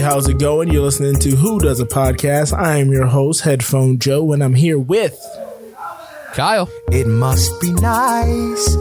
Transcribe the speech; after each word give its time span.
how's 0.00 0.28
it 0.28 0.38
going? 0.38 0.70
You're 0.70 0.82
listening 0.82 1.20
to 1.20 1.36
Who 1.36 1.58
Does 1.58 1.78
a 1.78 1.84
Podcast. 1.84 2.56
I 2.56 2.78
am 2.78 2.90
your 2.90 3.06
host, 3.06 3.42
Headphone 3.42 3.98
Joe, 3.98 4.32
and 4.32 4.42
I'm 4.42 4.54
here 4.54 4.78
with 4.78 5.20
Kyle. 6.32 6.70
It 6.90 7.06
must 7.06 7.60
be 7.60 7.70
nice 7.72 8.74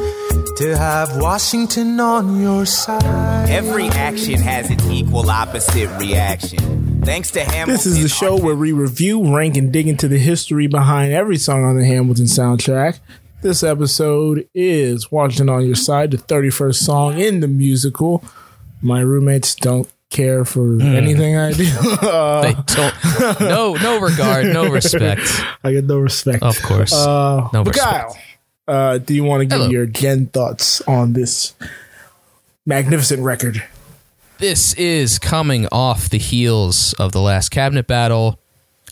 to 0.58 0.76
have 0.78 1.22
Washington 1.22 2.00
on 2.00 2.42
your 2.42 2.66
side. 2.66 3.50
Every 3.50 3.88
action 3.88 4.40
has 4.40 4.72
its 4.72 4.86
equal 4.86 5.30
opposite 5.30 5.90
reaction. 6.00 7.02
Thanks 7.02 7.32
to 7.32 7.44
Hamilton. 7.44 7.74
This 7.74 7.86
is 7.86 8.02
the 8.02 8.10
show 8.10 8.38
where 8.38 8.56
we 8.56 8.72
review, 8.72 9.36
rank, 9.36 9.58
and 9.58 9.74
dig 9.74 9.90
into 9.90 10.08
the 10.08 10.20
history 10.20 10.68
behind 10.68 11.12
every 11.12 11.38
song 11.38 11.66
on 11.66 11.78
the 11.78 11.86
Hamilton 11.86 12.26
soundtrack. 12.26 13.00
This 13.42 13.62
episode 13.62 14.48
is 14.54 15.12
Washington 15.12 15.50
on 15.50 15.66
Your 15.66 15.76
Side, 15.76 16.12
the 16.12 16.18
31st 16.18 16.76
song 16.76 17.20
in 17.20 17.42
the 17.42 17.48
musical. 17.48 18.24
My 18.82 19.02
roommates 19.02 19.56
don't 19.56 19.90
care 20.10 20.44
for 20.46 20.82
anything 20.82 21.36
I 21.38 21.52
do. 21.54 21.68
Uh, 22.02 22.42
They 22.42 22.54
don't. 22.74 23.40
No, 23.42 23.76
no 23.76 24.00
regard, 24.00 24.48
no 24.48 24.66
respect. 24.72 25.22
I 25.64 25.72
get 25.74 25.86
no 25.86 26.00
respect. 26.00 26.44
Of 26.44 26.62
course. 26.62 26.94
Uh, 26.94 27.48
no. 27.54 27.64
Kyle, 27.66 28.18
uh, 28.68 28.98
do 28.98 29.14
you 29.14 29.24
want 29.24 29.42
to 29.42 29.46
give 29.46 29.58
Hello. 29.60 29.70
your 29.70 29.86
gen 29.86 30.28
thoughts 30.28 30.82
on 30.82 31.14
this 31.14 31.54
magnificent 32.66 33.22
record? 33.22 33.64
This 34.40 34.74
is 34.76 35.20
coming 35.20 35.68
off 35.72 36.10
the 36.10 36.18
heels 36.18 36.94
of 36.94 37.12
the 37.12 37.20
last 37.22 37.50
cabinet 37.50 37.88
battle. 37.88 38.40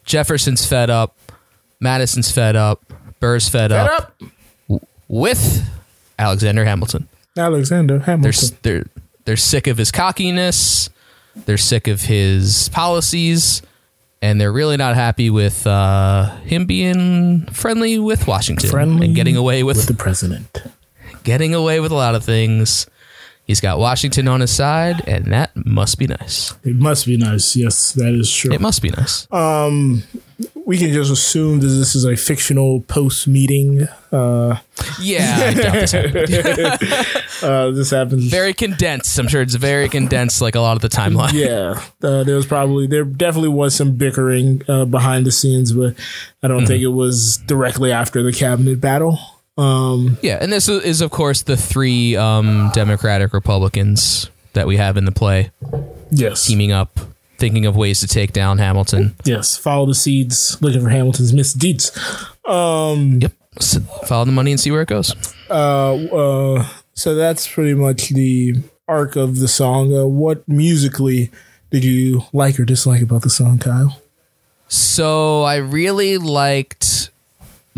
Jefferson's 0.06 0.66
fed 0.66 0.90
up. 0.90 1.16
Madison's 1.80 2.32
fed 2.32 2.56
up. 2.56 2.84
Burr's 3.20 3.48
fed, 3.50 3.72
Fed 3.72 3.88
up, 3.88 4.14
up, 4.70 4.82
with 5.08 5.68
Alexander 6.20 6.66
Hamilton. 6.66 7.08
Alexander 7.38 7.98
They're 7.98 8.06
Hamilton. 8.06 8.58
they're 8.62 8.86
they're 9.26 9.38
sick 9.38 9.68
of 9.68 9.78
his 9.78 9.92
cockiness. 9.92 10.90
They're 11.46 11.58
sick 11.58 11.88
of 11.88 12.02
his 12.02 12.70
policies, 12.70 13.62
and 14.22 14.40
they're 14.40 14.52
really 14.52 14.78
not 14.78 14.96
happy 14.96 15.30
with 15.30 15.66
uh, 15.66 16.36
him 16.42 16.66
being 16.66 17.46
friendly 17.48 18.00
with 18.00 18.28
Washington 18.28 18.70
Friendly 18.70 19.08
and 19.08 19.16
getting 19.16 19.38
away 19.38 19.64
with, 19.64 19.78
with 19.78 19.88
the 19.88 19.94
president. 19.94 20.64
getting 21.24 21.54
away 21.54 21.80
with 21.80 21.92
a 21.92 21.96
lot 21.96 22.16
of 22.16 22.24
things. 22.24 22.88
He's 23.48 23.62
got 23.62 23.80
Washington 23.80 24.28
on 24.28 24.42
his 24.42 24.52
side, 24.52 25.08
and 25.08 25.32
that 25.32 25.52
must 25.56 25.98
be 25.98 26.06
nice. 26.06 26.54
It 26.66 26.76
must 26.76 27.06
be 27.06 27.16
nice. 27.16 27.56
Yes, 27.56 27.94
that 27.94 28.14
is 28.14 28.30
true. 28.32 28.52
It 28.52 28.60
must 28.60 28.82
be 28.82 28.90
nice. 28.90 29.26
we 30.66 30.78
can 30.78 30.92
just 30.92 31.10
assume 31.10 31.62
that 31.62 31.68
this 31.68 31.96
is 31.96 32.04
a 32.04 32.18
fictional 32.18 32.82
post 32.82 33.26
meeting. 33.26 33.88
Uh, 34.12 34.58
yeah, 35.00 35.38
I 35.40 35.54
doubt 35.54 35.74
this 35.74 35.92
happened. 35.94 37.42
uh, 37.42 37.72
this 37.72 37.90
happens. 37.92 38.26
very 38.26 38.54
condensed. 38.54 39.18
I'm 39.18 39.30
sure 39.30 39.42
it's 39.42 39.56
very 39.56 39.88
condensed, 39.88 40.42
like 40.42 40.56
a 40.56 40.60
lot 40.60 40.76
of 40.76 40.82
the 40.82 40.90
timeline. 40.90 41.32
yeah, 41.32 41.82
uh, 42.06 42.26
there 42.26 42.36
was 42.36 42.46
probably 42.46 42.86
there 42.86 43.06
definitely 43.06 43.48
was 43.50 43.74
some 43.76 43.94
bickering 43.94 44.62
uh, 44.68 44.84
behind 44.84 45.26
the 45.26 45.32
scenes, 45.32 45.72
but 45.72 45.96
I 46.44 46.50
don't 46.50 46.66
think 46.66 46.84
it 46.84 46.88
was 46.88 47.38
directly 47.38 47.94
after 47.94 48.22
the 48.24 48.34
cabinet 48.34 48.82
battle. 48.82 49.18
Um, 49.58 50.18
Yeah, 50.22 50.38
and 50.42 50.52
this 50.52 50.70
is, 50.70 51.02
of 51.02 51.12
course, 51.12 51.42
the 51.44 51.58
three 51.58 52.16
um, 52.16 52.70
Democratic 52.74 53.34
Republicans 53.34 54.30
that 54.54 54.68
we 54.68 54.78
have 54.78 54.98
in 54.98 55.06
the 55.06 55.12
play 55.12 55.52
yes, 56.12 56.46
teaming 56.46 56.72
up, 56.72 57.00
thinking 57.38 57.66
of 57.66 57.76
ways 57.76 58.00
to 58.02 58.08
take 58.08 58.34
down 58.34 58.58
Hamilton. 58.60 59.16
yes. 59.26 59.58
Follow 59.58 59.86
the 59.86 59.96
seeds, 59.96 60.58
looking 60.62 60.82
for 60.82 60.90
Hamilton's 60.90 61.34
misdeeds. 61.34 61.92
Um, 62.46 63.20
Yep. 63.22 63.34
S 63.60 63.80
follow 64.06 64.24
the 64.26 64.32
money 64.32 64.52
and 64.52 64.60
see 64.60 64.70
where 64.70 64.82
it 64.84 64.88
goes. 64.88 65.16
uh, 65.50 65.96
uh, 65.96 66.68
so 66.94 67.16
that's 67.16 67.48
pretty 67.48 67.74
much 67.74 68.10
the 68.10 68.56
arc 68.88 69.16
of 69.16 69.40
the 69.40 69.48
song. 69.48 69.92
Uh, 69.96 70.06
what 70.06 70.48
musically 70.48 71.32
did 71.72 71.84
you 71.84 72.24
like 72.34 72.60
or 72.60 72.66
dislike 72.66 73.02
about 73.02 73.24
the 73.24 73.30
song, 73.32 73.58
Kyle? 73.58 74.00
So 74.68 75.42
I 75.44 75.56
really 75.58 76.18
liked 76.20 77.10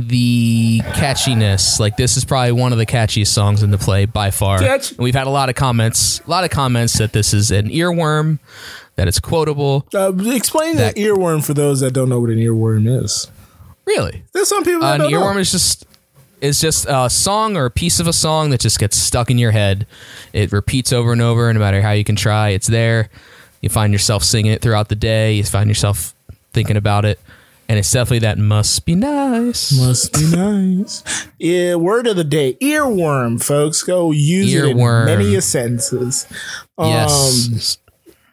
the 0.08 0.80
catchiness. 0.94 1.80
Like 1.80 1.98
this 1.98 2.18
is 2.18 2.26
probably 2.26 2.52
one 2.54 2.72
of 2.72 2.78
the 2.78 2.86
catchiest 2.86 3.28
songs 3.28 3.64
in 3.64 3.72
the 3.72 3.78
play 3.78 4.06
by 4.06 4.32
far. 4.32 4.60
Catch- 4.60 4.92
And 4.92 5.00
we've 5.00 5.16
had 5.16 5.28
a 5.28 5.32
lot 5.32 5.50
of 5.50 5.56
comments, 5.56 6.20
a 6.26 6.30
lot 6.30 6.44
of 6.44 6.50
comments 6.50 6.98
that 6.98 7.14
this 7.14 7.34
is 7.34 7.52
an 7.52 7.70
earworm, 7.70 8.40
that 8.96 9.08
it's 9.08 9.20
quotable. 9.20 9.86
Uh, 9.94 10.12
explain 10.28 10.76
That- 10.78 10.96
the 10.96 11.02
earworm 11.06 11.44
for 11.44 11.54
those 11.54 11.80
that 11.82 11.92
don't 11.92 12.10
know 12.10 12.20
what 12.20 12.30
an 12.30 12.38
earworm 12.38 12.88
is. 13.04 13.28
Really, 13.86 14.24
There's 14.34 14.48
some 14.48 14.64
people 14.64 14.82
that 14.82 14.96
an 14.96 15.02
don't 15.02 15.12
know. 15.12 15.22
earworm 15.22 15.40
is 15.40 15.52
just 15.52 15.86
is 16.42 16.62
just 16.62 16.86
a 16.88 17.10
song 17.10 17.58
or 17.58 17.66
a 17.66 17.72
piece 17.72 18.00
of 18.00 18.08
a 18.08 18.14
song 18.14 18.50
that 18.52 18.62
just 18.62 18.80
gets 18.80 18.96
stuck 18.98 19.30
in 19.30 19.38
your 19.38 19.52
head. 19.52 19.86
It 20.32 20.54
repeats 20.54 20.94
over 20.94 21.12
and 21.12 21.22
over, 21.22 21.52
no 21.54 21.60
matter 21.60 21.82
how 21.82 21.92
you 21.92 22.06
can 22.06 22.16
try. 22.16 22.50
It's 22.50 22.68
there. 22.68 23.10
You 23.62 23.68
find 23.68 23.92
yourself 23.92 24.24
singing 24.24 24.54
it 24.54 24.62
throughout 24.62 24.88
the 24.88 24.96
day. 24.96 25.34
You 25.34 25.44
find 25.44 25.70
yourself 25.70 26.14
thinking 26.54 26.78
about 26.78 27.04
it, 27.04 27.20
and 27.70 27.78
it's 27.80 27.92
definitely 27.92 28.20
that 28.20 28.38
must 28.38 28.86
be 28.86 28.96
nice. 28.96 29.72
Must 29.80 30.12
be 30.14 30.26
nice. 30.36 31.04
Yeah, 31.38 31.76
word 31.76 32.08
of 32.08 32.18
the 32.18 32.24
day: 32.26 32.56
earworm, 32.56 33.42
folks. 33.42 33.82
Go 33.84 34.12
use 34.12 34.52
Earworm. 34.54 35.08
it 35.08 35.12
in 35.12 35.20
many 35.20 35.40
sentences. 35.40 36.28
yes, 36.78 37.78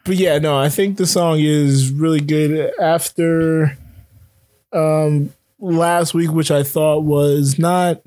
But 0.04 0.16
yeah, 0.16 0.38
no, 0.38 0.58
I 0.58 0.68
think 0.70 0.96
the 0.96 1.06
song 1.06 1.38
is 1.38 1.92
really 1.92 2.20
good. 2.20 2.72
After 2.80 3.76
um 4.72 5.32
last 5.60 6.14
week, 6.14 6.32
which 6.32 6.50
I 6.50 6.62
thought 6.62 7.04
was 7.04 7.58
not, 7.58 8.02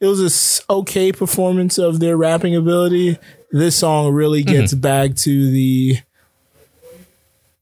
it 0.00 0.06
was 0.06 0.22
a 0.22 0.26
s- 0.26 0.60
okay 0.70 1.12
performance 1.12 1.78
of 1.78 1.98
their 2.00 2.16
rapping 2.16 2.54
ability. 2.54 3.18
This 3.50 3.76
song 3.76 4.12
really 4.12 4.42
gets 4.42 4.74
back 4.74 5.14
to 5.16 5.50
the. 5.50 5.98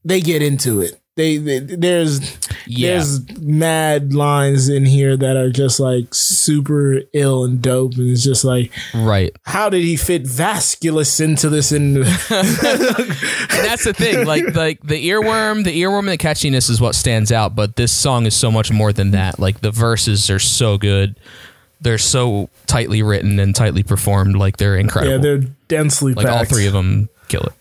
They 0.03 0.21
get 0.21 0.41
into 0.41 0.81
it. 0.81 0.99
They, 1.17 1.37
they 1.37 1.59
there's 1.59 2.37
Yeah. 2.67 2.91
there's 2.93 3.37
mad 3.39 4.13
lines 4.13 4.69
in 4.69 4.85
here 4.85 5.17
that 5.17 5.35
are 5.35 5.49
just 5.49 5.79
like 5.79 6.13
super 6.13 7.01
ill 7.11 7.43
and 7.43 7.61
dope, 7.61 7.95
and 7.95 8.11
it's 8.11 8.23
just 8.23 8.45
like, 8.45 8.71
right. 8.93 9.35
how 9.43 9.67
did 9.69 9.81
he 9.81 9.97
fit 9.97 10.23
Vasculus 10.23 11.19
into 11.19 11.49
this? 11.49 11.71
And 11.71 13.65
that's 13.65 13.83
the 13.83 13.93
thing. 13.93 14.25
Like 14.25 14.55
like 14.55 14.81
the 14.83 15.09
earworm, 15.09 15.63
the 15.63 15.81
earworm 15.81 15.99
and 15.99 16.09
the 16.09 16.17
catchiness 16.17 16.69
is 16.69 16.79
what 16.79 16.95
stands 16.95 17.31
out. 17.31 17.55
But 17.55 17.75
this 17.75 17.91
song 17.91 18.25
is 18.25 18.35
so 18.35 18.51
much 18.51 18.71
more 18.71 18.93
than 18.93 19.11
that. 19.11 19.39
Like 19.39 19.61
the 19.61 19.71
verses 19.71 20.29
are 20.29 20.39
so 20.39 20.77
good. 20.77 21.19
They're 21.81 21.97
so 21.97 22.49
tightly 22.65 23.01
written 23.03 23.39
and 23.39 23.55
tightly 23.55 23.83
performed. 23.83 24.35
Like 24.35 24.57
they're 24.57 24.77
incredible. 24.77 25.15
yeah, 25.15 25.21
they're 25.21 25.49
densely 25.67 26.13
like 26.13 26.27
all 26.27 26.45
three 26.45 26.67
of 26.67 26.73
them 26.73 27.09
kill 27.27 27.41
it. 27.41 27.53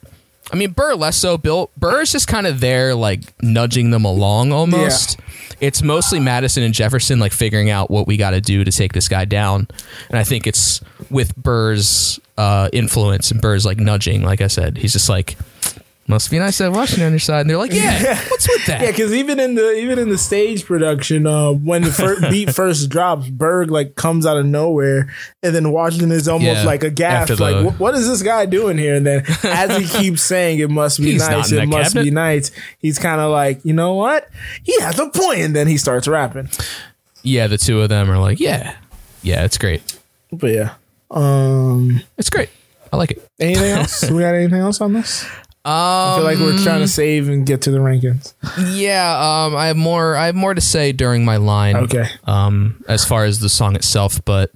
I 0.53 0.57
mean, 0.57 0.71
Burr 0.71 0.95
less 0.95 1.17
so. 1.17 1.37
Bill 1.37 1.71
Burr 1.77 2.03
is 2.03 2.12
just 2.12 2.29
kind 2.29 2.47
of 2.47 2.61
there, 2.61 2.95
like 2.95 3.21
nudging 3.43 3.91
them 3.91 4.05
along 4.05 4.53
almost. 4.53 5.19
It's 5.61 5.83
mostly 5.83 6.21
Madison 6.21 6.62
and 6.62 6.73
Jefferson 6.75 7.19
like 7.19 7.33
figuring 7.33 7.71
out 7.71 7.91
what 7.91 8.07
we 8.07 8.17
got 8.17 8.31
to 8.31 8.41
do 8.41 8.62
to 8.62 8.71
take 8.71 8.93
this 8.93 9.09
guy 9.09 9.25
down, 9.25 9.67
and 10.09 10.19
I 10.19 10.25
think 10.25 10.47
it's 10.47 10.81
with 11.11 11.34
Burr's 11.37 12.21
uh, 12.37 12.69
influence 12.73 13.31
and 13.31 13.41
Burr's 13.41 13.65
like 13.67 13.79
nudging. 13.79 14.23
Like 14.23 14.41
I 14.41 14.47
said, 14.47 14.77
he's 14.77 14.93
just 14.93 15.09
like, 15.09 15.37
must 16.09 16.31
be 16.31 16.39
nice 16.39 16.59
to 16.59 16.65
have 16.65 16.75
Washington 16.77 17.06
on 17.06 17.12
your 17.12 17.19
side, 17.19 17.41
and 17.43 17.50
they're 17.50 17.56
like, 17.59 17.72
yeah, 17.72 18.17
what's 18.28 18.49
with 18.49 18.67
that? 18.67 18.81
Yeah, 18.83 18.91
because 18.93 19.12
even 19.12 19.41
in 19.41 19.55
the 19.56 19.72
even 19.75 19.99
in 19.99 20.09
the 20.09 20.19
stage 20.19 20.65
production, 20.65 21.27
uh, 21.27 21.50
when 21.53 21.83
the 21.83 21.91
fir- 21.93 22.21
beat 22.31 22.55
first 22.55 22.89
drops, 22.89 23.28
Burr 23.28 23.65
like 23.67 23.97
comes 23.97 24.25
out 24.27 24.37
of 24.37 24.47
nowhere, 24.47 25.12
and 25.43 25.55
then 25.55 25.72
Washington 25.72 26.12
is 26.12 26.28
almost 26.28 26.59
Yeah, 26.59 26.65
like 26.65 26.84
aghast, 26.84 27.22
after 27.31 27.37
the- 27.37 27.43
like 27.43 27.65
"What- 27.65 27.81
what 27.81 27.95
is 27.95 28.09
this 28.09 28.22
guy 28.22 28.47
doing 28.47 28.78
here? 28.78 28.95
And 28.95 29.06
then 29.06 29.25
as 29.43 29.77
he 29.77 29.87
keeps 30.00 30.22
saying 30.22 30.59
it 30.61 30.71
must 30.71 30.99
be 30.99 31.12
He's 31.12 31.21
not 31.22 31.31
nice, 31.33 31.50
in 31.53 31.59
it 31.59 31.61
that 31.62 31.66
must 31.69 31.95
be 31.95 31.99
cabinet. 32.00 32.15
nice, 32.15 32.50
he's 32.78 32.99
kind 32.99 33.21
of 33.21 33.31
like, 33.33 33.65
you 33.65 33.72
know 33.72 33.95
what? 33.95 34.28
He 34.62 34.78
has 34.81 34.99
a 34.99 35.09
point, 35.09 35.41
and 35.41 35.56
then 35.56 35.66
he 35.66 35.77
starts 35.77 36.06
rapping. 36.06 36.49
yeah, 37.22 37.47
the 37.48 37.59
two 37.59 37.81
of 37.83 37.89
them 37.89 38.10
are 38.10 38.19
like, 38.19 38.39
yeah, 38.39 38.77
yeah, 39.22 39.45
it's 39.45 39.59
great, 39.59 39.98
But 40.33 40.53
yeah, 40.53 40.75
um, 41.10 42.01
it's 42.16 42.31
great. 42.31 42.51
I 42.92 42.97
like 42.97 43.10
it. 43.10 43.28
anything 43.41 43.72
else? 43.72 44.03
we 44.10 44.21
got 44.21 44.34
anything 44.34 44.60
else 44.60 44.81
on 44.81 44.92
this? 44.92 45.27
I 45.68 46.15
feel 46.16 46.24
like 46.24 46.39
we're 46.39 46.63
trying 46.63 46.80
to 46.80 46.89
save 46.89 47.28
and 47.28 47.45
get 47.45 47.63
to 47.63 47.71
the 47.71 47.78
rankings. 47.78 48.34
Yeah, 48.77 49.45
um, 49.47 49.57
I 49.57 49.66
have 49.66 49.77
more. 49.77 50.16
I 50.16 50.27
have 50.27 50.34
more 50.34 50.54
to 50.54 50.60
say 50.60 50.92
during 50.92 51.24
my 51.24 51.36
line. 51.39 51.77
Okay. 51.77 52.07
Um, 52.24 52.84
as 52.89 53.04
far 53.04 53.24
as 53.24 53.41
the 53.41 53.48
song 53.48 53.74
itself, 53.74 54.24
but 54.24 54.53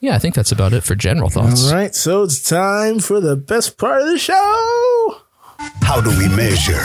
yeah, 0.00 0.14
I 0.14 0.18
think 0.18 0.34
that's 0.34 0.52
about 0.52 0.72
it 0.72 0.82
for 0.82 0.94
general 0.94 1.30
thoughts. 1.30 1.68
All 1.68 1.74
right, 1.74 1.94
so 1.94 2.22
it's 2.24 2.40
time 2.42 2.98
for 2.98 3.20
the 3.20 3.36
best 3.36 3.78
part 3.78 4.02
of 4.02 4.08
the 4.08 4.18
show. 4.18 5.16
How 5.82 6.00
do 6.00 6.10
we 6.10 6.28
measure? 6.28 6.82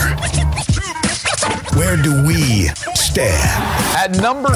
Where 1.77 1.97
do 1.97 2.25
we 2.25 2.67
stand? 2.95 3.43
At 3.97 4.11
number 4.21 4.49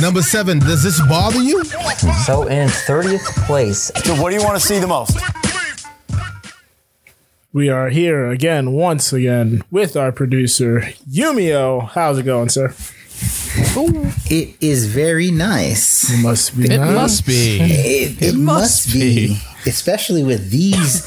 Number 0.00 0.22
seven, 0.22 0.58
does 0.60 0.82
this 0.82 1.00
bother 1.08 1.40
you? 1.40 1.62
So 2.24 2.44
in 2.48 2.68
30th 2.68 3.46
place, 3.46 3.90
So 4.04 4.14
what 4.20 4.30
do 4.30 4.36
you 4.36 4.42
want 4.42 4.60
to 4.60 4.66
see 4.66 4.78
the 4.78 4.86
most? 4.86 5.18
We 7.52 7.68
are 7.68 7.88
here 7.88 8.28
again, 8.30 8.72
once 8.72 9.12
again, 9.12 9.64
with 9.72 9.96
our 9.96 10.12
producer, 10.12 10.82
Yumio. 11.10 11.88
How's 11.90 12.18
it 12.18 12.22
going, 12.22 12.48
sir? 12.48 12.74
It 14.30 14.56
is 14.60 14.86
very 14.86 15.30
nice. 15.32 16.10
It 16.12 16.22
must 16.22 16.56
be 16.56 16.66
It 16.72 16.78
nice. 16.78 16.94
must 16.94 17.26
be. 17.26 17.58
It, 17.60 18.22
it 18.22 18.34
must 18.36 18.86
must 18.86 18.92
be, 18.92 19.38
especially 19.66 20.22
with 20.22 20.50
these 20.50 21.04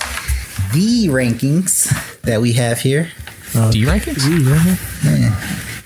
the 0.74 1.08
rankings 1.08 1.88
that 2.24 2.42
we 2.42 2.52
have 2.54 2.80
here. 2.80 3.10
Uh, 3.56 3.72
D 3.72 3.84
rankings? 3.86 4.24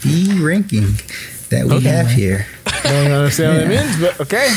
The 0.01 0.41
ranking 0.43 0.87
that 1.49 1.65
we 1.65 1.75
Okay. 1.75 1.89
have 1.89 2.09
here. 2.09 2.47
I 2.65 2.81
Don't 2.83 3.11
understand 3.11 3.57
what 3.57 3.63
it 3.63 3.85
means, 3.85 4.01
but 4.01 4.19
okay. 4.21 4.47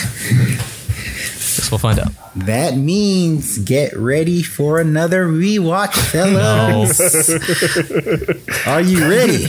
Guess 1.57 1.71
we'll 1.71 1.79
find 1.79 1.99
out. 1.99 2.13
That 2.37 2.77
means 2.77 3.59
get 3.59 3.97
ready 3.97 4.43
for 4.43 4.79
another 4.79 5.27
rewatch, 5.27 5.95
fellas. 6.11 7.01
Are 8.67 8.81
you 8.81 9.09
ready? 9.09 9.47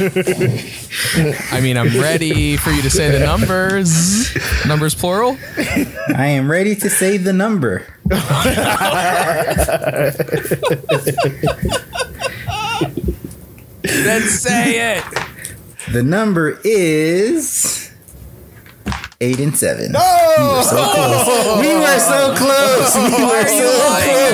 I 1.52 1.62
mean, 1.62 1.78
I'm 1.78 2.00
ready 2.00 2.58
for 2.58 2.72
you 2.72 2.82
to 2.82 2.90
say 2.90 3.12
the 3.12 3.20
numbers. 3.20 4.36
Numbers 4.66 4.96
plural? 4.96 5.38
I 5.58 6.28
am 6.28 6.50
ready 6.50 6.76
to 6.76 6.90
say 6.90 7.18
the 7.18 7.34
number. 7.34 7.86
Then 13.84 14.22
say 14.22 14.98
it. 14.98 15.04
The 15.92 16.04
number 16.04 16.60
is 16.64 17.91
eight 19.22 19.40
and 19.40 19.56
seven. 19.58 19.94
Oh! 19.96 20.00
We 20.42 20.48
were 20.48 20.64
so 20.64 20.82
close. 20.92 21.56
We 21.62 21.72
were 21.76 22.00
so 22.00 22.36
close. 22.36 22.96
We 22.96 23.24
were 23.26 23.48
so 23.48 23.70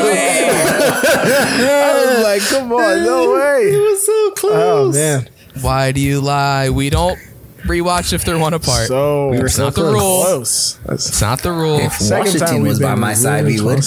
close. 0.07 1.27
I 1.69 2.05
was 2.05 2.23
like, 2.23 2.41
come 2.49 2.71
on, 2.71 3.03
no 3.03 3.33
way. 3.35 3.71
We 3.71 3.79
were 3.79 3.97
so 3.97 4.31
close. 4.31 4.53
Oh 4.53 4.91
close. 4.91 4.95
man. 4.95 5.29
Why 5.61 5.91
do 5.91 5.99
you 5.99 6.21
lie? 6.21 6.69
We 6.69 6.89
don't 6.89 7.17
rewatch 7.63 8.13
if 8.13 8.23
they're 8.23 8.37
one 8.39 8.53
apart. 8.53 8.87
So 8.87 9.29
We 9.29 9.39
were 9.39 9.45
It's 9.47 9.55
so 9.55 9.65
not 9.65 9.75
the 9.75 9.81
close. 9.81 9.93
rule. 9.93 10.21
close. 10.23 10.79
That's 10.85 11.09
It's 11.09 11.21
not 11.21 11.41
the 11.41 11.51
rule. 11.51 11.79
If 11.79 11.93
second 11.93 12.09
time 12.09 12.19
Washington 12.25 12.61
we've 12.63 12.69
was 12.69 12.79
by 12.79 12.95
my 12.95 13.13
side, 13.13 13.45
we 13.45 13.59
would. 13.59 13.83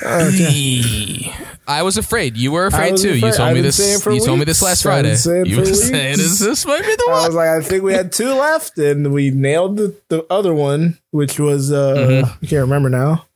Close. 0.00 0.34
Okay. 0.34 1.32
I 1.68 1.82
was 1.82 1.96
afraid. 1.96 2.36
You 2.36 2.50
were 2.52 2.66
afraid 2.66 2.96
too. 2.96 3.14
You 3.14 3.20
told 3.20 3.40
I've 3.40 3.54
me 3.54 3.60
this. 3.60 3.78
You 4.06 4.20
told 4.24 4.38
me 4.40 4.44
this 4.44 4.60
last 4.62 4.82
Friday. 4.82 5.14
You 5.24 5.56
were 5.58 5.62
weeks. 5.62 5.88
saying, 5.88 6.14
"Is 6.18 6.38
this 6.40 6.66
might 6.66 6.82
be 6.82 6.94
the 6.96 7.04
one. 7.06 7.22
I 7.22 7.26
was 7.26 7.34
like, 7.36 7.48
I 7.48 7.60
think 7.62 7.84
we 7.84 7.92
had 7.92 8.10
two 8.12 8.32
left, 8.34 8.76
and 8.78 9.12
we 9.12 9.30
nailed 9.30 9.76
the, 9.76 9.94
the 10.08 10.26
other 10.30 10.52
one, 10.52 10.98
which 11.12 11.38
was 11.38 11.70
uh 11.70 11.94
Mm-hmm. 11.94 12.44
I 12.44 12.46
can't 12.46 12.62
remember 12.62 12.88
now. 12.88 13.26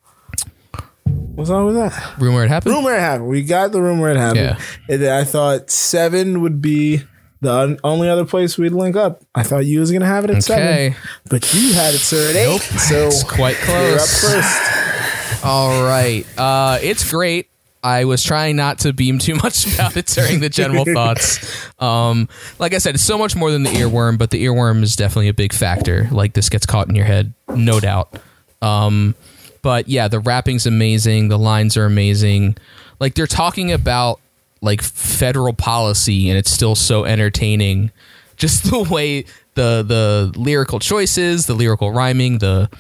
What's 1.35 1.51
wrong 1.51 1.67
with 1.67 1.75
that? 1.77 2.19
Rumor 2.19 2.45
it 2.45 2.49
happened. 2.49 2.75
Rumor 2.75 2.95
it 2.95 3.01
happened. 3.01 3.29
We 3.29 3.43
got 3.43 3.73
the 3.73 3.83
rumor 3.83 4.09
it 4.11 4.17
happened. 4.17 4.57
Yeah. 4.59 4.65
And 4.89 5.03
then 5.03 5.13
I 5.13 5.25
thought 5.25 5.71
seven 5.71 6.41
would 6.43 6.63
be 6.63 7.03
the 7.41 7.53
un- 7.53 7.79
only 7.85 8.09
other 8.09 8.25
place 8.25 8.57
we'd 8.57 8.73
link 8.73 8.97
up. 8.97 9.23
I 9.35 9.43
thought 9.43 9.67
you 9.67 9.81
was 9.81 9.93
gonna 9.93 10.07
have 10.07 10.25
it 10.25 10.31
at 10.31 10.37
Okay. 10.37 10.41
seven, 10.41 10.97
but 11.29 11.53
you 11.55 11.73
had 11.75 11.95
it 11.95 11.99
sir 11.99 12.31
at 12.31 12.37
eight. 12.37 12.61
So 12.63 13.07
It's 13.09 13.23
quite 13.25 13.57
you're 13.67 13.77
up 13.99 13.99
close. 13.99 14.21
first. 14.33 14.74
All 15.43 15.83
right. 15.83 16.25
Uh, 16.39 16.79
it's 16.83 17.09
great. 17.11 17.49
I 17.83 18.07
was 18.07 18.23
trying 18.23 18.57
not 18.57 18.79
to 18.81 18.95
beam 18.95 19.19
too 19.19 19.35
much 19.35 19.67
about 19.75 19.97
it 19.97 20.07
during 20.07 20.41
the 20.41 20.49
general 20.49 20.85
thoughts. 20.95 21.71
Um, 21.79 22.29
like 22.59 22.73
I 22.73 22.79
said, 22.79 22.95
it's 22.95 23.05
so 23.05 23.19
much 23.19 23.37
more 23.37 23.51
than 23.51 23.63
the 23.63 23.71
earworm, 23.71 24.17
but 24.17 24.31
the 24.31 24.43
earworm 24.47 24.83
is 24.83 24.97
definitely 24.97 25.29
a 25.29 25.35
big 25.35 25.53
factor. 25.53 26.09
Like 26.11 26.33
this 26.33 26.49
gets 26.49 26.65
caught 26.65 26.89
in 26.89 26.95
your 26.95 27.05
head, 27.05 27.35
no 27.55 27.81
doubt. 27.81 28.19
Um, 28.63 29.15
but 29.61 29.89
yeah, 29.89 30.09
the 30.09 30.19
rapping's 30.19 30.67
amazing. 30.67 31.29
The 31.29 31.39
lines 31.39 31.77
are 31.77 31.85
amazing. 31.85 32.57
Like 33.01 33.15
they're 33.15 33.27
talking 33.27 33.71
about 33.71 34.19
like 34.63 34.83
federal 34.83 35.53
policy, 35.53 36.31
and 36.31 36.39
it's 36.39 36.51
still 36.51 36.75
so 36.75 37.05
entertaining. 37.05 37.91
Just 38.37 38.65
the 38.71 38.83
way 38.83 39.27
the 39.55 39.85
the 39.87 40.33
lyrical 40.37 40.79
choices, 40.79 41.45
the 41.47 41.55
lyrical 41.55 41.93
rhyming, 41.93 42.39
the 42.39 42.71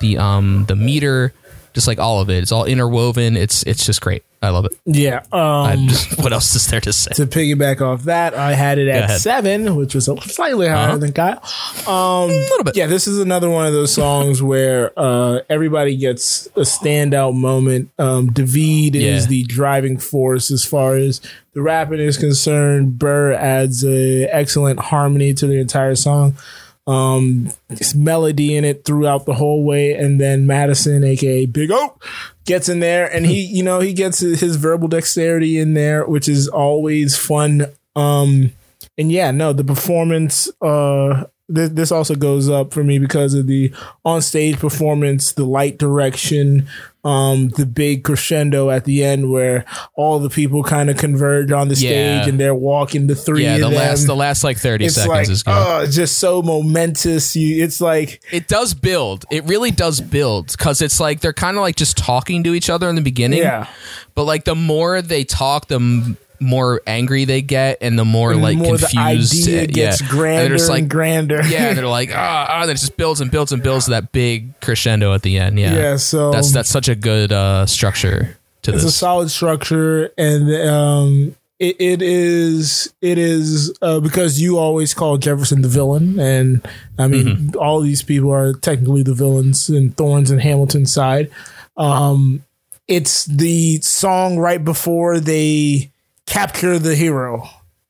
the 0.00 0.16
um 0.16 0.64
the 0.66 0.76
meter, 0.76 1.34
just 1.76 1.86
like 1.86 1.98
all 1.98 2.22
of 2.22 2.30
it. 2.30 2.38
It's 2.42 2.52
all 2.52 2.64
interwoven. 2.64 3.36
It's 3.36 3.62
it's 3.64 3.84
just 3.84 4.00
great. 4.00 4.24
I 4.42 4.48
love 4.48 4.64
it. 4.64 4.72
Yeah. 4.86 5.22
Um, 5.30 5.88
just, 5.88 6.18
what 6.22 6.32
else 6.32 6.54
is 6.54 6.66
there 6.68 6.80
to 6.80 6.92
say? 6.92 7.10
to 7.14 7.26
piggyback 7.26 7.82
off 7.82 8.04
that, 8.04 8.32
I 8.34 8.52
had 8.54 8.78
it 8.78 8.88
at 8.88 9.18
seven, 9.20 9.76
which 9.76 9.94
was 9.94 10.06
slightly 10.06 10.68
higher 10.68 10.88
Uh-huh. 10.90 10.96
than 10.98 11.12
Kyle. 11.12 11.40
Um, 11.86 12.30
A 12.30 12.48
little 12.50 12.64
bit. 12.64 12.76
Yeah, 12.76 12.86
this 12.86 13.06
is 13.06 13.18
another 13.18 13.50
one 13.50 13.66
of 13.66 13.72
those 13.74 13.92
songs 13.92 14.42
where 14.42 14.92
uh, 14.98 15.40
everybody 15.50 15.96
gets 15.96 16.46
a 16.48 16.60
standout 16.60 17.34
moment. 17.34 17.90
Um, 17.98 18.32
David 18.32 18.94
Yeah. 18.94 19.16
is 19.16 19.26
the 19.26 19.42
driving 19.44 19.98
force 19.98 20.50
as 20.50 20.64
far 20.64 20.96
as 20.96 21.20
the 21.52 21.60
rapping 21.62 22.00
is 22.00 22.16
concerned. 22.16 22.98
Burr 22.98 23.32
adds 23.32 23.84
a 23.84 24.24
excellent 24.24 24.78
harmony 24.80 25.34
to 25.34 25.46
the 25.46 25.58
entire 25.60 25.94
song. 25.96 26.36
Um, 26.86 27.50
melody 27.96 28.56
in 28.56 28.64
it 28.64 28.84
throughout 28.84 29.26
the 29.26 29.34
whole 29.34 29.64
way, 29.64 29.92
and 29.94 30.20
then 30.20 30.46
Madison, 30.46 31.02
aka 31.02 31.46
Big 31.46 31.70
O, 31.72 31.98
gets 32.44 32.68
in 32.68 32.78
there, 32.78 33.12
and 33.12 33.26
he, 33.26 33.40
you 33.40 33.64
know, 33.64 33.80
he 33.80 33.92
gets 33.92 34.20
his 34.20 34.54
verbal 34.56 34.86
dexterity 34.86 35.58
in 35.58 35.74
there, 35.74 36.06
which 36.06 36.28
is 36.28 36.46
always 36.46 37.16
fun. 37.16 37.66
Um, 37.96 38.52
and 38.96 39.10
yeah, 39.10 39.32
no, 39.32 39.52
the 39.52 39.64
performance. 39.64 40.48
Uh, 40.60 41.24
this, 41.48 41.70
this 41.70 41.92
also 41.92 42.14
goes 42.16 42.48
up 42.48 42.72
for 42.72 42.82
me 42.82 42.98
because 42.98 43.34
of 43.34 43.46
the 43.46 43.72
on 44.04 44.20
stage 44.22 44.58
performance, 44.58 45.32
the 45.32 45.44
light 45.44 45.78
direction, 45.78 46.66
um, 47.04 47.50
the 47.50 47.64
big 47.64 48.02
crescendo 48.02 48.68
at 48.70 48.84
the 48.84 49.04
end 49.04 49.30
where 49.30 49.64
all 49.94 50.18
the 50.18 50.28
people 50.28 50.64
kind 50.64 50.90
of 50.90 50.96
converge 50.96 51.52
on 51.52 51.68
the 51.68 51.76
stage 51.76 51.90
Yeah. 51.92 52.28
and 52.28 52.40
they're 52.40 52.54
walking 52.54 53.06
the 53.06 53.14
three. 53.14 53.44
Yeah, 53.44 53.58
the 53.58 53.64
them. 53.68 53.74
last 53.74 54.06
the 54.06 54.16
last 54.16 54.42
like 54.42 54.58
thirty 54.58 54.86
it's 54.86 54.96
seconds 54.96 55.08
like 55.10 55.28
is 55.28 55.42
good. 55.44 55.52
oh, 55.54 55.86
just 55.86 56.18
so 56.18 56.42
momentous. 56.42 57.36
You, 57.36 57.62
it's 57.62 57.80
like 57.80 58.20
it 58.32 58.48
does 58.48 58.74
build. 58.74 59.24
It 59.30 59.44
really 59.44 59.70
does 59.70 60.00
build 60.00 60.48
because 60.50 60.82
it's 60.82 60.98
like 60.98 61.20
they're 61.20 61.32
kind 61.32 61.56
of 61.56 61.60
like 61.60 61.76
just 61.76 61.96
talking 61.96 62.42
to 62.42 62.54
each 62.54 62.68
other 62.68 62.88
in 62.88 62.96
the 62.96 63.02
beginning. 63.02 63.38
Yeah. 63.38 63.68
But 64.16 64.24
like 64.24 64.44
the 64.44 64.56
more 64.56 65.00
they 65.00 65.22
talk, 65.22 65.68
the 65.68 66.16
more 66.40 66.80
angry 66.86 67.24
they 67.24 67.42
get, 67.42 67.78
and 67.80 67.98
the 67.98 68.04
more 68.04 68.30
And 68.32 68.40
the 68.40 68.44
like 68.44 68.58
more 68.58 68.76
the 68.76 68.86
confused. 68.86 69.48
idea 69.48 69.62
uh, 69.62 69.66
gets 69.66 70.00
yeah. 70.02 70.08
grander 70.08 70.40
and 70.42 70.50
they're 70.50 70.58
just 70.58 70.70
like 70.70 70.80
and 70.82 70.90
grander. 70.90 71.42
yeah, 71.46 71.74
they're 71.74 71.86
like 71.86 72.10
ah, 72.14 72.46
ah, 72.48 72.62
and 72.62 72.70
it 72.70 72.74
just 72.74 72.96
builds 72.96 73.20
and 73.20 73.30
builds 73.30 73.52
and 73.52 73.62
builds 73.62 73.84
to 73.86 73.92
that 73.92 74.12
big 74.12 74.58
crescendo 74.60 75.12
at 75.14 75.22
the 75.22 75.38
end. 75.38 75.58
Yeah, 75.58 75.74
Yeah, 75.74 75.96
so- 75.96 76.30
that's 76.32 76.52
that's 76.52 76.68
such 76.70 76.88
a 76.88 76.94
good 76.94 77.32
uh, 77.32 77.66
structure 77.66 78.36
to 78.62 78.74
it's 78.74 78.84
a 78.84 78.90
solid 78.90 79.30
structure 79.30 80.10
and 80.18 80.52
um 80.68 81.36
it, 81.58 81.76
it 81.80 82.02
is 82.02 82.92
it 83.00 83.16
is 83.16 83.72
uh, 83.80 84.00
because 84.00 84.40
you 84.40 84.58
always 84.58 84.92
call 84.92 85.16
Jefferson 85.18 85.62
the 85.62 85.68
villain 85.68 86.18
and 86.18 86.66
I 86.98 87.06
mean 87.06 87.26
Mm-hmm. 87.26 87.58
all 87.58 87.80
these 87.80 88.02
people 88.02 88.30
are 88.32 88.52
technically 88.54 89.02
the 89.04 89.14
villains 89.14 89.70
in 89.70 89.92
Thorns 89.92 90.30
and 90.30 90.40
Hamilton's 90.42 90.92
side 90.92 91.30
um 91.76 92.42
it's 92.88 93.24
the 93.26 93.80
song 93.82 94.38
right 94.38 94.64
before 94.64 95.18
they 95.20 95.90
capture 96.26 96.78
the 96.78 96.94
hero 96.94 97.48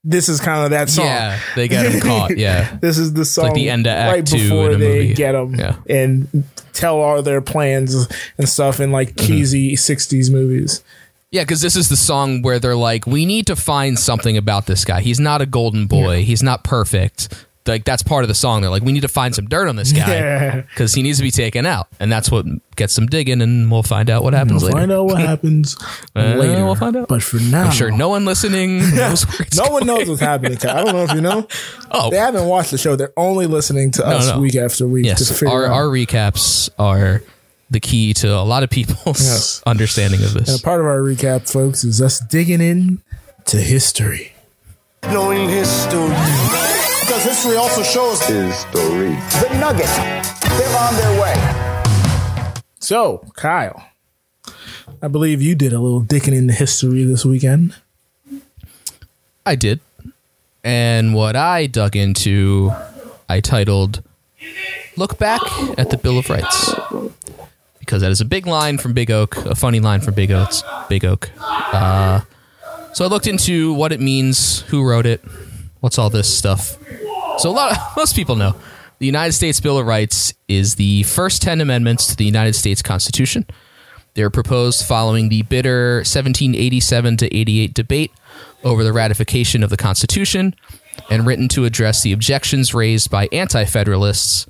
this 0.09 0.29
is 0.29 0.39
kind 0.41 0.63
of 0.65 0.71
that 0.71 0.89
song 0.89 1.05
Yeah, 1.07 1.41
they 1.57 1.67
get 1.67 1.91
him 1.93 2.01
caught. 2.09 2.37
Yeah, 2.37 2.77
this 2.81 2.97
is 2.97 3.13
the 3.13 3.25
song 3.25 3.47
like 3.47 3.55
the 3.55 3.69
end 3.71 3.89
of 3.89 3.93
Act 3.93 4.13
right 4.13 4.25
Two 4.27 4.37
before 4.51 4.67
in 4.71 4.75
a 4.77 4.79
they 4.79 4.99
movie. 5.03 5.15
get 5.15 5.33
them 5.33 5.55
Yeah. 5.57 5.77
and 5.91 6.45
tell 6.73 7.01
all 7.01 7.21
their 7.23 7.41
plans 7.41 8.07
and 8.39 8.49
stuff 8.49 8.79
in 8.79 8.87
Mm-hmm. 8.87 8.93
like 8.93 9.17
cheesy 9.17 9.75
60s 9.75 10.31
movies 10.31 10.85
Yeah, 11.33 11.43
because 11.43 11.61
this 11.61 11.75
is 11.75 11.89
the 11.89 11.97
song 11.97 12.43
where 12.43 12.61
they're 12.61 12.77
like, 12.77 13.05
we 13.05 13.27
need 13.27 13.49
to 13.49 13.57
find 13.57 13.99
something 13.99 14.37
about 14.37 14.67
this 14.67 14.85
guy. 14.85 15.01
He's 15.01 15.19
not 15.19 15.43
a 15.43 15.47
golden 15.47 15.89
boy. 15.89 16.23
He's 16.23 16.43
not 16.43 16.63
perfect. 16.63 17.45
Like 17.67 17.85
that's 17.85 18.03
part 18.03 18.23
of 18.25 18.29
the 18.29 18.35
song. 18.35 18.61
They're 18.61 18.71
like, 18.71 18.83
we 18.83 18.93
need 18.93 19.01
to 19.01 19.09
find 19.09 19.35
some 19.35 19.47
dirt 19.47 19.69
on 19.69 19.77
this 19.77 19.93
guy 19.93 20.07
Yeah. 20.15 20.61
because 20.63 20.95
he 20.95 21.03
needs 21.03 21.19
to 21.19 21.23
be 21.25 21.31
taken 21.31 21.67
out, 21.67 21.89
and 21.99 22.11
that's 22.13 22.31
what 22.31 22.47
gets 22.77 22.95
them 22.95 23.07
digging. 23.07 23.43
And 23.43 23.71
we'll 23.71 23.83
find 23.83 24.09
out 24.11 24.23
what 24.23 24.35
happens 24.35 24.63
We'll 24.63 24.73
later. 24.73 24.79
find 24.81 24.93
out 24.93 25.05
what 25.05 25.19
happens 25.21 25.77
Uh, 26.17 26.35
later. 26.37 26.65
we'll 26.65 26.75
find 26.77 26.97
out. 26.97 27.09
But 27.09 27.23
for 27.23 27.39
now, 27.39 27.65
I'm 27.65 27.73
sure 27.73 27.91
no 27.91 28.09
one 28.09 28.25
listening 28.25 28.79
knows 28.95 29.25
where 29.27 29.43
it's 29.43 29.57
no 29.57 29.71
one 29.71 29.87
knows 29.87 30.09
what's 30.09 30.21
happening. 30.21 30.59
I 30.59 30.83
don't 30.85 30.95
know 30.95 31.03
if 31.05 31.13
you 31.13 31.21
know. 31.21 31.47
Oh, 31.91 32.11
They 32.11 32.17
haven't 32.17 32.47
watched 32.47 32.73
the 32.73 32.79
show. 32.79 32.97
They're 32.97 33.13
only 33.17 33.47
listening 33.47 33.93
to 33.93 34.05
us 34.07 34.27
no. 34.29 34.41
week 34.41 34.57
after 34.57 34.89
week 34.89 35.07
yes. 35.07 35.31
figure 35.31 35.49
Our 35.49 35.67
out. 35.67 35.73
our 35.73 35.85
recaps 35.85 36.69
are 36.81 37.23
the 37.71 37.79
key 37.81 38.13
to 38.15 38.29
a 38.35 38.43
lot 38.43 38.63
of 38.65 38.71
people's 38.71 39.21
Yes. 39.23 39.63
understanding 39.67 40.23
of 40.25 40.35
this. 40.35 40.49
and 40.53 40.63
part 40.63 40.81
of 40.81 40.87
our 40.87 40.99
recap, 41.01 41.51
folks, 41.51 41.85
is 41.85 42.03
us 42.03 42.19
digging 42.19 42.61
in 42.61 43.03
to 43.47 43.57
history. 43.59 44.33
Knowing 45.05 45.49
history. 45.49 46.66
Because 47.17 47.31
history 47.31 47.57
also 47.57 47.83
shows 47.83 48.21
History. 48.27 49.09
the 49.09 49.59
nugget. 49.59 49.87
They're 49.87 50.79
on 50.79 50.95
their 50.97 51.23
way. 51.23 52.55
So, 52.79 53.25
Kyle, 53.35 53.89
I 55.01 55.09
believe 55.09 55.41
you 55.41 55.55
did 55.55 55.73
a 55.73 55.81
little 55.81 56.01
digging 56.01 56.35
into 56.35 56.53
history 56.53 57.05
this 57.05 57.25
weekend. 57.25 57.75
I 59.47 59.55
did. 59.55 59.81
And 60.63 61.15
what 61.15 61.37
I 61.37 61.67
dug 61.67 61.97
into, 61.97 62.71
I 63.31 63.41
titled 63.41 64.03
Look 64.99 65.17
Back 65.17 65.41
at 65.79 65.89
the 65.89 65.97
Bill 65.97 66.19
of 66.19 66.29
Rights. 66.29 66.75
Because 67.79 68.03
that 68.03 68.11
is 68.11 68.21
a 68.21 68.27
big 68.27 68.47
line 68.47 68.77
from 68.77 68.93
Big 68.93 69.11
Oak, 69.11 69.39
a 69.39 69.55
funny 69.55 69.81
line 69.81 70.03
from 70.03 70.13
Big 70.13 70.31
Oaks, 70.31 70.63
Big 70.91 71.03
Oak. 71.03 71.31
Uh, 71.41 72.21
so 72.93 73.07
I 73.07 73.09
looked 73.09 73.27
into 73.27 73.73
what 73.73 73.91
it 73.91 74.01
means, 74.01 74.61
who 74.69 74.87
wrote 74.87 75.07
it, 75.07 75.25
what's 75.81 75.99
all 75.99 76.11
this 76.11 76.37
stuff. 76.37 76.77
So 77.39 77.51
a 77.51 77.53
lot 77.53 77.73
of, 77.73 77.79
most 77.97 78.17
people 78.17 78.37
know 78.37 78.55
the 78.99 79.07
United 79.07 79.33
States 79.33 79.61
Bill 79.61 79.79
of 79.79 79.87
Rights 79.87 80.33
is 80.49 80.77
the 80.77 81.03
first 81.05 81.43
10 81.43 81.61
amendments 81.61 82.07
to 82.09 82.17
the 82.17 82.25
United 82.25 82.55
States 82.55 82.83
Constitution. 82.83 83.47
They 84.15 84.23
were 84.23 84.31
proposed 84.31 84.87
following 84.87 85.29
the 85.29 85.43
bitter 85.43 85.97
1787 85.97 87.19
to 87.19 87.37
88 87.37 87.75
debate 87.75 88.13
over 88.65 88.83
the 88.83 88.93
ratification 88.93 89.63
of 89.63 89.69
the 89.69 89.77
Constitution 89.77 90.55
and 91.11 91.27
written 91.27 91.49
to 91.49 91.67
address 91.67 92.03
the 92.03 92.13
objections 92.13 92.73
raised 92.73 93.11
by 93.11 93.29
anti 93.31 93.65
Federalists. 93.67 94.47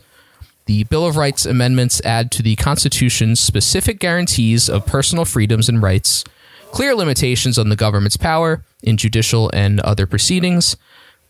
The 0.67 0.85
Bill 0.85 1.07
of 1.07 1.17
Rights 1.17 1.47
amendments 1.47 2.01
add 2.05 2.31
to 2.33 2.43
the 2.43 2.57
Constitution 2.57 3.35
specific 3.35 3.99
guarantees 3.99 4.69
of 4.69 4.87
personal 4.87 5.25
freedoms 5.25 5.69
and 5.69 5.83
rights, 5.83 6.25
clear 6.71 6.95
limitations 6.95 7.59
on 7.59 7.69
the 7.69 7.77
government's 7.77 8.17
power 8.17 8.65
in 8.83 8.97
judicial 8.97 9.51
and 9.53 9.81
other 9.81 10.07
proceedings, 10.07 10.77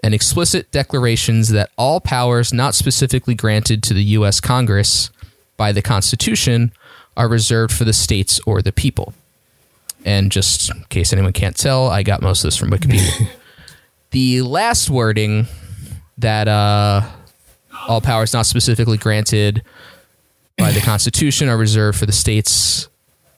and 0.03 0.15
explicit 0.15 0.71
declarations 0.71 1.49
that 1.49 1.71
all 1.77 2.01
powers 2.01 2.53
not 2.53 2.75
specifically 2.75 3.35
granted 3.35 3.83
to 3.85 3.95
the 3.95 4.05
U.S. 4.05 4.41
Congress 4.41 5.11
by 5.57 5.73
the 5.73 5.83
Constitution 5.83 6.73
are 7.17 7.29
reserved 7.29 7.73
for 7.73 7.85
the 7.85 7.93
states 7.93 8.41
or 8.47 8.63
the 8.63 8.73
people. 8.73 9.15
And 10.05 10.31
just 10.31 10.71
in 10.71 10.85
case 10.85 11.13
anyone 11.13 11.33
can't 11.33 11.57
tell, 11.57 11.89
I 11.89 12.03
got 12.03 12.23
most 12.23 12.45
of 12.45 12.49
this 12.49 12.57
from 12.57 12.71
Wikipedia. 12.71 13.29
the 14.11 14.43
last 14.43 14.89
wording 14.89 15.47
that 16.19 16.47
uh, 16.47 17.03
all 17.89 18.01
powers 18.01 18.33
not 18.33 18.47
specifically 18.47 18.99
granted 18.99 19.63
by 20.57 20.73
the 20.73 20.81
Constitution 20.81 21.49
are 21.49 21.57
reserved 21.57 21.99
for 21.99 22.07
the 22.07 22.13
states 22.13 22.89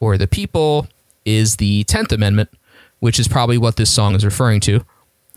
or 0.01 0.17
the 0.19 0.29
people 0.29 0.87
is 1.25 1.57
the 1.57 1.85
10th 1.85 2.13
Amendment, 2.13 2.51
which 3.01 3.19
is 3.19 3.29
probably 3.29 3.59
what 3.59 3.77
this 3.77 3.91
song 3.91 4.15
is 4.15 4.25
referring 4.25 4.61
to 4.61 4.85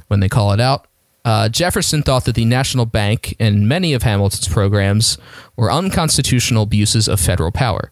when 0.07 0.19
they 0.19 0.29
call 0.29 0.51
it 0.51 0.59
out. 0.59 0.85
Uh, 1.23 1.49
Jefferson 1.49 2.01
thought 2.01 2.25
that 2.25 2.35
the 2.35 2.45
National 2.45 2.85
Bank 2.85 3.35
and 3.39 3.67
many 3.67 3.93
of 3.93 4.03
Hamilton's 4.03 4.47
programs 4.47 5.17
were 5.55 5.71
unconstitutional 5.71 6.63
abuses 6.63 7.07
of 7.07 7.19
federal 7.19 7.51
power. 7.51 7.91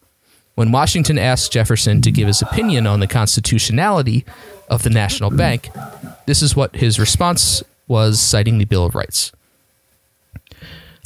When 0.55 0.71
Washington 0.71 1.17
asked 1.17 1.51
Jefferson 1.51 2.01
to 2.01 2.11
give 2.11 2.27
his 2.27 2.41
opinion 2.41 2.87
on 2.87 2.99
the 2.99 3.07
constitutionality 3.07 4.25
of 4.67 4.83
the 4.83 4.89
National 4.89 5.29
Bank, 5.29 5.69
this 6.25 6.41
is 6.41 6.55
what 6.55 6.75
his 6.75 6.99
response 6.99 7.63
was, 7.87 8.19
citing 8.19 8.57
the 8.57 8.65
Bill 8.65 8.85
of 8.85 8.95
Rights. 8.95 9.31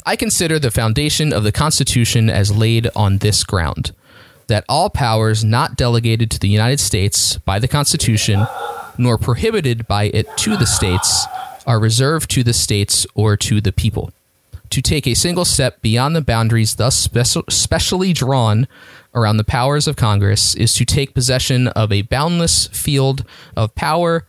I 0.06 0.16
consider 0.16 0.58
the 0.58 0.70
foundation 0.70 1.32
of 1.32 1.44
the 1.44 1.52
Constitution 1.52 2.28
as 2.28 2.54
laid 2.54 2.88
on 2.96 3.18
this 3.18 3.44
ground 3.44 3.92
that 4.48 4.64
all 4.68 4.90
powers 4.90 5.44
not 5.44 5.76
delegated 5.76 6.30
to 6.30 6.38
the 6.38 6.48
United 6.48 6.80
States 6.80 7.38
by 7.38 7.58
the 7.58 7.68
Constitution, 7.68 8.46
nor 8.98 9.16
prohibited 9.16 9.86
by 9.86 10.04
it 10.04 10.26
to 10.38 10.56
the 10.56 10.66
states, 10.66 11.26
are 11.66 11.80
reserved 11.80 12.30
to 12.30 12.42
the 12.42 12.52
states 12.52 13.06
or 13.14 13.36
to 13.36 13.60
the 13.60 13.72
people. 13.72 14.12
To 14.70 14.82
take 14.82 15.06
a 15.06 15.14
single 15.14 15.44
step 15.44 15.80
beyond 15.82 16.16
the 16.16 16.20
boundaries 16.20 16.74
thus 16.74 17.06
speci- 17.06 17.50
specially 17.50 18.12
drawn 18.12 18.66
around 19.14 19.36
the 19.36 19.44
powers 19.44 19.86
of 19.86 19.96
Congress 19.96 20.54
is 20.54 20.74
to 20.74 20.84
take 20.84 21.14
possession 21.14 21.68
of 21.68 21.92
a 21.92 22.02
boundless 22.02 22.66
field 22.68 23.24
of 23.56 23.74
power 23.74 24.26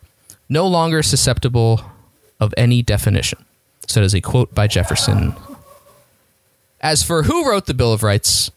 no 0.47 0.67
longer 0.67 1.01
susceptible 1.01 1.81
of 2.39 2.53
any 2.57 2.81
definition. 2.81 3.43
So 3.87 3.99
that 3.99 4.05
is 4.05 4.13
a 4.13 4.21
quote 4.21 4.53
by 4.53 4.67
Jefferson. 4.67 5.35
As 6.81 7.01
for 7.01 7.23
who 7.23 7.49
wrote 7.49 7.65
the 7.65 7.73
Bill 7.73 7.93
of 7.93 8.03
Rights, 8.03 8.51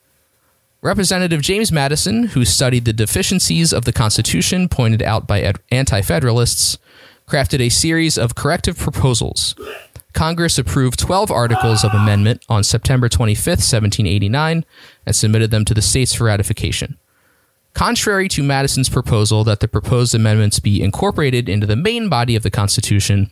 Representative 0.81 1.43
James 1.43 1.73
Madison, 1.73 2.29
who 2.29 2.45
studied 2.45 2.85
the 2.85 2.93
deficiencies 2.93 3.73
of 3.73 3.85
the 3.85 3.93
Constitution 3.93 4.69
pointed 4.69 5.03
out 5.03 5.27
by 5.27 5.53
anti 5.71 6.03
Federalists, 6.03 6.79
crafted 7.29 7.61
a 7.61 7.69
series 7.69 8.17
of 8.17 8.35
corrective 8.35 8.79
proposals. 8.79 9.55
Congress 10.13 10.59
approved 10.59 10.99
12 10.99 11.31
articles 11.31 11.85
of 11.85 11.95
amendment 11.95 12.45
on 12.49 12.65
September 12.65 13.09
25, 13.09 13.47
1789, 13.47 14.65
and 15.07 15.17
submitted 15.17 15.51
them 15.51 15.65
to 15.65 15.75
the 15.75 15.83
states 15.83 16.15
for 16.15 16.25
ratification. 16.25 16.97
Contrary 17.75 18.29
to 18.29 18.43
Madison's 18.43 18.89
proposal 18.89 19.45
that 19.45 19.61
the 19.61 19.69
proposed 19.69 20.15
amendments 20.15 20.59
be 20.59 20.83
incorporated 20.83 21.49
into 21.49 21.67
the 21.67 21.77
main 21.77 22.09
body 22.09 22.35
of 22.35 22.43
the 22.43 22.51
Constitution, 22.51 23.31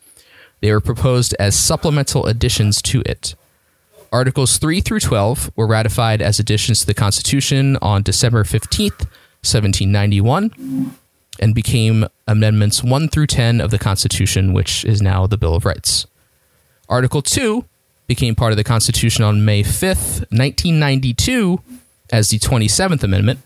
they 0.61 0.71
were 0.71 0.81
proposed 0.81 1.35
as 1.41 1.59
supplemental 1.59 2.27
additions 2.27 2.81
to 2.83 3.03
it. 3.07 3.35
Articles 4.13 4.59
3 4.59 4.81
through 4.81 5.01
12 5.01 5.51
were 5.57 5.67
ratified 5.67 6.23
as 6.23 6.39
additions 6.39 6.81
to 6.81 6.87
the 6.87 6.95
Constitution 6.95 7.77
on 7.83 8.03
December 8.03 8.45
15, 8.45 8.91
1791, 8.91 10.93
and 11.39 11.55
became 11.55 12.07
Amendments 12.27 12.83
1 12.83 13.09
through 13.09 13.27
10 13.27 13.61
of 13.61 13.71
the 13.71 13.79
Constitution, 13.79 14.53
which 14.53 14.85
is 14.85 15.03
now 15.03 15.27
the 15.27 15.37
Bill 15.37 15.55
of 15.55 15.65
Rights. 15.65 16.07
Article 16.89 17.23
2 17.23 17.65
became 18.07 18.35
part 18.35 18.53
of 18.53 18.57
the 18.57 18.65
Constitution 18.65 19.25
on 19.25 19.45
May 19.45 19.63
5th, 19.63 20.21
1992, 20.31 21.61
as 22.11 22.31
the 22.31 22.39
27th 22.39 23.03
Amendment, 23.03 23.41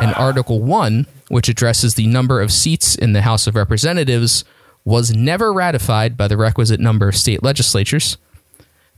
and 0.00 0.14
Article 0.14 0.60
1, 0.60 1.06
which 1.28 1.48
addresses 1.48 1.94
the 1.94 2.06
number 2.06 2.40
of 2.40 2.52
seats 2.52 2.94
in 2.94 3.12
the 3.12 3.22
House 3.22 3.46
of 3.46 3.56
Representatives, 3.56 4.44
was 4.84 5.14
never 5.14 5.52
ratified 5.52 6.16
by 6.16 6.28
the 6.28 6.36
requisite 6.36 6.80
number 6.80 7.08
of 7.08 7.16
state 7.16 7.42
legislatures. 7.42 8.16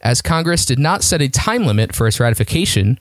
As 0.01 0.21
Congress 0.21 0.65
did 0.65 0.79
not 0.79 1.03
set 1.03 1.23
a 1.23 1.29
time 1.29 1.65
limit 1.65 1.95
for 1.95 2.07
its 2.07 2.21
ratification, 2.21 2.99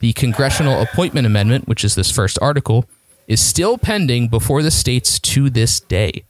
the 0.00 0.12
Congressional 0.14 0.80
Apportionment 0.80 1.26
Amendment, 1.26 1.68
which 1.68 1.84
is 1.84 1.94
this 1.94 2.10
first 2.10 2.38
article, 2.40 2.86
is 3.26 3.40
still 3.40 3.78
pending 3.78 4.28
before 4.28 4.62
the 4.62 4.70
states 4.70 5.18
to 5.20 5.50
this 5.50 5.80
day. 5.80 6.24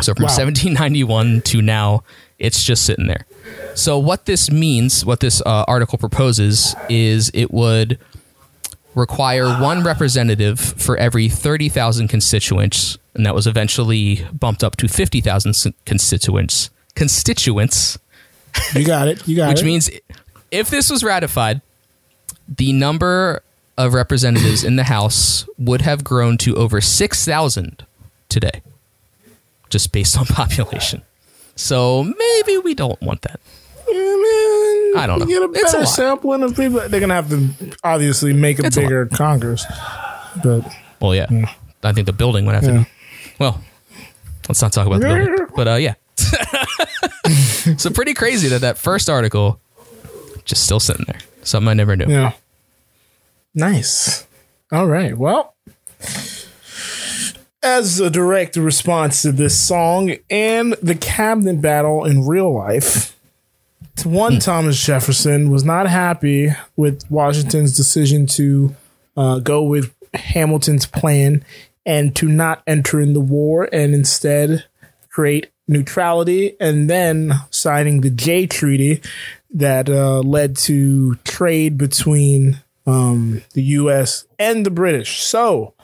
So 0.00 0.14
from 0.14 0.24
wow. 0.24 0.36
1791 0.36 1.42
to 1.42 1.62
now, 1.62 2.02
it's 2.38 2.64
just 2.64 2.84
sitting 2.84 3.06
there. 3.06 3.26
So 3.74 3.98
what 3.98 4.26
this 4.26 4.50
means, 4.50 5.04
what 5.04 5.20
this 5.20 5.40
uh, 5.42 5.64
article 5.68 5.98
proposes, 5.98 6.74
is 6.88 7.30
it 7.32 7.52
would 7.52 7.98
require 8.94 9.48
one 9.60 9.82
representative 9.82 10.58
for 10.58 10.96
every 10.96 11.28
30,000 11.28 12.08
constituents, 12.08 12.98
and 13.14 13.24
that 13.26 13.34
was 13.34 13.46
eventually 13.46 14.26
bumped 14.32 14.64
up 14.64 14.76
to 14.76 14.88
50,000 14.88 15.74
constituents. 15.84 16.70
Constituents 16.94 17.98
you 18.74 18.84
got 18.84 19.08
it. 19.08 19.26
You 19.26 19.36
got 19.36 19.48
Which 19.48 19.58
it. 19.58 19.62
Which 19.62 19.64
means 19.64 19.90
if 20.50 20.70
this 20.70 20.90
was 20.90 21.02
ratified, 21.02 21.60
the 22.48 22.72
number 22.72 23.42
of 23.76 23.94
representatives 23.94 24.64
in 24.64 24.76
the 24.76 24.84
House 24.84 25.48
would 25.58 25.82
have 25.82 26.04
grown 26.04 26.36
to 26.38 26.54
over 26.56 26.80
6,000 26.80 27.86
today, 28.28 28.62
just 29.68 29.92
based 29.92 30.16
on 30.18 30.26
population. 30.26 31.02
So 31.56 32.04
maybe 32.04 32.58
we 32.58 32.74
don't 32.74 33.00
want 33.00 33.22
that. 33.22 33.40
I 34.96 35.04
don't 35.06 35.18
know. 35.18 35.26
Get 35.26 35.42
a 35.42 35.48
better 35.48 35.78
a 35.80 35.86
sampling 35.86 36.42
of 36.42 36.56
people. 36.56 36.88
They're 36.88 37.00
gonna 37.00 37.14
have 37.14 37.28
to 37.30 37.50
obviously 37.84 38.32
make 38.32 38.58
a 38.58 38.66
it's 38.66 38.76
bigger 38.76 39.02
a 39.02 39.08
Congress. 39.08 39.64
But 40.42 40.64
well, 41.00 41.14
yeah. 41.14 41.26
yeah. 41.30 41.52
I 41.82 41.92
think 41.92 42.06
the 42.06 42.12
building 42.12 42.46
would 42.46 42.54
have 42.54 42.64
yeah. 42.64 42.84
to. 42.84 42.86
Well, 43.38 43.60
let's 44.48 44.62
not 44.62 44.72
talk 44.72 44.86
about 44.86 45.00
the 45.00 45.06
building. 45.06 45.46
But 45.54 45.68
uh, 45.68 45.74
yeah. 45.74 45.94
so 47.76 47.90
pretty 47.90 48.14
crazy 48.14 48.48
that 48.48 48.62
that 48.62 48.78
first 48.78 49.10
article 49.10 49.60
just 50.44 50.64
still 50.64 50.80
sitting 50.80 51.04
there. 51.06 51.20
Something 51.42 51.68
I 51.68 51.74
never 51.74 51.96
knew. 51.96 52.06
Yeah. 52.08 52.32
Nice. 53.54 54.26
All 54.72 54.86
right. 54.86 55.16
Well, 55.16 55.54
as 57.62 58.00
a 58.00 58.10
direct 58.10 58.56
response 58.56 59.22
to 59.22 59.32
this 59.32 59.58
song 59.58 60.16
and 60.28 60.72
the 60.82 60.94
cabinet 60.94 61.60
battle 61.60 62.04
in 62.04 62.26
real 62.26 62.52
life, 62.52 63.16
one 64.04 64.34
hmm. 64.34 64.38
Thomas 64.38 64.84
Jefferson 64.84 65.50
was 65.50 65.64
not 65.64 65.86
happy 65.88 66.50
with 66.76 67.04
Washington's 67.10 67.76
decision 67.76 68.26
to 68.26 68.74
uh, 69.16 69.38
go 69.38 69.62
with 69.62 69.94
Hamilton's 70.14 70.86
plan 70.86 71.44
and 71.86 72.14
to 72.16 72.28
not 72.28 72.62
enter 72.66 73.00
in 73.00 73.12
the 73.12 73.20
war 73.20 73.68
and 73.72 73.94
instead 73.94 74.64
create 75.10 75.50
neutrality 75.68 76.56
and 76.60 76.90
then 76.90 77.32
signing 77.50 78.00
the 78.00 78.10
Jay 78.10 78.46
Treaty 78.46 79.00
that 79.50 79.88
uh, 79.88 80.20
led 80.20 80.56
to 80.56 81.14
trade 81.24 81.78
between 81.78 82.60
um, 82.86 83.42
the 83.52 83.62
U.S. 83.62 84.26
and 84.38 84.64
the 84.64 84.70
British. 84.70 85.22
So, 85.22 85.74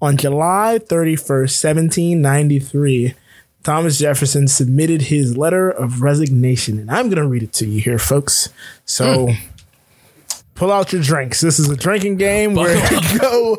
on 0.00 0.16
July 0.16 0.78
31st, 0.80 1.64
1793, 1.64 3.14
Thomas 3.62 3.98
Jefferson 3.98 4.48
submitted 4.48 5.02
his 5.02 5.36
letter 5.36 5.70
of 5.70 6.02
resignation. 6.02 6.78
And 6.78 6.90
I'm 6.90 7.06
going 7.06 7.22
to 7.22 7.26
read 7.26 7.42
it 7.42 7.52
to 7.54 7.66
you 7.66 7.80
here, 7.80 7.98
folks. 7.98 8.48
So, 8.84 9.28
mm. 9.28 9.38
pull 10.54 10.72
out 10.72 10.92
your 10.92 11.02
drinks. 11.02 11.40
This 11.40 11.58
is 11.58 11.68
a 11.68 11.76
drinking 11.76 12.16
game 12.16 12.54
where 12.54 12.76
you 12.92 13.18
go 13.18 13.58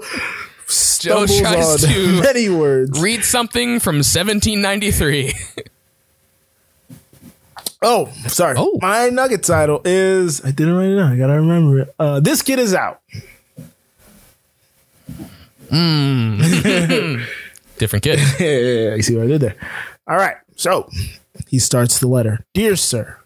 Joe 1.00 1.26
tries 1.26 1.82
to 1.84 2.22
many 2.22 2.50
words. 2.50 3.00
Read 3.02 3.24
something 3.24 3.80
from 3.80 3.98
1793. 3.98 5.34
oh, 7.82 8.12
sorry. 8.28 8.56
Oh. 8.58 8.78
My 8.82 9.10
nugget 9.10 9.44
title 9.44 9.82
is 9.86 10.44
I 10.44 10.52
didn't 10.52 10.76
write 10.76 10.90
it 10.90 10.96
down. 10.96 11.12
I 11.12 11.18
gotta 11.18 11.34
remember 11.34 11.80
it. 11.80 11.96
Uh, 12.00 12.20
this 12.20 12.42
kid 12.42 12.60
is 12.60 12.74
out. 12.74 13.02
Mm. 15.70 17.26
Different 17.78 18.04
kid. 18.04 18.20
yeah, 18.40 18.96
you 18.96 19.02
see 19.02 19.16
what 19.16 19.26
I 19.26 19.28
did 19.28 19.42
there. 19.42 19.56
All 20.08 20.18
right. 20.18 20.36
So 20.56 20.90
he 21.48 21.60
starts 21.60 22.00
the 22.00 22.08
letter. 22.08 22.46
Dear 22.54 22.76
sir, 22.76 23.18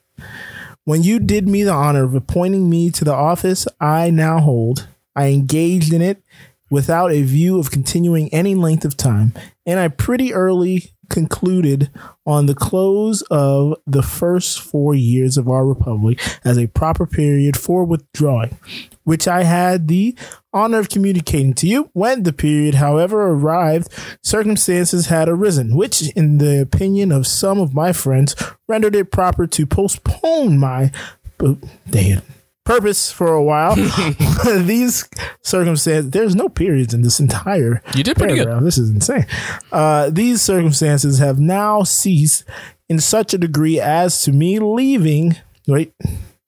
when 0.85 1.03
you 1.03 1.19
did 1.19 1.47
me 1.47 1.63
the 1.63 1.71
honor 1.71 2.03
of 2.03 2.13
appointing 2.13 2.69
me 2.69 2.91
to 2.91 3.05
the 3.05 3.13
office 3.13 3.67
I 3.79 4.09
now 4.09 4.39
hold, 4.39 4.87
I 5.15 5.27
engaged 5.27 5.93
in 5.93 6.01
it 6.01 6.21
without 6.69 7.11
a 7.11 7.21
view 7.21 7.59
of 7.59 7.71
continuing 7.71 8.33
any 8.33 8.55
length 8.55 8.83
of 8.83 8.97
time, 8.97 9.33
and 9.65 9.79
I 9.79 9.87
pretty 9.87 10.33
early 10.33 10.92
concluded 11.09 11.89
on 12.25 12.45
the 12.45 12.55
close 12.55 13.21
of 13.23 13.75
the 13.85 14.01
first 14.01 14.59
four 14.61 14.95
years 14.95 15.37
of 15.37 15.47
our 15.47 15.65
republic 15.65 16.19
as 16.43 16.57
a 16.57 16.67
proper 16.67 17.05
period 17.05 17.57
for 17.57 17.83
withdrawing, 17.83 18.57
which 19.03 19.27
I 19.27 19.43
had 19.43 19.87
the 19.87 20.15
honor 20.53 20.79
of 20.79 20.89
communicating 20.89 21.53
to 21.55 21.67
you. 21.67 21.89
When 21.93 22.23
the 22.23 22.33
period, 22.33 22.75
however, 22.75 23.21
arrived, 23.23 23.89
circumstances 24.23 25.07
had 25.07 25.27
arisen, 25.27 25.75
which, 25.75 26.09
in 26.15 26.37
the 26.37 26.61
opinion 26.61 27.11
of 27.11 27.27
some 27.27 27.59
of 27.59 27.73
my 27.73 27.93
friends, 27.93 28.35
rendered 28.67 28.95
it 28.95 29.11
proper 29.11 29.47
to 29.47 29.65
postpone 29.65 30.57
my. 30.57 30.91
But 31.37 31.57
they 31.85 32.17
purpose 32.63 33.11
for 33.11 33.33
a 33.33 33.43
while. 33.43 33.75
These 34.45 35.09
circumstances, 35.41 36.11
there's 36.11 36.35
no 36.35 36.49
periods 36.49 36.93
in 36.93 37.01
this 37.01 37.19
entire. 37.19 37.81
You 37.95 38.03
did 38.03 38.17
pretty 38.17 38.35
good. 38.35 38.63
This 38.63 38.77
is 38.77 38.89
insane. 38.89 39.25
Uh, 39.71 40.09
these 40.09 40.41
circumstances 40.41 41.19
have 41.19 41.39
now 41.39 41.83
ceased 41.83 42.43
in 42.89 42.99
such 42.99 43.33
a 43.33 43.37
degree 43.37 43.79
as 43.79 44.21
to 44.23 44.31
me 44.31 44.59
leaving. 44.59 45.35
Wait, 45.67 45.93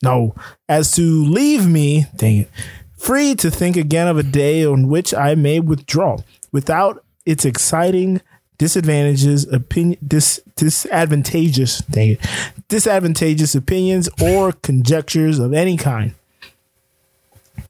no, 0.03 0.35
as 0.67 0.91
to 0.91 1.01
leave 1.01 1.67
me. 1.67 2.05
Dang 2.15 2.37
it. 2.37 2.49
Free 2.97 3.35
to 3.35 3.51
think 3.51 3.77
again 3.77 4.07
of 4.07 4.17
a 4.17 4.23
day 4.23 4.65
on 4.65 4.87
which 4.87 5.13
I 5.13 5.35
may 5.35 5.59
withdraw 5.59 6.17
without 6.51 7.03
its 7.25 7.45
exciting 7.45 8.21
disadvantages, 8.57 9.47
opinion, 9.51 9.99
dis, 10.05 10.41
disadvantageous, 10.55 11.79
dang 11.79 12.11
it, 12.11 12.19
disadvantageous 12.67 13.55
opinions 13.55 14.09
or 14.21 14.51
conjectures 14.63 15.39
of 15.39 15.53
any 15.53 15.77
kind. 15.77 16.13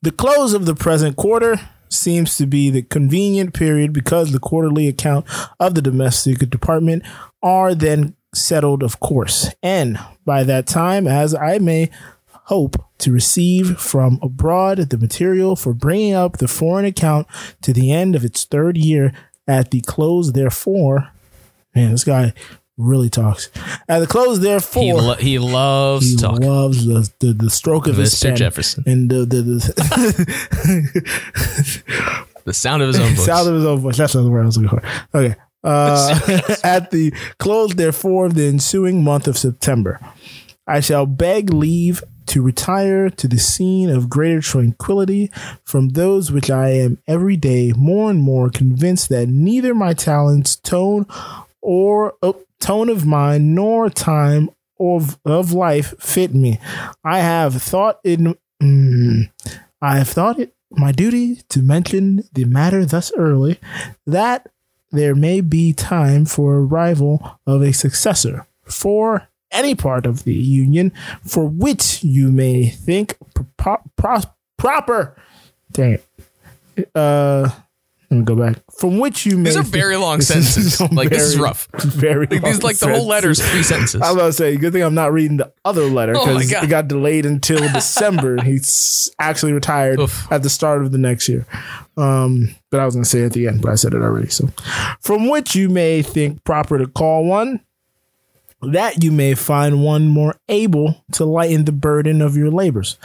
The 0.01 0.11
close 0.11 0.53
of 0.53 0.65
the 0.65 0.75
present 0.75 1.15
quarter 1.15 1.59
seems 1.89 2.37
to 2.37 2.45
be 2.45 2.69
the 2.69 2.81
convenient 2.81 3.53
period 3.53 3.93
because 3.93 4.31
the 4.31 4.39
quarterly 4.39 4.87
account 4.87 5.25
of 5.59 5.75
the 5.75 5.81
domestic 5.81 6.49
department 6.49 7.03
are 7.41 7.73
then 7.73 8.15
settled, 8.33 8.83
of 8.83 8.99
course. 8.99 9.49
And 9.63 9.99
by 10.25 10.43
that 10.43 10.67
time, 10.67 11.07
as 11.07 11.33
I 11.33 11.57
may 11.59 11.89
hope 12.45 12.75
to 12.99 13.11
receive 13.11 13.79
from 13.79 14.19
abroad 14.21 14.77
the 14.77 14.97
material 14.97 15.55
for 15.55 15.73
bringing 15.73 16.13
up 16.13 16.37
the 16.37 16.47
foreign 16.47 16.85
account 16.85 17.27
to 17.61 17.73
the 17.73 17.91
end 17.91 18.15
of 18.15 18.23
its 18.23 18.45
third 18.45 18.77
year 18.77 19.11
at 19.47 19.71
the 19.71 19.81
close, 19.81 20.31
therefore, 20.33 21.09
man, 21.75 21.91
this 21.91 22.03
guy 22.03 22.33
really 22.77 23.09
talks. 23.09 23.49
At 23.87 23.99
the 23.99 24.07
close, 24.07 24.39
therefore, 24.41 24.83
He, 24.83 24.93
lo- 24.93 25.13
he 25.15 25.39
loves 25.39 26.09
he 26.11 26.17
talking. 26.17 26.45
loves 26.47 26.85
the, 26.85 27.09
the 27.19 27.33
the 27.33 27.49
stroke 27.49 27.87
of 27.87 27.95
his 27.97 28.13
Mr. 28.15 28.23
pen 28.23 28.35
Jefferson. 28.35 28.83
and 28.85 29.09
the 29.09 29.19
the, 29.25 29.41
the 29.41 31.05
the 32.45 32.53
sound 32.53 32.81
of 32.81 32.87
his 32.87 32.99
own 32.99 33.13
voice. 33.15 33.25
sound 33.25 33.47
of 33.49 33.55
his 33.55 33.65
own 33.65 33.79
voice. 33.79 33.97
That's 33.97 34.15
not 34.15 34.23
the 34.23 34.29
word 34.29 34.43
I 34.43 34.45
was 34.45 34.57
looking 34.57 34.79
for. 34.79 35.17
Okay. 35.17 35.35
Uh, 35.63 36.19
at 36.63 36.91
the 36.91 37.11
close, 37.39 37.73
therefore, 37.73 38.27
of 38.27 38.35
the 38.35 38.45
ensuing 38.47 39.03
month 39.03 39.27
of 39.27 39.37
September, 39.37 39.99
I 40.67 40.79
shall 40.79 41.05
beg 41.05 41.51
leave 41.53 42.03
to 42.27 42.41
retire 42.41 43.09
to 43.09 43.27
the 43.27 43.37
scene 43.37 43.89
of 43.89 44.09
greater 44.09 44.41
tranquility 44.41 45.31
from 45.63 45.89
those 45.89 46.31
which 46.31 46.49
I 46.49 46.69
am 46.69 46.97
every 47.07 47.37
day 47.37 47.73
more 47.75 48.09
and 48.09 48.21
more 48.21 48.49
convinced 48.49 49.09
that 49.09 49.29
neither 49.29 49.73
my 49.73 49.93
talents, 49.93 50.55
tone, 50.55 51.05
or 51.61 52.13
uh, 52.21 52.33
tone 52.59 52.89
of 52.89 53.05
mind, 53.05 53.55
nor 53.55 53.89
time 53.89 54.49
of 54.79 55.17
of 55.25 55.53
life 55.53 55.93
fit 55.99 56.33
me. 56.33 56.59
I 57.03 57.19
have 57.19 57.61
thought 57.61 57.99
it. 58.03 58.19
mm, 58.61 59.29
I 59.81 59.97
have 59.97 60.09
thought 60.09 60.39
it 60.39 60.53
my 60.71 60.91
duty 60.91 61.37
to 61.49 61.61
mention 61.61 62.23
the 62.33 62.45
matter 62.45 62.85
thus 62.85 63.11
early, 63.15 63.59
that 64.05 64.49
there 64.91 65.15
may 65.15 65.41
be 65.41 65.73
time 65.73 66.25
for 66.25 66.55
arrival 66.55 67.39
of 67.45 67.61
a 67.61 67.73
successor 67.73 68.47
for 68.63 69.27
any 69.55 69.75
part 69.75 70.05
of 70.05 70.23
the 70.23 70.33
union 70.33 70.91
for 71.25 71.45
which 71.47 72.03
you 72.03 72.31
may 72.31 72.69
think 72.69 73.17
pro- 73.57 73.81
pro- 73.97 74.21
proper. 74.57 75.15
Dang 75.71 75.93
it. 76.77 76.89
Uh, 76.93 77.49
let 78.11 78.19
me 78.19 78.23
go 78.23 78.35
back. 78.35 78.57
From 78.79 78.99
which 78.99 79.25
you 79.25 79.35
may 79.37 79.45
These 79.49 79.57
are 79.57 79.63
think- 79.63 79.73
very 79.73 79.97
long 79.97 80.17
This 80.19 80.29
is 80.29 80.53
sentences. 80.77 80.91
Like, 80.95 81.09
this 81.09 81.21
is 81.23 81.39
rough. 81.39 81.67
Very 81.77 82.27
Like, 82.27 82.43
long 82.43 82.51
these 82.51 82.63
like 82.63 82.77
the 82.77 82.89
whole 82.93 83.07
letter 83.07 83.31
is 83.31 83.39
three 83.39 83.63
sentences. 83.63 83.99
I 84.03 84.07
was 84.11 84.15
about 84.15 84.25
to 84.27 84.33
say, 84.33 84.55
good 84.57 84.73
thing 84.73 84.83
I'm 84.83 84.93
not 84.93 85.11
reading 85.11 85.37
the 85.37 85.51
other 85.63 85.85
letter 85.85 86.13
Oh 86.15 86.25
because 86.25 86.51
God. 86.51 86.63
it 86.65 86.67
got 86.67 86.87
delayed 86.87 87.25
until 87.25 87.59
December. 87.73 88.41
He's 88.43 89.09
actually 89.19 89.53
retired 89.53 89.99
Oof. 89.99 90.31
at 90.31 90.43
the 90.43 90.49
start 90.49 90.83
of 90.83 90.91
the 90.91 90.97
next 90.99 91.27
year. 91.27 91.45
Um, 91.97 92.53
but 92.69 92.79
I 92.79 92.85
was 92.85 92.93
going 92.95 93.05
to 93.05 93.09
say 93.09 93.21
it 93.21 93.25
at 93.27 93.33
the 93.33 93.47
end, 93.47 93.61
but 93.61 93.71
I 93.71 93.75
said 93.75 93.93
it 93.93 94.01
already. 94.01 94.27
So, 94.29 94.49
from 95.01 95.27
which 95.29 95.55
you 95.55 95.69
may 95.69 96.01
think 96.01 96.43
proper 96.43 96.77
to 96.77 96.87
call 96.87 97.25
one, 97.25 97.61
that 98.71 99.03
you 99.03 99.11
may 99.11 99.33
find 99.33 99.83
one 99.83 100.07
more 100.07 100.35
able 100.49 101.03
to 101.13 101.25
lighten 101.25 101.65
the 101.65 101.71
burden 101.71 102.21
of 102.21 102.35
your 102.35 102.51
labors. 102.51 102.97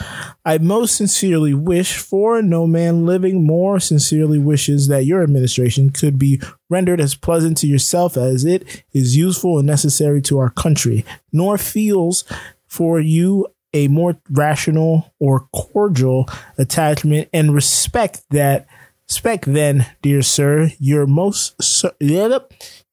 I 0.45 0.57
most 0.57 0.95
sincerely 0.95 1.53
wish 1.53 1.97
for 1.97 2.41
no 2.41 2.67
man 2.67 3.05
living 3.05 3.45
more 3.45 3.79
sincerely 3.79 4.39
wishes 4.39 4.87
that 4.87 5.05
your 5.05 5.23
administration 5.23 5.89
could 5.89 6.17
be 6.17 6.41
rendered 6.69 7.01
as 7.01 7.15
pleasant 7.15 7.57
to 7.57 7.67
yourself 7.67 8.17
as 8.17 8.45
it 8.45 8.83
is 8.93 9.15
useful 9.15 9.57
and 9.59 9.67
necessary 9.67 10.21
to 10.23 10.37
our 10.37 10.49
country, 10.49 11.05
nor 11.31 11.57
feels 11.57 12.23
for 12.67 12.99
you 12.99 13.47
a 13.73 13.87
more 13.87 14.17
rational 14.29 15.13
or 15.19 15.47
cordial 15.53 16.27
attachment 16.57 17.29
and 17.33 17.53
respect 17.53 18.21
that 18.29 18.67
respect 19.07 19.45
then, 19.45 19.85
dear 20.01 20.21
sir, 20.21 20.71
your 20.79 21.05
most 21.05 21.85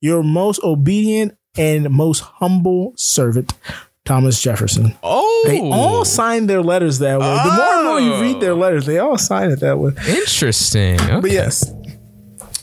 your 0.01 0.23
most 0.23 0.61
obedient 0.63 1.37
and 1.59 1.91
most 1.91 2.21
humble 2.21 2.93
servant, 2.97 3.53
Thomas 4.05 4.41
Jefferson. 4.41 4.97
oh, 5.03 5.45
They 5.47 5.61
all 5.61 6.05
sign 6.05 6.47
their 6.47 6.63
letters 6.63 6.99
that 7.01 7.19
way. 7.21 7.27
The 7.27 7.53
more 7.57 7.75
and 7.75 7.85
more 7.85 8.01
you 8.01 8.21
read 8.23 8.41
their 8.41 8.55
letters, 8.55 8.87
they 8.87 8.99
all 8.99 9.19
sign 9.19 9.51
it 9.51 9.61
that 9.61 9.79
way. 9.79 9.93
interesting. 10.09 11.01
Okay. 11.01 11.21
But 11.21 11.31
yes, 11.31 11.73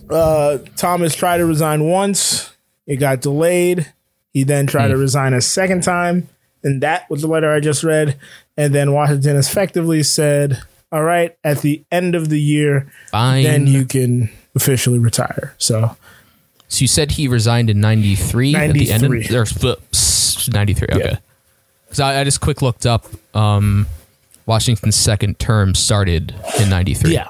uh, 0.10 0.60
Thomas 0.76 1.16
tried 1.16 1.38
to 1.38 1.46
resign 1.46 1.84
once. 1.86 2.52
It 2.88 2.98
got 2.98 3.22
delayed. 3.22 3.92
He 4.34 4.44
then 4.44 4.68
tried 4.68 4.90
to 4.90 4.98
resign 4.98 5.34
a 5.34 5.42
second 5.42 5.84
time. 5.84 6.28
And 6.64 6.82
that 6.82 7.10
was 7.10 7.22
the 7.22 7.28
letter 7.28 7.52
I 7.52 7.60
just 7.60 7.84
read. 7.84 8.18
And 8.58 8.74
then 8.74 8.92
Washington 8.92 9.36
effectively 9.38 10.02
said, 10.04 10.62
all 10.92 11.04
right, 11.04 11.36
at 11.44 11.60
the 11.60 11.84
end 11.92 12.16
of 12.16 12.30
the 12.30 12.40
year, 12.40 12.92
Fine. 13.12 13.44
then 13.44 13.68
you 13.68 13.86
can 13.86 14.30
officially 14.56 14.98
retire. 15.00 15.54
So 15.58 15.96
So 16.68 16.82
you 16.82 16.88
said 16.88 17.12
he 17.12 17.28
resigned 17.28 17.70
in 17.70 17.80
'93 17.82 18.56
at 18.56 18.74
the 18.74 18.92
end 18.92 19.04
of 19.04 19.12
93. 19.12 19.36
or 19.38 19.46
sp- 19.46 20.50
'93. 20.52 20.88
Okay. 20.92 21.00
Yeah. 21.00 21.18
Because 21.86 22.00
I, 22.00 22.22
I 22.22 22.24
just 22.24 22.42
quick 22.42 22.62
looked 22.62 22.86
up. 22.86 23.06
Um, 23.36 23.88
Washington's 24.46 24.96
second 24.96 25.40
term 25.40 25.74
started 25.76 26.34
in 26.60 26.70
'93. 26.70 27.14
yeah. 27.14 27.30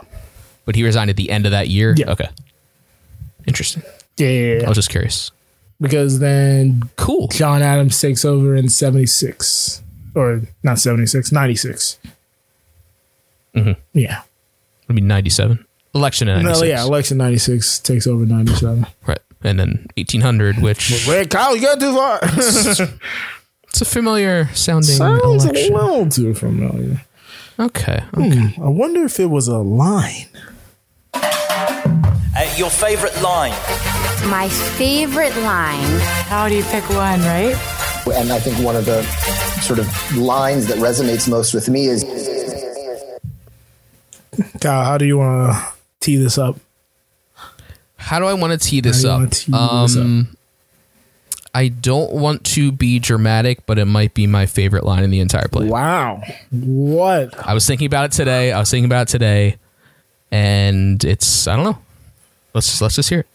but 0.66 0.76
he 0.76 0.84
resigned 0.84 1.10
at 1.10 1.16
the 1.16 1.30
end 1.30 1.46
of 1.46 1.52
that 1.52 1.68
year. 1.70 1.94
Yeah. 1.98 2.12
Okay. 2.12 2.28
Interesting. 3.48 3.84
Yeah, 4.18 4.28
yeah, 4.30 4.66
I 4.66 4.70
was 4.70 4.78
just 4.78 4.90
curious. 4.90 5.32
Because 5.80 6.20
then 6.20 6.90
Cool. 6.96 7.28
John 7.28 7.62
Adams 7.62 8.00
takes 8.00 8.24
over 8.26 8.56
in 8.56 8.70
76. 8.70 9.84
Or 10.16 10.42
not 10.64 10.80
76, 10.80 11.32
96. 11.34 12.00
Mhm. 13.56 13.76
Yeah. 13.94 14.22
I 14.90 14.94
mean, 14.94 15.08
'97 15.08 15.66
election 15.94 16.28
in 16.30 16.38
No, 16.40 16.50
'96. 16.54 16.68
yeah, 16.70 16.84
election 16.84 17.18
96 17.18 17.80
takes 17.80 18.08
over 18.08 18.26
97. 18.26 18.86
right. 19.06 19.20
And 19.44 19.60
then 19.60 19.86
1800, 19.98 20.58
which 20.58 21.06
Wait, 21.08 21.30
Kyle, 21.30 21.56
you 21.56 21.62
got 21.62 21.80
too 21.80 21.94
far. 21.94 22.20
it's 22.24 23.82
a 23.82 23.86
familiar 23.86 24.48
sounding 24.56 24.96
Sounds 24.96 25.46
election. 25.46 25.74
a 25.74 25.78
little 25.78 26.10
too 26.10 26.34
familiar. 26.34 27.02
Okay. 27.60 28.04
okay. 28.18 28.56
I 28.58 28.68
wonder 28.70 29.06
if 29.06 29.20
it 29.20 29.28
was 29.28 29.48
a 29.48 29.60
line. 29.60 30.28
Uh, 31.14 32.54
your 32.58 32.70
favorite 32.70 33.22
line? 33.22 33.52
My 34.30 34.50
favorite 34.50 35.36
line. 35.38 36.00
How 36.28 36.50
do 36.50 36.56
you 36.56 36.64
pick 36.64 36.84
one, 36.90 37.22
right? 37.22 37.56
And 38.14 38.32
I 38.32 38.40
think 38.40 38.58
one 38.60 38.76
of 38.76 38.86
the 38.86 39.04
sort 39.62 39.80
of 39.80 40.18
lines 40.18 40.68
that 40.68 40.78
resonates 40.80 41.30
most 41.30 41.54
with 41.54 41.70
me 41.70 41.86
is 41.86 42.04
Kyle, 44.60 44.84
how 44.84 44.98
do 44.98 45.06
you 45.06 45.18
want 45.18 45.54
to 45.54 45.74
tee 46.02 46.18
this 46.18 46.38
up? 46.38 46.58
How 48.06 48.20
do 48.20 48.26
I 48.26 48.36
want 48.36 48.54
to 48.54 48.60
tee 48.60 48.82
this 48.82 48.98
How 48.98 49.02
do 49.02 49.08
you 49.08 49.14
up? 49.14 49.20
wanna 49.20 49.30
tee 49.32 49.52
this 49.52 49.98
Um, 49.98 50.38
I 51.56 51.70
don't 51.70 52.12
want 52.12 52.44
to 52.54 52.72
be 52.72 53.00
dramatic, 53.00 53.66
but 53.66 53.80
it 53.80 53.86
might 53.86 54.14
be 54.14 54.28
my 54.28 54.46
favorite 54.46 54.84
line 54.84 55.04
in 55.04 55.10
the 55.10 55.22
entire 55.22 55.48
play. 55.48 55.66
Wow. 55.66 56.22
What? 56.52 57.34
I 57.48 57.56
was 57.56 57.66
thinking 57.66 57.88
about 57.88 58.06
it 58.06 58.12
today. 58.12 58.52
I 58.52 58.60
was 58.60 58.70
thinking 58.70 58.86
about 58.86 59.08
it 59.08 59.12
today, 59.12 59.56
and 60.32 61.04
it's 61.04 61.48
I 61.48 61.56
don't 61.56 61.66
know. 61.66 61.80
Let's 62.54 62.68
just 62.68 62.82
let's 62.82 62.96
just 62.96 63.10
hear 63.10 63.22
it. 63.22 63.28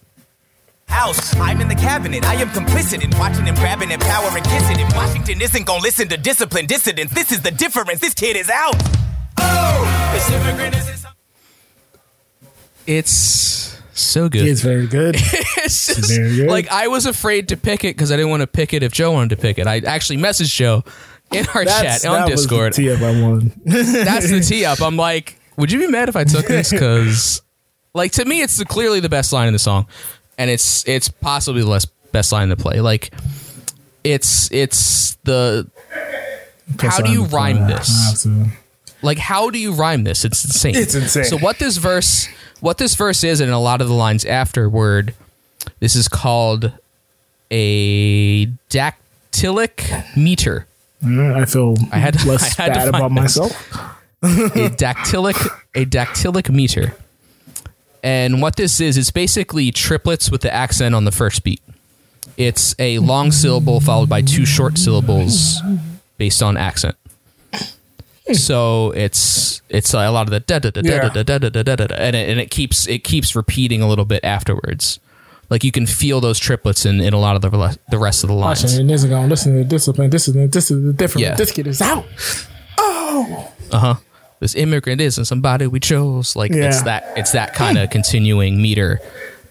House, 0.86 1.34
I'm 1.36 1.60
in 1.60 1.66
the 1.66 1.74
cabinet. 1.74 2.24
I 2.24 2.34
am 2.34 2.48
complicit 2.50 3.02
in 3.02 3.10
watching 3.18 3.46
him 3.46 3.56
grabbing 3.56 3.90
and 3.90 4.00
power 4.00 4.28
and 4.36 4.44
kissing 4.44 4.78
him. 4.78 4.88
Washington 4.94 5.40
isn't 5.40 5.66
gonna 5.66 5.82
listen 5.82 6.06
to 6.08 6.16
disciplined 6.16 6.68
dissidents. 6.68 7.12
This 7.12 7.32
is 7.32 7.40
the 7.40 7.50
difference. 7.50 7.98
This 8.00 8.14
kid 8.14 8.36
is 8.36 8.48
out. 8.48 8.76
Oh, 9.38 10.10
this 10.12 10.30
immigrant 10.30 10.76
is. 10.76 11.06
It's 12.86 13.79
so 14.00 14.28
good. 14.28 14.46
It's 14.46 14.60
very 14.60 14.86
good. 14.86 15.14
it's 15.18 15.86
just, 15.86 16.10
very 16.10 16.36
good. 16.36 16.48
like 16.48 16.68
I 16.68 16.88
was 16.88 17.06
afraid 17.06 17.48
to 17.48 17.56
pick 17.56 17.84
it 17.84 17.96
because 17.96 18.10
I 18.12 18.16
didn't 18.16 18.30
want 18.30 18.42
to 18.42 18.46
pick 18.46 18.72
it 18.72 18.82
if 18.82 18.92
Joe 18.92 19.12
wanted 19.12 19.30
to 19.30 19.36
pick 19.36 19.58
it. 19.58 19.66
I 19.66 19.78
actually 19.78 20.18
messaged 20.18 20.54
Joe 20.54 20.84
in 21.32 21.46
our 21.54 21.64
That's- 21.64 22.02
chat 22.02 22.10
on 22.10 22.20
that 22.20 22.30
was 22.30 22.42
the 22.42 22.48
Discord. 22.48 22.72
tee 22.74 22.90
up 22.92 23.00
I 23.00 23.20
won. 23.20 23.52
That's 23.64 24.30
the 24.30 24.40
tee 24.40 24.64
up. 24.64 24.80
I'm 24.80 24.96
like, 24.96 25.38
would 25.56 25.70
you 25.70 25.78
be 25.78 25.86
mad 25.86 26.08
if 26.08 26.16
I 26.16 26.24
took 26.24 26.46
this? 26.46 26.70
Because, 26.70 27.42
like, 27.94 28.12
to 28.12 28.24
me, 28.24 28.42
it's 28.42 28.56
the, 28.56 28.64
clearly 28.64 29.00
the 29.00 29.08
best 29.08 29.32
line 29.32 29.46
in 29.46 29.52
the 29.52 29.58
song, 29.58 29.86
and 30.38 30.50
it's 30.50 30.86
it's 30.88 31.08
possibly 31.08 31.62
the 31.62 31.68
less, 31.68 31.84
best 31.84 32.32
line 32.32 32.48
to 32.48 32.56
play. 32.56 32.80
Like, 32.80 33.12
it's 34.04 34.50
it's 34.52 35.16
the 35.24 35.70
how 36.78 37.00
do 37.00 37.10
you 37.10 37.24
rhyme 37.24 37.66
this? 37.66 38.26
Like, 39.02 39.18
how 39.18 39.50
do 39.50 39.58
you 39.58 39.72
rhyme 39.72 40.04
this? 40.04 40.24
It's 40.24 40.44
insane. 40.44 40.74
It's 40.74 40.94
insane. 40.94 41.24
So 41.24 41.38
what 41.38 41.58
this 41.58 41.78
verse, 41.78 42.28
what 42.60 42.78
this 42.78 42.94
verse 42.94 43.24
is, 43.24 43.40
and 43.40 43.50
a 43.50 43.58
lot 43.58 43.80
of 43.80 43.88
the 43.88 43.94
lines 43.94 44.24
afterward, 44.24 45.14
this 45.80 45.94
is 45.96 46.08
called 46.08 46.72
a 47.50 48.46
dactylic 48.68 50.16
meter. 50.16 50.66
I 51.02 51.44
feel 51.46 51.76
I 51.92 51.98
had 51.98 52.24
less 52.24 52.58
I 52.58 52.64
had 52.64 52.72
bad 52.74 52.88
about 52.88 53.08
this. 53.10 53.16
myself. 53.16 53.72
a 54.22 54.26
dactylic 54.76 55.48
a 55.74 55.84
dactylic 55.86 56.50
meter. 56.50 56.94
And 58.02 58.40
what 58.40 58.56
this 58.56 58.80
is, 58.80 58.96
it's 58.96 59.10
basically 59.10 59.70
triplets 59.72 60.30
with 60.30 60.40
the 60.40 60.52
accent 60.52 60.94
on 60.94 61.04
the 61.04 61.12
first 61.12 61.44
beat. 61.44 61.60
It's 62.36 62.74
a 62.78 62.98
long 62.98 63.30
syllable 63.30 63.80
followed 63.80 64.08
by 64.08 64.22
two 64.22 64.46
short 64.46 64.78
syllables 64.78 65.60
based 66.16 66.42
on 66.42 66.56
accent. 66.56 66.96
So 68.34 68.90
it's 68.92 69.62
it's 69.68 69.92
a 69.94 70.08
lot 70.10 70.26
of 70.26 70.30
the 70.30 70.40
da 70.40 70.58
da 70.58 70.70
da 70.70 70.82
da 70.82 71.08
da 71.08 71.22
da 71.22 71.38
da 71.38 71.48
da 71.50 71.62
da 71.62 71.76
da 71.86 71.94
and 71.96 72.16
it, 72.16 72.28
and 72.30 72.40
it 72.40 72.50
keeps 72.50 72.86
it 72.88 73.04
keeps 73.04 73.34
repeating 73.36 73.82
a 73.82 73.88
little 73.88 74.04
bit 74.04 74.24
afterwards. 74.24 74.98
Like 75.48 75.64
you 75.64 75.72
can 75.72 75.86
feel 75.86 76.20
those 76.20 76.38
triplets 76.38 76.86
in, 76.86 77.00
in 77.00 77.12
a 77.12 77.18
lot 77.18 77.34
of 77.36 77.42
the 77.42 77.78
the 77.90 77.98
rest 77.98 78.22
of 78.22 78.28
the 78.28 78.34
lines. 78.34 78.62
Watching 78.62 78.86
this 78.86 79.02
is 79.02 79.08
going 79.10 79.24
to 79.24 79.28
listen 79.28 79.56
to 79.56 79.64
discipline. 79.64 80.10
This 80.10 80.28
is 80.28 80.34
the, 80.34 80.46
this 80.46 80.70
is 80.70 80.82
the 80.84 80.92
different. 80.92 81.22
Yeah. 81.26 81.34
This 81.34 81.50
kid 81.50 81.66
is 81.66 81.80
out. 81.82 82.04
Oh, 82.78 83.52
uh 83.72 83.78
huh. 83.78 83.94
This 84.38 84.54
immigrant 84.54 85.00
isn't 85.00 85.24
somebody 85.26 85.66
we 85.66 85.80
chose. 85.80 86.34
Like 86.36 86.52
it's 86.52 86.78
Yeah. 86.78 86.84
that 86.84 87.12
it's 87.16 87.32
that 87.32 87.54
kind 87.54 87.78
of 87.78 87.90
continuing 87.90 88.62
meter, 88.62 89.00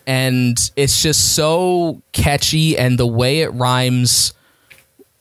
and 0.07 0.57
it's 0.75 1.01
just 1.01 1.35
so 1.35 2.01
catchy, 2.11 2.77
and 2.77 2.97
the 2.97 3.05
way 3.07 3.41
it 3.41 3.49
rhymes 3.49 4.33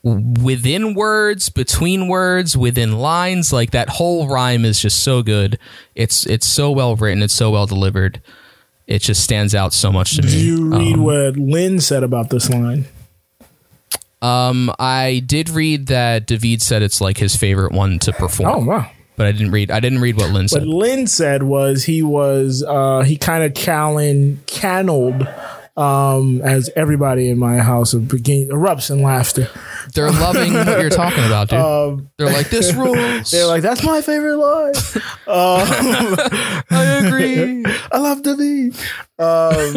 within 0.03 0.93
words, 0.93 1.49
between 1.49 2.07
words, 2.07 2.55
within 2.55 2.99
lines, 2.99 3.51
like 3.51 3.71
that 3.71 3.89
whole 3.89 4.27
rhyme 4.27 4.65
is 4.65 4.79
just 4.79 5.03
so 5.03 5.21
good. 5.21 5.59
It's 5.95 6.25
it's 6.25 6.47
so 6.47 6.71
well 6.71 6.95
written. 6.95 7.21
It's 7.23 7.33
so 7.33 7.51
well 7.51 7.65
delivered. 7.65 8.21
It 8.87 8.99
just 8.99 9.23
stands 9.23 9.53
out 9.53 9.73
so 9.73 9.91
much 9.91 10.15
to 10.15 10.23
me. 10.23 10.29
Did 10.29 10.41
you 10.41 10.69
read 10.69 10.93
Um, 10.93 11.03
what 11.03 11.37
Lin 11.37 11.79
said 11.79 12.03
about 12.03 12.29
this 12.29 12.49
line? 12.49 12.85
Um, 14.21 14.71
I 14.79 15.21
did 15.25 15.49
read 15.49 15.87
that 15.87 16.27
David 16.27 16.61
said 16.61 16.81
it's 16.81 16.99
like 16.99 17.17
his 17.17 17.35
favorite 17.35 17.71
one 17.71 17.99
to 17.99 18.11
perform. 18.11 18.49
Oh 18.49 18.65
wow! 18.65 18.91
But 19.15 19.27
I 19.27 19.31
didn't 19.31 19.51
read. 19.51 19.69
I 19.69 19.79
didn't 19.79 19.99
read 19.99 20.17
what 20.17 20.31
Lin 20.31 20.47
said. 20.47 20.65
What. 20.65 20.75
Lin 20.75 21.07
said 21.07 21.43
was 21.43 21.83
he 21.83 22.01
was 22.01 22.63
uh, 22.67 23.01
he 23.01 23.15
kind 23.15 23.43
of 23.43 23.53
challenged, 23.53 24.47
channeled 24.47 25.27
um, 25.79 26.41
as 26.41 26.69
everybody 26.75 27.29
in 27.29 27.37
my 27.39 27.57
house 27.59 27.93
begin, 27.93 28.49
erupts 28.49 28.91
in 28.91 29.01
laughter. 29.01 29.47
They're 29.95 30.11
loving 30.11 30.53
what 30.53 30.79
you're 30.81 30.89
talking 30.89 31.23
about, 31.23 31.49
dude. 31.49 31.59
Um, 31.59 32.09
They're 32.17 32.27
like 32.27 32.49
this 32.49 32.73
rules. 32.75 33.31
They're 33.31 33.47
like, 33.47 33.61
that's 33.63 33.83
my 33.83 34.01
favorite 34.01 34.37
line. 34.37 34.73
Um, 35.25 35.63
I 36.69 37.01
agree. 37.05 37.63
I 37.91 37.97
love 37.97 38.21
David. 38.23 38.75
Um, 39.17 39.73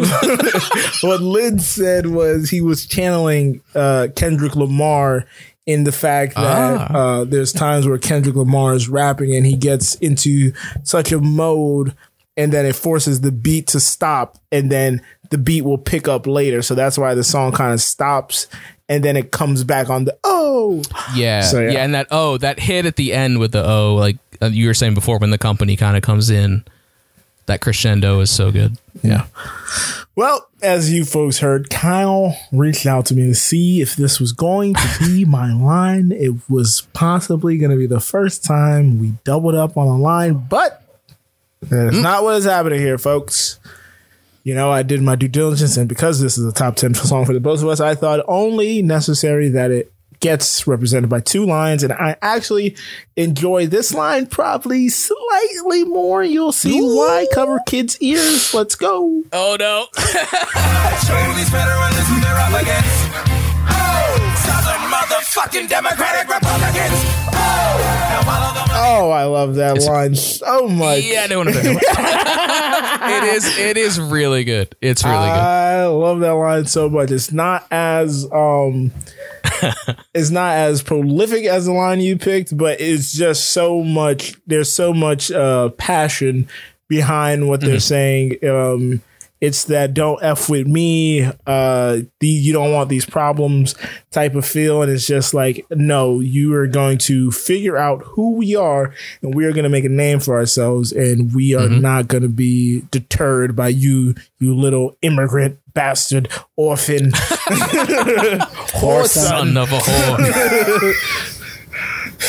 what 1.01 1.21
Lin 1.21 1.59
said 1.59 2.07
was 2.07 2.49
he 2.49 2.61
was 2.61 2.85
channeling 2.85 3.61
uh, 3.73 4.09
Kendrick 4.15 4.55
Lamar 4.55 5.25
in 5.65 5.85
the 5.85 5.91
fact 5.93 6.35
that 6.35 6.91
Ah. 6.91 6.93
uh, 6.93 7.23
there's 7.23 7.53
times 7.53 7.87
where 7.87 7.97
Kendrick 7.97 8.35
Lamar 8.35 8.73
is 8.75 8.89
rapping 8.89 9.33
and 9.33 9.45
he 9.45 9.55
gets 9.55 9.95
into 9.95 10.51
such 10.83 11.11
a 11.13 11.19
mode 11.19 11.95
and 12.35 12.51
then 12.51 12.65
it 12.65 12.75
forces 12.75 13.21
the 13.21 13.31
beat 13.31 13.67
to 13.67 13.79
stop 13.79 14.37
and 14.51 14.71
then 14.71 15.01
the 15.29 15.37
beat 15.37 15.63
will 15.63 15.77
pick 15.77 16.07
up 16.07 16.27
later. 16.27 16.61
So 16.61 16.75
that's 16.75 16.97
why 16.97 17.13
the 17.13 17.23
song 17.23 17.51
kind 17.51 17.73
of 17.73 17.81
stops 17.81 18.47
and 18.89 19.03
then 19.03 19.15
it 19.17 19.31
comes 19.31 19.63
back 19.63 19.89
on 19.89 20.05
the 20.05 20.17
oh. 20.23 20.83
Yeah, 21.15 21.41
So, 21.41 21.61
yeah, 21.61 21.71
yeah. 21.71 21.83
and 21.83 21.95
that 21.95 22.07
oh, 22.11 22.37
that 22.37 22.59
hit 22.59 22.85
at 22.85 22.95
the 22.95 23.13
end 23.13 23.39
with 23.39 23.51
the 23.51 23.65
oh, 23.65 23.95
like 23.95 24.17
uh, 24.41 24.47
you 24.47 24.67
were 24.67 24.73
saying 24.73 24.93
before, 24.93 25.17
when 25.19 25.29
the 25.29 25.37
company 25.37 25.75
kind 25.75 25.95
of 25.95 26.03
comes 26.03 26.29
in, 26.29 26.63
that 27.45 27.61
crescendo 27.61 28.19
is 28.19 28.31
so 28.31 28.51
good. 28.51 28.77
Yeah, 29.01 29.25
Well, 30.15 30.47
as 30.61 30.91
you 30.91 31.05
folks 31.05 31.39
heard, 31.39 31.69
Kyle 31.69 32.37
reached 32.51 32.85
out 32.85 33.05
to 33.07 33.15
me 33.15 33.23
to 33.23 33.35
see 33.35 33.81
if 33.81 33.95
this 33.95 34.19
was 34.19 34.31
going 34.31 34.75
to 34.75 34.97
be 34.99 35.25
my 35.25 35.51
line. 35.53 36.11
It 36.11 36.35
was 36.49 36.87
possibly 36.93 37.57
going 37.57 37.71
to 37.71 37.77
be 37.77 37.87
the 37.87 37.99
first 37.99 38.43
time 38.43 38.99
we 38.99 39.13
doubled 39.23 39.55
up 39.55 39.75
on 39.77 39.87
a 39.87 39.97
line, 39.97 40.45
but 40.49 40.82
that's 41.69 41.97
not 41.97 42.23
what 42.23 42.35
is 42.35 42.45
happening 42.45 42.79
here, 42.79 42.97
folks. 42.97 43.59
You 44.43 44.55
know, 44.55 44.71
I 44.71 44.83
did 44.83 45.01
my 45.01 45.15
due 45.15 45.29
diligence, 45.29 45.77
and 45.77 45.87
because 45.87 46.19
this 46.19 46.37
is 46.37 46.45
a 46.45 46.51
top 46.51 46.75
10 46.75 46.93
song 46.95 47.25
for 47.25 47.33
the 47.33 47.39
both 47.39 47.61
of 47.61 47.69
us, 47.69 47.79
I 47.79 47.95
thought 47.95 48.23
only 48.27 48.81
necessary 48.81 49.49
that 49.49 49.71
it 49.71 49.93
gets 50.23 50.65
represented 50.65 51.09
by 51.09 51.19
two 51.19 51.45
lines. 51.45 51.83
And 51.83 51.91
I 51.91 52.15
actually 52.21 52.77
enjoy 53.17 53.67
this 53.67 53.93
line 53.93 54.25
probably 54.25 54.87
slightly 54.87 55.83
more. 55.83 56.23
You'll 56.23 56.53
see 56.53 56.81
why. 56.81 57.27
Cover 57.33 57.59
kids' 57.67 57.97
ears. 57.99 58.53
Let's 58.53 58.75
go. 58.75 59.21
Oh, 59.33 59.57
no. 59.59 59.87
Chinese 65.23 65.69
federalism 65.69 65.83
they're 65.83 66.03
up 66.03 66.03
against. 66.03 66.03
Oh, 66.05 66.23
Democratic 66.23 66.27
Republicans. 66.33 67.33
Oh, 67.35 68.07
now 68.09 68.27
one 68.27 68.43
of 68.43 68.53
them. 68.55 68.67
Oh, 68.75 69.09
I 69.11 69.23
love 69.25 69.55
that 69.55 69.79
line 69.81 70.15
so 70.15 70.67
much. 70.67 71.03
yeah, 71.03 71.23
I 71.23 71.27
know 71.27 71.39
what 71.39 71.47
I'm 71.47 71.53
talking 71.53 71.71
about. 71.71 73.23
it 73.23 73.35
is. 73.35 73.57
It 73.57 73.77
is 73.77 73.99
really 73.99 74.43
good. 74.43 74.75
It's 74.81 75.03
really 75.03 75.15
good. 75.15 75.21
I 75.21 75.85
love 75.85 76.19
that 76.21 76.31
line 76.31 76.65
so 76.65 76.89
much. 76.89 77.11
It's 77.11 77.31
not 77.31 77.65
as 77.71 78.25
um 78.31 78.91
it's 80.13 80.29
not 80.29 80.53
as 80.55 80.81
prolific 80.81 81.45
as 81.45 81.65
the 81.65 81.73
line 81.73 82.01
you 82.01 82.17
picked, 82.17 82.55
but 82.57 82.81
it's 82.81 83.11
just 83.13 83.49
so 83.49 83.83
much 83.83 84.35
there's 84.47 84.71
so 84.71 84.93
much 84.93 85.31
uh 85.31 85.69
passion 85.69 86.47
behind 86.87 87.47
what 87.47 87.61
they're 87.61 87.79
saying. 87.79 88.43
Um 88.45 89.01
it's 89.43 89.65
that 89.65 89.93
don't 89.93 90.23
f 90.23 90.47
with 90.47 90.65
me. 90.65 91.21
Uh, 91.45 91.99
the, 92.21 92.27
you 92.27 92.53
don't 92.53 92.71
want 92.71 92.87
these 92.87 93.05
problems 93.05 93.75
type 94.09 94.35
of 94.35 94.45
feel, 94.45 94.81
and 94.81 94.89
it's 94.89 95.05
just 95.05 95.33
like 95.33 95.65
no, 95.69 96.21
you 96.21 96.53
are 96.53 96.65
going 96.65 96.97
to 96.99 97.29
figure 97.29 97.75
out 97.75 98.01
who 98.03 98.35
we 98.35 98.55
are, 98.55 98.93
and 99.21 99.35
we 99.35 99.43
are 99.43 99.51
going 99.51 99.65
to 99.65 99.69
make 99.69 99.83
a 99.83 99.89
name 99.89 100.21
for 100.21 100.37
ourselves, 100.37 100.93
and 100.93 101.35
we 101.35 101.53
are 101.53 101.67
not 101.67 102.07
going 102.07 102.23
to 102.23 102.29
be 102.29 102.83
deterred 102.89 103.53
by 103.53 103.67
you, 103.67 104.15
you 104.39 104.55
little 104.55 104.95
immigrant 105.01 105.59
bastard 105.73 106.29
orphan 106.55 107.11
whore 108.71 109.05
Son 109.05 109.57
of 109.57 109.73
a 109.73 109.77
whore. 109.77 110.93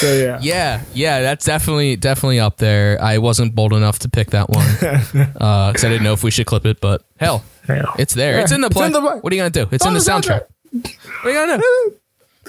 So 0.01 0.13
yeah, 0.15 0.39
Yeah, 0.43 0.83
yeah, 0.93 1.21
that's 1.21 1.45
definitely 1.45 1.97
definitely 1.97 2.41
up 2.41 2.57
there. 2.57 3.01
I 3.01 3.19
wasn't 3.19 3.55
bold 3.55 3.73
enough 3.73 4.01
to 4.01 4.09
pick 4.09 4.31
that 4.31 4.49
one 4.51 4.67
because 4.81 5.85
I 5.85 5.89
didn't 5.89 6.03
know 6.05 6.13
if 6.13 6.23
we 6.25 6.31
should 6.31 6.47
clip 6.47 6.67
it, 6.67 6.81
but 6.81 7.05
hell, 7.19 7.45
Hell. 7.67 7.95
it's 7.99 8.15
there. 8.15 8.35
Yeah, 8.37 8.43
it's 8.43 8.53
in 8.53 8.61
the 8.61 8.67
it's 8.69 8.75
play. 8.77 8.87
in 8.87 8.93
the. 8.93 9.01
What 9.01 9.33
are 9.33 9.37
you 9.37 9.41
gonna 9.41 9.51
do? 9.51 9.67
It's 9.71 9.87
in 9.87 9.95
the 9.95 10.01
the 10.01 10.05
soundtrack. 10.11 10.43
What 10.73 10.95
are 11.25 11.31
you 11.31 11.35
gonna 11.35 11.59
do? 11.59 11.95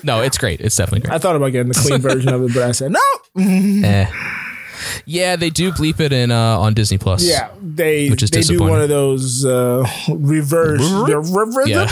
No, 0.03 0.21
it's 0.21 0.37
great. 0.37 0.59
It's 0.61 0.75
definitely 0.75 1.07
great. 1.07 1.13
I 1.15 1.19
thought 1.19 1.35
about 1.35 1.51
getting 1.51 1.71
the 1.71 1.79
clean 1.79 2.01
version 2.09 2.33
of 2.33 2.43
it, 2.43 2.53
but 2.53 2.63
I 2.63 2.71
said 2.71 2.91
no. 2.91 2.99
Eh. 3.37 4.05
Yeah, 5.05 5.35
they 5.35 5.49
do 5.49 5.71
bleep 5.71 5.99
it 5.99 6.11
in 6.11 6.31
uh, 6.31 6.59
on 6.59 6.73
Disney 6.73 6.97
Plus. 6.97 7.23
Yeah, 7.23 7.49
they 7.61 8.09
Which 8.09 8.23
is 8.23 8.29
they 8.29 8.41
do 8.41 8.59
one 8.59 8.81
of 8.81 8.89
those 8.89 9.45
uh, 9.45 9.85
reverse 10.09 10.81
Yeah. 11.65 11.87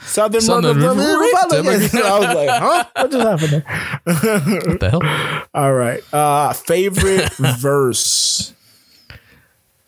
Southern 0.00 0.40
Southern 0.40 0.78
Republicans. 0.78 1.94
I 1.94 2.18
was 2.18 2.34
like, 2.34 2.48
huh? 2.48 2.84
What 2.96 3.10
just 3.10 3.26
happened 3.26 3.50
there? 3.52 4.60
what 4.70 4.80
the 4.80 4.90
hell? 4.90 5.48
All 5.54 5.72
right. 5.74 6.02
Uh, 6.14 6.52
favorite 6.52 7.32
verse. 7.38 8.54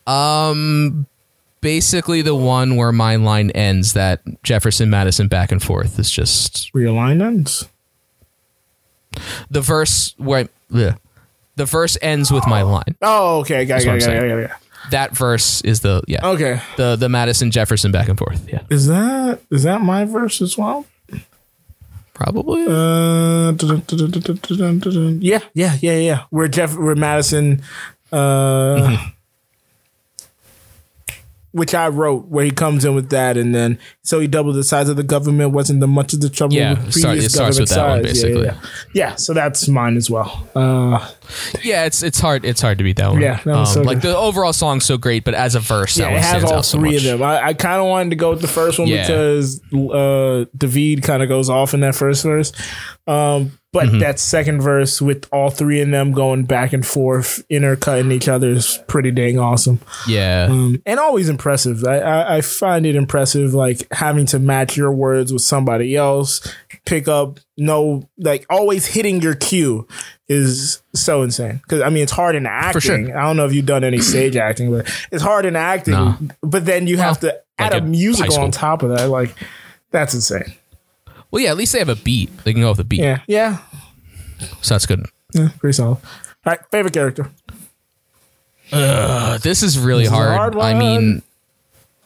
Um, 0.07 1.07
basically 1.61 2.21
the 2.21 2.35
one 2.35 2.75
where 2.75 2.91
my 2.91 3.15
line 3.15 3.51
ends. 3.51 3.93
That 3.93 4.21
Jefferson 4.43 4.89
Madison 4.89 5.27
back 5.27 5.51
and 5.51 5.61
forth 5.61 5.97
is 5.99 6.09
just 6.11 6.71
Realign 6.73 7.21
ends. 7.21 7.69
the 9.49 9.61
verse 9.61 10.13
where 10.17 10.49
yeah, 10.69 10.95
the 11.55 11.65
verse 11.65 11.97
ends 12.01 12.31
with 12.31 12.45
my 12.47 12.63
line. 12.63 12.95
Oh, 13.01 13.39
okay. 13.41 13.65
Got 13.65 13.83
That's 13.83 13.85
it, 13.85 13.87
what 13.87 13.91
got 13.91 13.93
I'm 13.93 13.99
got 13.99 14.05
saying. 14.05 14.29
got 14.29 14.37
it, 14.39 14.47
got 14.47 14.57
it 14.57 14.60
that 14.89 15.15
verse 15.15 15.61
is 15.61 15.81
the 15.81 16.01
yeah. 16.07 16.25
Okay. 16.25 16.61
The 16.77 16.95
the 16.95 17.09
Madison 17.09 17.51
Jefferson 17.51 17.91
back 17.91 18.09
and 18.09 18.17
forth. 18.17 18.47
Yeah. 18.49 18.63
Is 18.69 18.87
that 18.87 19.41
is 19.51 19.63
that 19.63 19.81
my 19.81 20.05
verse 20.05 20.41
as 20.41 20.57
well? 20.57 20.85
Probably. 22.13 22.65
Uh, 22.67 23.53
yeah, 25.21 25.39
yeah, 25.55 25.77
yeah, 25.81 25.97
yeah. 25.97 26.23
We're 26.29 26.47
Jeff. 26.47 26.75
We're 26.75 26.93
Madison. 26.93 27.63
Uh, 28.11 28.17
mm-hmm 28.17 29.09
which 31.51 31.73
I 31.73 31.87
wrote, 31.89 32.27
where 32.27 32.45
he 32.45 32.51
comes 32.51 32.85
in 32.85 32.95
with 32.95 33.09
that, 33.09 33.35
and 33.37 33.53
then 33.53 33.77
so 34.03 34.19
he 34.19 34.27
doubled 34.27 34.55
the 34.55 34.63
size 34.63 34.87
of 34.89 34.95
the 34.97 35.03
government. 35.03 35.51
Wasn't 35.51 35.79
the 35.81 35.87
much 35.87 36.13
of 36.13 36.21
the 36.21 36.29
trouble 36.29 36.55
Yeah, 36.55 36.71
with 36.75 36.87
it 36.87 36.91
start- 36.93 37.03
previous 37.11 37.25
it 37.25 37.31
starts 37.31 37.57
government 37.57 37.69
with 37.69 37.75
that 37.77 37.87
one, 37.89 38.01
basically. 38.03 38.45
Yeah, 38.45 38.53
yeah, 38.93 39.09
yeah, 39.09 39.15
so 39.15 39.33
that's 39.33 39.67
mine 39.67 39.97
as 39.97 40.09
well. 40.09 40.47
Uh, 40.55 41.09
Yeah, 41.63 41.85
it's 41.85 42.03
it's 42.03 42.19
hard 42.19 42.45
it's 42.45 42.61
hard 42.61 42.77
to 42.77 42.83
beat 42.83 42.97
that 42.97 43.11
one. 43.11 43.21
Yeah, 43.21 43.39
that 43.43 43.53
Um, 43.55 43.65
so 43.65 43.81
like 43.81 44.01
the 44.01 44.15
overall 44.17 44.53
song's 44.53 44.85
so 44.85 44.97
great, 44.97 45.23
but 45.23 45.33
as 45.33 45.55
a 45.55 45.59
verse, 45.59 45.97
yeah, 45.97 46.09
it 46.09 46.21
has 46.21 46.43
all 46.43 46.63
so 46.63 46.77
three 46.79 46.93
much. 46.93 47.05
of 47.05 47.19
them. 47.19 47.23
I, 47.23 47.47
I 47.47 47.53
kind 47.53 47.81
of 47.81 47.87
wanted 47.87 48.09
to 48.11 48.15
go 48.15 48.29
with 48.31 48.41
the 48.41 48.47
first 48.47 48.79
one 48.79 48.87
Yeah. 48.87 49.01
because 49.07 49.61
uh, 49.73 50.45
David 50.57 51.03
kind 51.03 51.21
of 51.23 51.29
goes 51.29 51.49
off 51.49 51.73
in 51.73 51.79
that 51.81 51.95
first 51.95 52.23
verse. 52.23 52.51
Um, 53.07 53.57
but 53.73 53.85
Mm-hmm. 53.87 53.99
that 53.99 54.19
second 54.19 54.61
verse 54.61 55.01
with 55.01 55.27
all 55.31 55.49
three 55.49 55.79
of 55.81 55.89
them 55.89 56.11
going 56.11 56.43
back 56.43 56.73
and 56.73 56.85
forth, 56.85 57.43
intercutting 57.49 58.11
each 58.11 58.27
other 58.27 58.49
is 58.49 58.79
pretty 58.87 59.11
dang 59.11 59.39
awesome. 59.39 59.79
Yeah. 60.07 60.47
Um, 60.49 60.81
and 60.85 60.99
always 60.99 61.29
impressive. 61.29 61.83
I, 61.85 61.99
I, 61.99 62.37
I 62.37 62.41
find 62.41 62.85
it 62.85 62.95
impressive, 62.95 63.53
like 63.53 63.87
having 63.93 64.25
to 64.27 64.39
match 64.39 64.75
your 64.75 64.91
words 64.91 65.31
with 65.31 65.41
somebody 65.41 65.95
else, 65.95 66.45
pick 66.85 67.07
up 67.07 67.39
no, 67.57 68.09
like 68.17 68.45
always 68.49 68.85
hitting 68.87 69.21
your 69.21 69.35
cue 69.35 69.87
is 70.27 70.81
so 70.93 71.21
insane. 71.23 71.61
Because 71.63 71.81
I 71.81 71.89
mean, 71.89 72.03
it's 72.03 72.11
hard 72.11 72.35
in 72.35 72.45
acting. 72.45 72.81
sure. 72.81 73.17
I 73.17 73.23
don't 73.23 73.37
know 73.37 73.45
if 73.45 73.53
you've 73.53 73.65
done 73.65 73.83
any 73.83 73.99
stage 73.99 74.35
acting, 74.37 74.71
but 74.71 74.89
it's 75.11 75.23
hard 75.23 75.45
in 75.45 75.55
acting. 75.55 75.93
No. 75.93 76.17
But 76.41 76.65
then 76.65 76.87
you 76.87 76.97
have 76.97 77.19
to 77.21 77.39
add 77.57 77.73
like 77.73 77.81
a 77.83 77.85
musical 77.85 78.39
on 78.39 78.51
top 78.51 78.83
of 78.83 78.89
that. 78.97 79.09
Like 79.09 79.33
that's 79.91 80.13
insane. 80.13 80.55
Well, 81.31 81.41
yeah, 81.41 81.51
at 81.51 81.57
least 81.57 81.73
they 81.73 81.79
have 81.79 81.89
a 81.89 81.95
beat. 81.95 82.35
They 82.43 82.53
can 82.53 82.61
go 82.61 82.69
with 82.69 82.79
a 82.79 82.83
beat. 82.83 82.99
Yeah, 83.01 83.21
yeah, 83.27 83.57
So 84.61 84.73
that's 84.75 84.85
good. 84.85 85.05
yeah 85.33 85.49
pretty 85.59 85.73
solid. 85.73 85.97
All 85.97 86.03
right, 86.45 86.59
favorite 86.71 86.93
character. 86.93 87.29
Uh, 88.71 89.37
this 89.39 89.63
is 89.63 89.77
really 89.77 90.03
This 90.03 90.11
is 90.11 90.13
a 90.13 90.15
hard. 90.21 90.31
hard 90.37 90.53
I 90.55 90.57
one. 90.73 90.77
mean, 90.79 91.21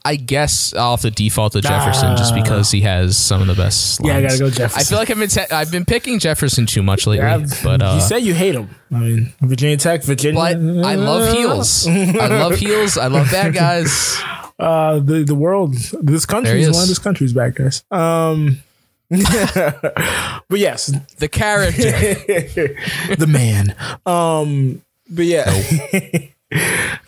I 0.03 0.15
guess 0.17 0.73
I'll 0.73 0.91
have 0.91 1.01
to 1.01 1.11
default 1.11 1.53
to 1.53 1.61
Jefferson 1.61 2.15
just 2.17 2.33
because 2.35 2.69
he 2.71 2.81
has 2.81 3.17
some 3.17 3.41
of 3.41 3.47
the 3.47 3.55
best. 3.55 3.99
Yeah, 4.03 4.17
I 4.17 4.21
gotta 4.21 4.37
go 4.39 4.49
Jefferson. 4.49 4.79
I 4.79 4.83
feel 4.83 4.97
like 4.99 5.09
I've 5.09 5.17
been 5.17 5.29
te- 5.29 5.49
I've 5.55 5.71
been 5.71 5.85
picking 5.85 6.19
Jefferson 6.19 6.65
too 6.65 6.83
much 6.83 7.07
lately, 7.07 7.45
but 7.63 7.81
uh, 7.81 7.93
you 7.95 8.01
say 8.01 8.19
you 8.19 8.33
hate 8.35 8.53
him. 8.55 8.69
I 8.91 8.99
mean, 8.99 9.33
Virginia 9.41 9.77
Tech, 9.77 10.03
Virginia. 10.03 10.39
but 10.39 10.55
I 10.85 10.95
love 10.95 11.35
heels. 11.35 11.87
I 11.87 12.27
love 12.27 12.55
heels. 12.59 12.97
I 12.97 13.07
love 13.07 13.31
bad 13.31 13.53
guys. 13.53 14.19
uh 14.59 14.99
the 14.99 15.23
the 15.25 15.35
world 15.35 15.73
this 16.01 16.25
country 16.25 16.59
he 16.59 16.61
is 16.63 16.71
one 16.71 16.83
of 16.83 16.87
this 16.87 16.97
country's 16.99 17.33
back 17.33 17.55
guys 17.55 17.83
um 17.91 18.63
but 20.49 20.59
yes 20.59 20.91
The 21.17 21.27
character. 21.27 21.81
the 23.15 23.27
man. 23.27 23.75
Um 24.05 24.81
but 25.09 25.25
yeah. 25.25 25.45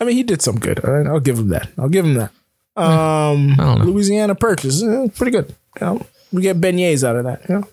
I 0.00 0.04
mean 0.04 0.16
he 0.16 0.22
did 0.22 0.42
some 0.42 0.58
good. 0.58 0.84
All 0.84 0.92
right 0.92 1.06
i'll 1.06 1.20
give 1.20 1.38
him 1.38 1.48
that. 1.48 1.68
I'll 1.78 1.88
give 1.88 2.04
him 2.04 2.14
that. 2.14 2.30
Um 2.76 3.52
I 3.58 3.64
don't 3.64 3.78
know. 3.80 3.84
louisiana 3.86 4.34
purchase 4.34 4.82
eh, 4.82 5.08
pretty 5.16 5.32
good. 5.32 5.54
You 5.80 5.86
know, 5.86 6.06
we 6.32 6.42
get 6.42 6.60
beignets 6.60 7.02
out 7.06 7.16
of 7.16 7.24
that 7.24 7.48
you 7.48 7.56
know. 7.56 7.64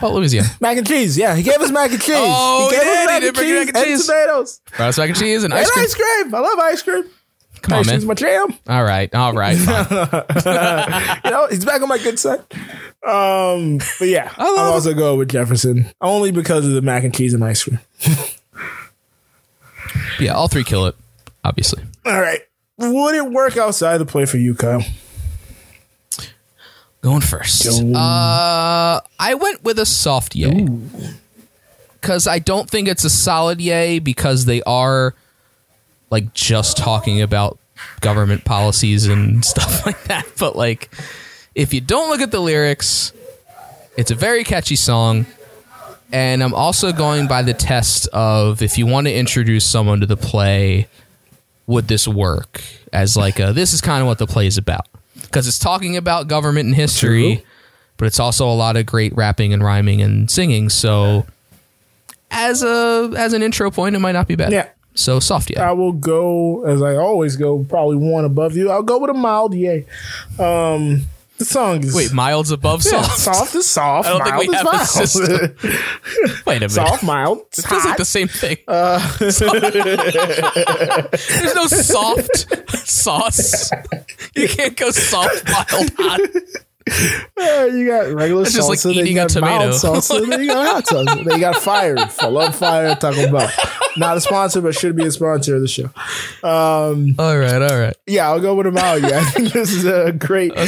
Oh, 0.00 0.14
Louisiana. 0.14 0.48
mac 0.60 0.78
and 0.78 0.86
cheese 0.86 1.18
yeah. 1.18 1.34
He 1.36 1.42
gave 1.42 1.60
us 1.60 1.70
mac 1.70 1.90
and 1.90 2.00
cheese. 2.00 2.14
Oh, 2.18 2.68
he 2.70 2.76
gave 2.76 2.82
he 2.84 2.88
us 2.88 2.96
did. 2.96 3.06
mac 3.06 3.22
He 3.22 3.28
and 3.28 3.36
cheese 3.36 3.66
mac 3.66 3.74
and 3.76 3.84
cheese. 3.86 4.06
tomatoes. 4.06 4.60
Rice 4.78 4.98
mac 4.98 5.08
and 5.10 5.18
cheese 5.18 5.44
and 5.44 5.52
and 5.52 5.60
ice 5.60 5.70
cream. 5.70 5.84
ice 5.84 5.94
cream. 5.94 6.34
I 6.34 6.38
love 6.40 6.58
ice 6.58 6.82
cream 6.82 7.04
Come 7.62 7.78
on, 7.78 7.86
man. 7.86 8.04
my 8.06 8.14
jam 8.14 8.54
All 8.68 8.82
right, 8.82 9.14
all 9.14 9.32
right. 9.32 9.56
you 11.24 11.30
know, 11.30 11.46
he's 11.48 11.64
back 11.64 11.80
on 11.80 11.88
my 11.88 11.98
good 11.98 12.18
side. 12.18 12.40
Um, 13.06 13.78
but 13.98 14.08
yeah, 14.08 14.32
I'll 14.36 14.58
also 14.72 14.94
go 14.94 15.16
with 15.16 15.30
Jefferson 15.30 15.90
only 16.00 16.32
because 16.32 16.66
of 16.66 16.72
the 16.72 16.82
mac 16.82 17.04
and 17.04 17.14
cheese 17.14 17.34
and 17.34 17.44
ice 17.44 17.64
cream. 17.64 17.78
yeah, 20.20 20.32
all 20.34 20.48
three 20.48 20.64
kill 20.64 20.86
it. 20.86 20.96
Obviously. 21.44 21.82
All 22.04 22.20
right, 22.20 22.40
would 22.78 23.14
it 23.14 23.30
work 23.30 23.56
outside 23.56 23.98
the 23.98 24.06
play 24.06 24.24
for 24.24 24.38
you, 24.38 24.54
Kyle? 24.54 24.82
Going 27.02 27.20
first. 27.20 27.66
Uh, 27.66 29.00
I 29.18 29.34
went 29.34 29.64
with 29.64 29.78
a 29.80 29.86
soft 29.86 30.36
yay. 30.36 30.68
Because 32.00 32.28
I 32.28 32.38
don't 32.38 32.70
think 32.70 32.86
it's 32.88 33.04
a 33.04 33.10
solid 33.10 33.60
yay 33.60 33.98
because 33.98 34.44
they 34.44 34.62
are 34.62 35.14
like 36.12 36.32
just 36.34 36.76
talking 36.76 37.20
about 37.20 37.58
government 38.00 38.44
policies 38.44 39.08
and 39.08 39.44
stuff 39.52 39.84
like 39.84 40.04
that. 40.04 40.26
But 40.38 40.54
like, 40.54 40.94
if 41.56 41.74
you 41.74 41.80
don't 41.80 42.08
look 42.10 42.20
at 42.20 42.30
the 42.30 42.38
lyrics, 42.40 43.12
it's 43.96 44.12
a 44.12 44.14
very 44.14 44.44
catchy 44.44 44.76
song. 44.76 45.26
And 46.12 46.44
I'm 46.44 46.54
also 46.54 46.92
going 46.92 47.26
by 47.26 47.42
the 47.42 47.54
test 47.54 48.06
of 48.12 48.62
if 48.62 48.78
you 48.78 48.86
want 48.86 49.06
to 49.08 49.12
introduce 49.12 49.64
someone 49.68 50.00
to 50.00 50.06
the 50.06 50.16
play, 50.16 50.86
would 51.66 51.88
this 51.88 52.06
work 52.06 52.60
as 52.92 53.16
like 53.16 53.38
a 53.40 53.52
this 53.52 53.72
is 53.72 53.80
kind 53.80 54.02
of 54.02 54.06
what 54.06 54.18
the 54.18 54.26
play 54.26 54.46
is 54.46 54.58
about 54.58 54.86
because 55.22 55.46
it's 55.48 55.58
talking 55.60 55.96
about 55.96 56.26
government 56.26 56.66
and 56.66 56.74
history 56.74 57.36
True. 57.36 57.44
but 57.96 58.06
it's 58.06 58.18
also 58.20 58.46
a 58.46 58.52
lot 58.52 58.76
of 58.76 58.84
great 58.84 59.14
rapping 59.16 59.54
and 59.54 59.62
rhyming 59.62 60.02
and 60.02 60.28
singing 60.30 60.68
so 60.68 61.24
as 62.32 62.62
a 62.64 63.10
as 63.16 63.32
an 63.32 63.42
intro 63.44 63.70
point 63.70 63.94
it 63.94 64.00
might 64.00 64.12
not 64.12 64.26
be 64.26 64.34
bad 64.34 64.52
Yeah. 64.52 64.68
So 64.94 65.20
soft 65.20 65.50
yeah 65.50 65.68
I 65.68 65.72
will 65.72 65.92
go 65.92 66.64
as 66.66 66.82
I 66.82 66.96
always 66.96 67.36
go, 67.36 67.64
probably 67.64 67.96
one 67.96 68.24
above 68.24 68.56
you. 68.56 68.70
I'll 68.70 68.82
go 68.82 68.98
with 68.98 69.10
a 69.10 69.14
mild 69.14 69.54
yay. 69.54 69.86
Um, 70.38 71.02
the 71.38 71.44
song 71.46 71.82
is 71.82 71.94
wait 71.94 72.12
milds 72.12 72.50
above 72.52 72.84
yeah, 72.84 73.02
soft 73.02 73.18
soft 73.18 73.54
is 73.56 73.68
soft. 73.68 74.06
I 74.08 74.12
don't 74.12 74.18
mild 74.20 74.40
think 74.40 74.50
we 74.50 74.54
is 74.54 74.62
have 74.62 74.66
a 74.66 74.72
mild. 74.76 74.88
system. 74.88 75.56
wait 76.46 76.56
a 76.56 76.60
minute 76.60 76.70
soft, 76.70 77.02
mild. 77.02 77.38
it 77.58 77.64
feels 77.64 77.84
like 77.84 77.96
the 77.96 78.04
same 78.04 78.28
thing 78.28 78.58
Uh, 78.68 79.00
there's 79.22 79.40
no 81.54 81.66
soft 81.66 82.46
sauce 82.86 83.70
you 84.36 84.46
can't 84.48 84.76
go 84.76 84.90
soft 84.90 85.44
mild 85.48 85.90
hot 85.98 86.20
You 86.86 87.86
got 87.86 88.12
regular 88.12 88.42
It's 88.42 88.54
just 88.54 88.68
like 88.68 88.78
salsa, 88.78 88.94
then 88.94 89.06
you 89.06 89.14
got 89.14 89.34
mild 89.40 89.72
tomato. 89.72 89.98
salsa, 89.98 90.28
then 90.28 90.40
you 90.40 90.48
got 90.48 90.66
hot 90.66 90.84
salsa. 91.06 91.24
Then 91.24 91.34
you 91.34 91.40
got 91.40 91.56
fire. 91.56 91.96
I 91.98 92.26
love 92.26 92.54
fire. 92.54 92.94
Taco 92.94 93.30
Bell. 93.30 93.50
Not 93.96 94.16
a 94.16 94.20
sponsor, 94.20 94.60
but 94.60 94.74
should 94.74 94.96
be 94.96 95.04
a 95.04 95.10
sponsor 95.10 95.56
of 95.56 95.62
the 95.62 95.68
show. 95.68 95.84
Um, 96.46 97.14
all 97.18 97.36
right 97.38 97.60
all 97.62 97.78
right 97.78 97.94
yeah, 98.06 98.28
I'll 98.28 98.40
go 98.40 98.54
with 98.54 98.66
them 98.66 98.76
out. 98.76 99.00
Yeah, 99.00 99.20
I 99.20 99.24
think 99.30 99.52
this 99.52 99.72
is 99.72 99.84
a 99.84 100.12
great. 100.12 100.52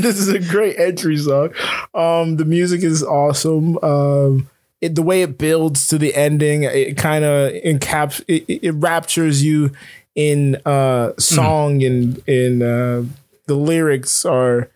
This 0.00 0.18
is 0.18 0.28
a 0.28 0.38
great 0.40 0.78
entry 0.78 1.16
song. 1.16 1.50
Um, 1.94 2.36
the 2.36 2.44
music 2.44 2.82
is 2.82 3.02
awesome. 3.02 3.78
Um, 3.78 4.48
it, 4.80 4.94
the 4.94 5.02
way 5.02 5.22
it 5.22 5.38
builds 5.38 5.86
to 5.88 5.98
the 5.98 6.14
ending, 6.14 6.64
it 6.64 6.96
kind 6.96 7.24
of 7.24 7.52
encaps. 7.52 8.22
It, 8.28 8.44
it, 8.48 8.66
it 8.66 8.72
raptures 8.72 9.42
you 9.42 9.70
in 10.14 10.56
uh 10.64 11.12
song 11.18 11.82
and 11.82 12.18
in 12.28 12.62
uh, 12.62 13.04
the 13.46 13.54
lyrics 13.54 14.24
are 14.24 14.68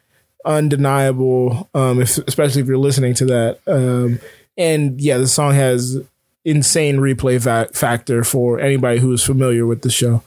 undeniable. 0.49 1.69
Um, 1.75 2.01
if, 2.01 2.19
especially 2.19 2.63
if 2.63 2.67
you're 2.67 2.79
listening 2.79 3.15
to 3.15 3.27
that. 3.27 3.59
Um, 3.67 4.19
and 4.57 5.01
yeah, 5.01 5.19
the 5.19 5.29
song 5.29 5.55
has 5.55 6.01
insane 6.45 6.97
replay 6.97 7.39
va- 7.39 7.69
factor 7.73 8.25
for 8.25 8.59
anybody 8.59 8.99
who 8.99 9.13
is 9.13 9.23
familiar 9.23 9.67
with 9.67 9.83
the 9.83 9.91
show. 9.91 10.23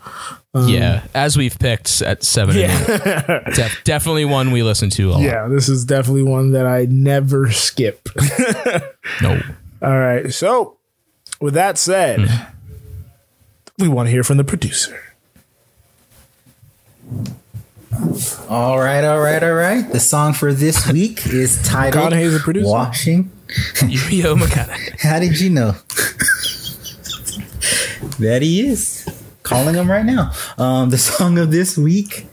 Um, 0.53 0.67
yeah, 0.69 1.03
as 1.13 1.35
we've 1.37 1.57
picked 1.57 2.01
at 2.01 2.23
seven, 2.23 2.55
eight. 2.57 2.67
Def- 3.55 3.83
definitely 3.83 4.25
one 4.25 4.51
we 4.51 4.63
listen 4.63 4.89
to 4.91 5.09
a 5.09 5.13
lot. 5.13 5.21
Yeah, 5.21 5.47
this 5.47 5.67
is 5.67 5.83
definitely 5.85 6.23
one 6.23 6.51
that 6.51 6.65
I 6.67 6.85
never 6.89 7.51
skip. 7.51 8.07
No, 9.21 9.41
All 9.81 9.97
right. 9.99 10.31
So, 10.33 10.77
with 11.41 11.55
that 11.55 11.77
said, 11.77 12.29
we 13.77 13.87
want 13.87 14.07
to 14.07 14.11
hear 14.11 14.23
from 14.23 14.37
the 14.37 14.43
producer. 14.43 14.97
All 18.49 18.79
right, 18.79 19.03
all 19.03 19.19
right, 19.19 19.43
all 19.43 19.53
right. 19.53 19.81
The 19.91 19.99
song 19.99 20.33
for 20.33 20.53
this 20.53 20.87
week 20.91 21.25
is 21.27 21.61
titled 21.61 22.13
McConaughey's 22.13 22.33
the 22.33 22.39
producer? 22.39 22.67
Washing. 22.67 23.31
Yo 23.87 24.35
McConaughey. 24.35 24.99
How 25.01 25.19
did 25.19 25.39
you 25.39 25.49
know? 25.49 25.75
that 28.19 28.41
he 28.41 28.67
is. 28.67 29.05
Calling 29.43 29.75
him 29.75 29.89
right 29.91 30.05
now. 30.05 30.31
Um, 30.57 30.89
the 30.89 30.97
song 30.97 31.37
of 31.37 31.51
this 31.51 31.77
week 31.77 32.27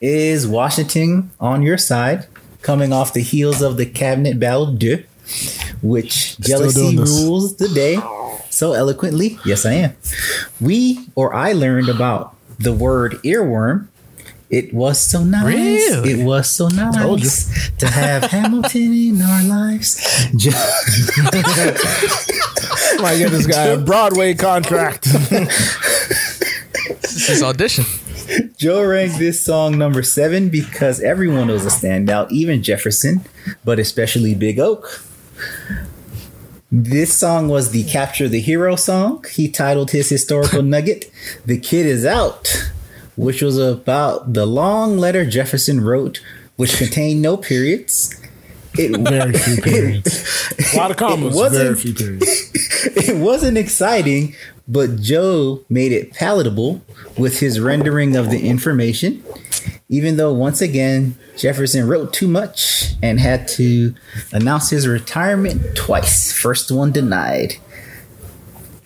is 0.00 0.46
Washington 0.46 1.30
on 1.38 1.62
Your 1.62 1.78
Side, 1.78 2.26
coming 2.62 2.92
off 2.92 3.12
the 3.12 3.22
heels 3.22 3.62
of 3.62 3.76
the 3.76 3.86
Cabinet 3.86 4.40
Battle 4.40 4.76
2, 4.76 5.04
which 5.82 6.36
jealousy 6.38 6.96
rules 6.96 7.56
the 7.56 7.68
day 7.68 7.98
so 8.50 8.72
eloquently. 8.72 9.38
Yes, 9.44 9.64
I 9.64 9.74
am. 9.74 9.96
We, 10.60 11.06
or 11.14 11.32
I 11.32 11.52
learned 11.52 11.88
about 11.88 12.34
the 12.58 12.72
word 12.72 13.12
earworm. 13.22 13.88
It 14.48 14.72
was 14.72 15.00
so 15.00 15.24
nice. 15.24 15.44
Really? 15.44 16.20
It 16.20 16.24
was 16.24 16.48
so 16.48 16.68
nice 16.68 17.70
to 17.78 17.88
have 17.88 18.24
Hamilton 18.30 18.92
in 18.94 19.20
our 19.22 19.42
lives. 19.44 19.96
Ju- 20.36 20.50
Might 23.02 23.18
get 23.18 23.30
this 23.30 23.46
guy 23.46 23.64
a 23.66 23.76
Broadway 23.76 24.34
contract. 24.34 25.08
This 27.00 27.30
is 27.30 27.42
audition. 27.42 27.84
Joe 28.56 28.84
ranked 28.84 29.18
this 29.18 29.40
song 29.42 29.78
number 29.78 30.02
seven 30.02 30.48
because 30.50 31.00
everyone 31.00 31.48
was 31.48 31.64
a 31.64 31.70
standout, 31.70 32.30
even 32.30 32.62
Jefferson, 32.62 33.22
but 33.64 33.78
especially 33.80 34.34
Big 34.34 34.60
Oak. 34.60 35.02
This 36.70 37.14
song 37.14 37.48
was 37.48 37.70
the 37.70 37.84
Capture 37.84 38.28
the 38.28 38.40
Hero 38.40 38.76
song. 38.76 39.24
He 39.32 39.48
titled 39.48 39.90
his 39.92 40.08
historical 40.10 40.62
nugget, 40.74 41.10
The 41.46 41.58
Kid 41.58 41.86
is 41.86 42.04
Out. 42.04 42.70
Which 43.16 43.42
was 43.42 43.58
about 43.58 44.32
the 44.34 44.46
long 44.46 44.98
letter 44.98 45.24
Jefferson 45.24 45.80
wrote, 45.80 46.22
which 46.56 46.76
contained 46.76 47.22
no 47.22 47.36
periods. 47.36 48.14
It, 48.78 48.98
Very 49.08 49.32
few 49.32 49.62
periods. 49.62 50.52
A 50.74 50.76
lot 50.76 50.90
of 50.90 50.96
commas. 50.96 51.36
It 51.36 51.52
Very 51.52 51.74
few 51.74 51.94
periods. 51.94 52.50
it 53.08 53.16
wasn't 53.16 53.58
exciting, 53.58 54.34
but 54.68 55.00
Joe 55.00 55.64
made 55.68 55.92
it 55.92 56.12
palatable 56.12 56.82
with 57.16 57.40
his 57.40 57.60
rendering 57.60 58.16
of 58.16 58.30
the 58.30 58.46
information. 58.48 59.22
Even 59.88 60.16
though, 60.16 60.32
once 60.32 60.60
again, 60.60 61.16
Jefferson 61.36 61.86
wrote 61.86 62.12
too 62.12 62.26
much 62.26 62.94
and 63.02 63.20
had 63.20 63.46
to 63.48 63.94
announce 64.32 64.70
his 64.70 64.88
retirement 64.88 65.76
twice. 65.76 66.32
First 66.32 66.72
one 66.72 66.90
denied. 66.90 67.54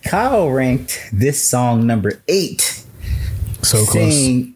Kyle 0.03 0.49
ranked 0.49 1.09
this 1.11 1.47
song 1.47 1.85
number 1.87 2.21
eight, 2.27 2.83
So 3.63 3.85
close. 3.85 3.93
saying, 3.93 4.55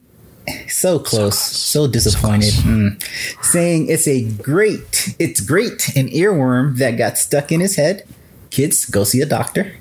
so 0.68 1.00
close, 1.00 1.40
so 1.40 1.88
disappointed. 1.88 2.54
Mm. 2.54 3.02
Saying 3.44 3.88
it's 3.90 4.08
a 4.08 4.24
great, 4.24 5.16
it's 5.20 5.42
great, 5.42 5.90
an 5.96 6.08
earworm 6.10 6.78
that 6.78 6.92
got 6.98 7.18
stuck 7.18 7.52
in 7.52 7.60
his 7.60 7.76
head. 7.76 8.04
Kids, 8.52 8.86
go 8.86 9.04
see 9.04 9.22
a 9.22 9.26
doctor. 9.26 9.74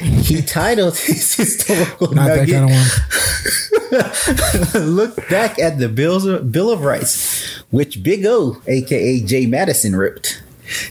He 0.00 0.42
titled 0.42 0.96
his 0.96 1.34
historical 1.34 2.12
Not 2.12 2.26
that 2.28 2.48
nugget. 2.48 2.54
kind 2.54 2.70
of 2.70 4.74
one. 4.74 4.74
Look 4.96 5.28
back 5.28 5.58
at 5.58 5.78
the 5.78 5.88
Bills 5.88 6.26
Bill 6.42 6.70
of 6.70 6.82
Rights, 6.82 7.44
which 7.70 8.02
Big 8.02 8.26
O, 8.26 8.60
aka 8.66 9.20
Jay 9.20 9.46
Madison, 9.46 9.96
wrote. 9.96 10.42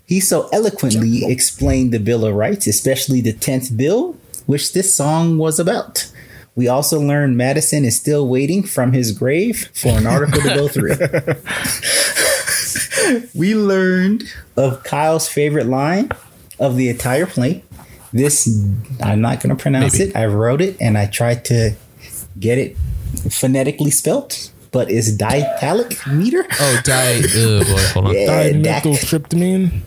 He 0.06 0.20
so 0.20 0.50
eloquently 0.52 1.26
explained 1.26 1.92
the 1.92 2.00
Bill 2.00 2.26
of 2.26 2.34
Rights, 2.34 2.66
especially 2.66 3.22
the 3.22 3.34
10th 3.34 3.78
bill, 3.78 4.16
which 4.48 4.74
this 4.74 4.96
song 4.96 5.38
was 5.38 5.60
about. 5.60 6.12
We 6.58 6.68
also 6.68 7.00
learned 7.00 7.38
Madison 7.38 7.86
is 7.86 7.96
still 7.96 8.28
waiting 8.28 8.64
from 8.64 8.92
his 8.92 9.12
grave 9.12 9.70
for 9.76 9.90
an 9.90 10.08
article 10.08 10.42
to 10.42 10.48
go 10.56 10.68
through. 10.68 10.96
we 13.36 13.54
learned 13.54 14.24
of 14.58 14.84
Kyle's 14.84 15.30
favorite 15.30 15.68
line 15.68 16.10
of 16.60 16.76
the 16.76 16.90
entire 16.90 17.28
play. 17.28 17.64
This, 18.12 18.48
I'm 19.04 19.22
not 19.22 19.40
going 19.40 19.56
to 19.56 19.62
pronounce 19.62 20.00
Maybe. 20.00 20.10
it. 20.10 20.16
I 20.16 20.26
wrote 20.26 20.62
it 20.62 20.78
and 20.82 20.98
I 20.98 21.06
tried 21.06 21.46
to 21.46 21.76
get 22.40 22.58
it 22.58 22.76
phonetically 23.30 23.92
spelt, 23.92 24.52
but 24.72 24.90
it's 24.90 25.12
ditalic 25.12 26.12
meter. 26.12 26.44
Oh, 26.60 26.82
die. 26.84 27.22
Oh 27.36 27.60
boy, 27.66 27.82
hold 27.94 28.08
on. 28.08 28.14
Yeah, 28.16 28.52
dac- 28.62 28.82
Dimethyltryptamine. 28.84 29.82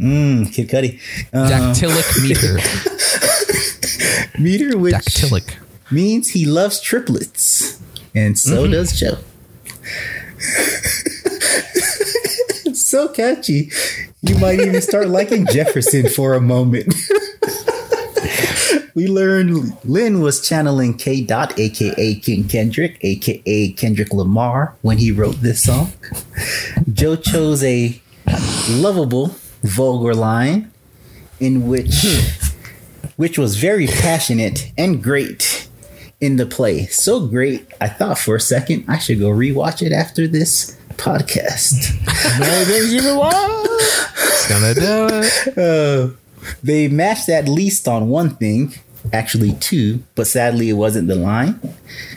Mm, 0.00 0.52
Kid 0.52 0.68
Cudi. 0.68 0.98
Uh, 1.32 1.48
Dactylic 1.48 2.22
meter. 2.22 2.56
meter, 4.38 4.78
which 4.78 4.94
Dactylic. 4.94 5.56
means 5.90 6.30
he 6.30 6.46
loves 6.46 6.80
triplets, 6.80 7.80
and 8.14 8.38
so 8.38 8.62
Mm-hmm. 8.64 8.72
does 8.72 8.98
Joe. 8.98 9.18
so 12.74 13.08
catchy, 13.08 13.70
you 14.22 14.36
might 14.38 14.60
even 14.60 14.80
start 14.80 15.08
liking 15.08 15.46
Jefferson 15.46 16.08
for 16.08 16.34
a 16.34 16.40
moment. 16.40 16.92
we 18.94 19.06
learned 19.06 19.76
Lin 19.84 20.20
was 20.20 20.46
channeling 20.46 20.96
K. 20.96 21.22
Dot, 21.22 21.58
aka 21.58 22.14
King 22.16 22.48
Kendrick, 22.48 22.98
aka 23.02 23.72
Kendrick 23.72 24.12
Lamar, 24.12 24.74
when 24.82 24.98
he 24.98 25.12
wrote 25.12 25.36
this 25.36 25.62
song. 25.62 25.92
Joe 26.92 27.16
chose 27.16 27.62
a 27.64 28.00
lovable, 28.68 29.34
vulgar 29.62 30.14
line 30.14 30.70
in 31.38 31.66
which 31.68 32.04
which 33.20 33.36
was 33.36 33.56
very 33.56 33.86
passionate 33.86 34.72
and 34.78 35.02
great 35.02 35.68
in 36.22 36.36
the 36.36 36.46
play. 36.46 36.86
So 36.86 37.26
great, 37.26 37.66
I 37.78 37.86
thought 37.86 38.18
for 38.18 38.34
a 38.34 38.40
second 38.40 38.86
I 38.88 38.96
should 38.96 39.18
go 39.18 39.28
rewatch 39.28 39.82
it 39.82 39.92
after 39.92 40.26
this 40.26 40.74
podcast. 40.92 41.74
Many 42.40 42.64
things 42.64 42.94
you. 42.94 43.00
It's 43.02 44.48
gonna 44.48 44.72
do 44.72 45.08
it. 45.12 45.58
Uh, 45.58 46.16
they 46.62 46.88
matched 46.88 47.28
at 47.28 47.46
least 47.46 47.86
on 47.86 48.08
one 48.08 48.36
thing, 48.36 48.72
actually 49.12 49.52
two, 49.60 50.02
but 50.14 50.26
sadly 50.26 50.70
it 50.70 50.78
wasn't 50.84 51.06
the 51.06 51.14
line. 51.14 51.60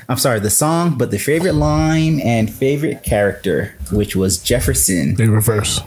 I'm 0.07 0.17
sorry, 0.17 0.39
the 0.39 0.49
song, 0.49 0.97
but 0.97 1.11
the 1.11 1.19
favorite 1.19 1.55
line 1.55 2.21
and 2.21 2.49
favorite 2.49 3.03
character, 3.03 3.75
which 3.91 4.15
was 4.15 4.37
Jefferson. 4.41 5.15
They 5.15 5.27
reverse. 5.27 5.81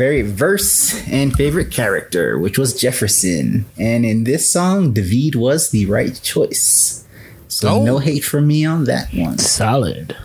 Very 0.00 0.22
verse 0.22 1.06
and 1.08 1.34
favorite 1.36 1.70
character, 1.70 2.38
which 2.38 2.56
was 2.56 2.72
Jefferson. 2.80 3.66
And 3.78 4.06
in 4.06 4.24
this 4.24 4.50
song, 4.50 4.94
David 4.94 5.34
was 5.34 5.68
the 5.72 5.84
right 5.84 6.18
choice. 6.22 7.04
So 7.48 7.68
Oh. 7.68 7.84
no 7.84 7.98
hate 7.98 8.24
from 8.24 8.46
me 8.46 8.64
on 8.64 8.84
that 8.84 9.12
one. 9.12 9.36
Solid. 9.36 10.16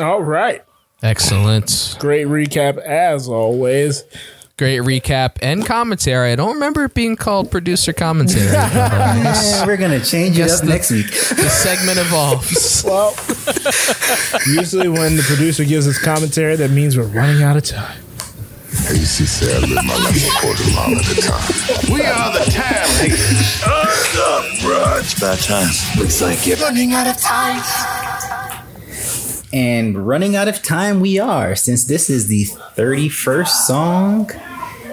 All 0.00 0.20
right. 0.20 0.64
Excellent. 1.00 1.94
Great 2.00 2.26
recap 2.26 2.78
as 2.78 3.28
always. 3.28 4.02
Great 4.60 4.82
recap 4.82 5.38
and 5.40 5.64
commentary. 5.64 6.32
I 6.32 6.36
don't 6.36 6.52
remember 6.52 6.84
it 6.84 6.92
being 6.92 7.16
called 7.16 7.50
producer 7.50 7.94
commentary. 7.94 8.44
Yeah, 8.50 9.64
we're 9.64 9.78
gonna 9.78 10.04
change 10.04 10.38
it 10.38 10.50
up 10.50 10.60
the- 10.60 10.66
next 10.66 10.90
week. 10.90 11.06
the 11.06 11.48
segment 11.48 11.96
evolves. 11.98 12.84
Well, 12.90 13.14
usually 14.46 14.88
when 14.90 15.16
the 15.16 15.22
producer 15.22 15.64
gives 15.64 15.88
us 15.88 15.96
commentary, 15.98 16.56
that 16.56 16.70
means 16.72 16.94
we're 16.94 17.04
running 17.04 17.42
out 17.42 17.56
of 17.56 17.64
time. 17.64 18.02
I 18.88 18.92
used 18.92 19.16
to 19.16 19.26
say 19.26 19.56
I 19.56 19.60
live 19.60 19.70
my 19.84 19.96
life 19.96 20.28
a 20.28 20.40
quarter 20.40 20.64
mile 20.76 20.98
at 20.98 21.08
a 21.08 21.22
time. 21.22 21.94
We 21.94 22.02
are 22.04 22.32
the 22.32 22.44
time 22.50 22.88
haters. 23.00 23.60
Shut 23.60 24.16
up, 24.20 24.44
bruh. 24.60 25.00
It's 25.00 25.16
about 25.16 25.38
time. 25.38 25.72
Looks 25.98 26.20
like 26.20 26.46
you're 26.46 26.58
Running 26.58 26.92
out 26.92 27.06
of 27.06 27.16
time. 27.16 27.62
And 29.52 30.06
running 30.06 30.36
out 30.36 30.46
of 30.48 30.62
time, 30.62 31.00
we 31.00 31.18
are, 31.18 31.56
since 31.56 31.84
this 31.84 32.08
is 32.08 32.28
the 32.28 32.44
31st 32.44 33.48
song 33.48 34.30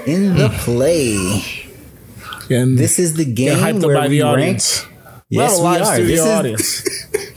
in 0.06 0.36
the 0.36 0.50
hmm. 0.50 0.56
play. 0.58 1.44
And 2.50 2.78
This 2.78 2.98
is 2.98 3.14
the 3.16 3.26
game 3.26 3.58
hyped 3.58 3.78
up 3.80 3.86
where 3.86 3.98
by 3.98 4.08
we 4.08 4.20
the 4.20 4.24
rank. 4.24 4.34
audience. 4.34 4.86
Yes, 5.30 5.58
we 5.60 5.64
we 5.64 5.68
have 5.68 5.78
a 5.78 5.80
live 5.80 5.82
are. 5.82 5.94
studio 5.96 6.16
This 6.16 6.26
is, 6.26 6.32
audience. 6.32 6.90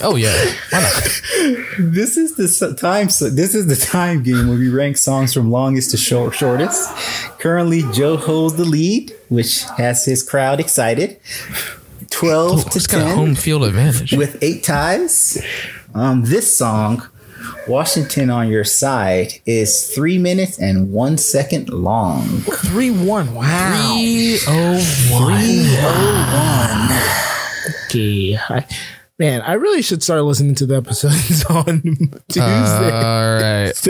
Oh 0.00 0.14
yeah. 0.14 0.32
Why 0.70 0.80
not? 0.80 1.02
this 1.78 2.16
is 2.16 2.36
the 2.36 2.74
time. 2.74 3.10
So 3.10 3.28
this 3.30 3.54
is 3.54 3.66
the 3.66 3.74
time 3.74 4.22
game 4.22 4.48
where 4.48 4.56
we 4.56 4.68
rank 4.68 4.96
songs 4.96 5.34
from 5.34 5.50
longest 5.50 5.90
to 5.90 5.96
short, 5.96 6.34
shortest. 6.36 6.88
Currently, 7.40 7.82
Joe 7.92 8.16
holds 8.16 8.54
the 8.54 8.64
lead, 8.64 9.12
which 9.28 9.64
has 9.76 10.04
his 10.04 10.22
crowd 10.22 10.60
excited. 10.60 11.18
Twelve 12.10 12.70
to 12.70 12.76
It's 12.76 12.86
got 12.86 13.02
a 13.10 13.14
home 13.14 13.34
field 13.34 13.64
advantage. 13.64 14.12
with 14.12 14.40
eight 14.42 14.62
ties. 14.62 15.42
Um, 15.94 16.24
this 16.24 16.56
song, 16.56 17.06
Washington 17.66 18.30
on 18.30 18.48
Your 18.48 18.64
Side, 18.64 19.34
is 19.46 19.88
three 19.94 20.18
minutes 20.18 20.58
and 20.58 20.92
one 20.92 21.16
second 21.18 21.68
long. 21.70 22.26
3 22.42 22.90
1. 22.90 23.34
Wow. 23.34 23.94
Three 23.96 24.38
oh 24.46 24.78
one. 25.12 25.28
Okay. 27.86 28.36
I, 28.36 28.66
man, 29.18 29.40
I 29.42 29.54
really 29.54 29.82
should 29.82 30.02
start 30.02 30.22
listening 30.22 30.54
to 30.56 30.66
the 30.66 30.76
episodes 30.76 31.44
on 31.46 31.80
Tuesday. 32.28 32.90
All 32.90 33.40
right. 33.40 33.72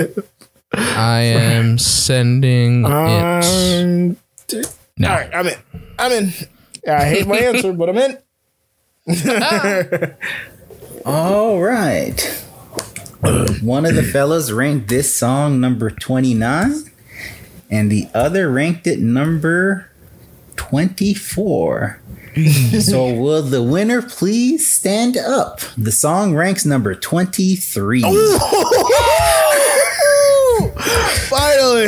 I 0.73 1.21
am 1.21 1.79
sending. 1.79 2.85
Um, 2.85 4.17
t- 4.47 4.63
No. 4.99 5.09
All 5.09 5.15
right, 5.15 5.31
I'm 5.35 5.47
in. 5.47 5.55
I'm 5.99 6.13
in. 6.13 6.31
I 6.87 7.07
hate 7.07 7.27
my 7.27 7.39
answer, 7.39 7.73
but 7.73 7.89
I'm 7.89 7.97
in. 7.97 8.19
All 11.09 11.59
right. 11.63 12.21
One 13.63 13.87
of 13.87 13.95
the 13.95 14.03
fellas 14.03 14.53
ranked 14.53 14.89
this 14.89 15.17
song 15.17 15.59
number 15.59 15.89
29, 15.89 16.75
and 17.71 17.91
the 17.91 18.09
other 18.13 18.51
ranked 18.51 18.87
it 18.87 18.99
number 18.99 19.91
24. 20.57 22.03
so, 22.83 23.15
will 23.15 23.43
the 23.43 23.63
winner 23.63 24.03
please 24.03 24.69
stand 24.71 25.17
up? 25.17 25.61
The 25.79 25.93
song 25.93 26.35
ranks 26.35 26.67
number 26.67 26.95
23. 26.95 28.03
Finally. 28.03 28.13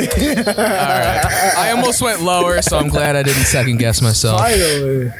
All 0.09 0.55
right. 0.55 1.53
I 1.57 1.71
almost 1.75 2.01
went 2.01 2.23
lower, 2.23 2.63
so 2.63 2.79
I'm 2.79 2.89
glad 2.89 3.15
I 3.15 3.21
didn't 3.21 3.43
second 3.43 3.77
guess 3.77 4.01
myself. 4.01 4.39
Finally. 4.41 5.11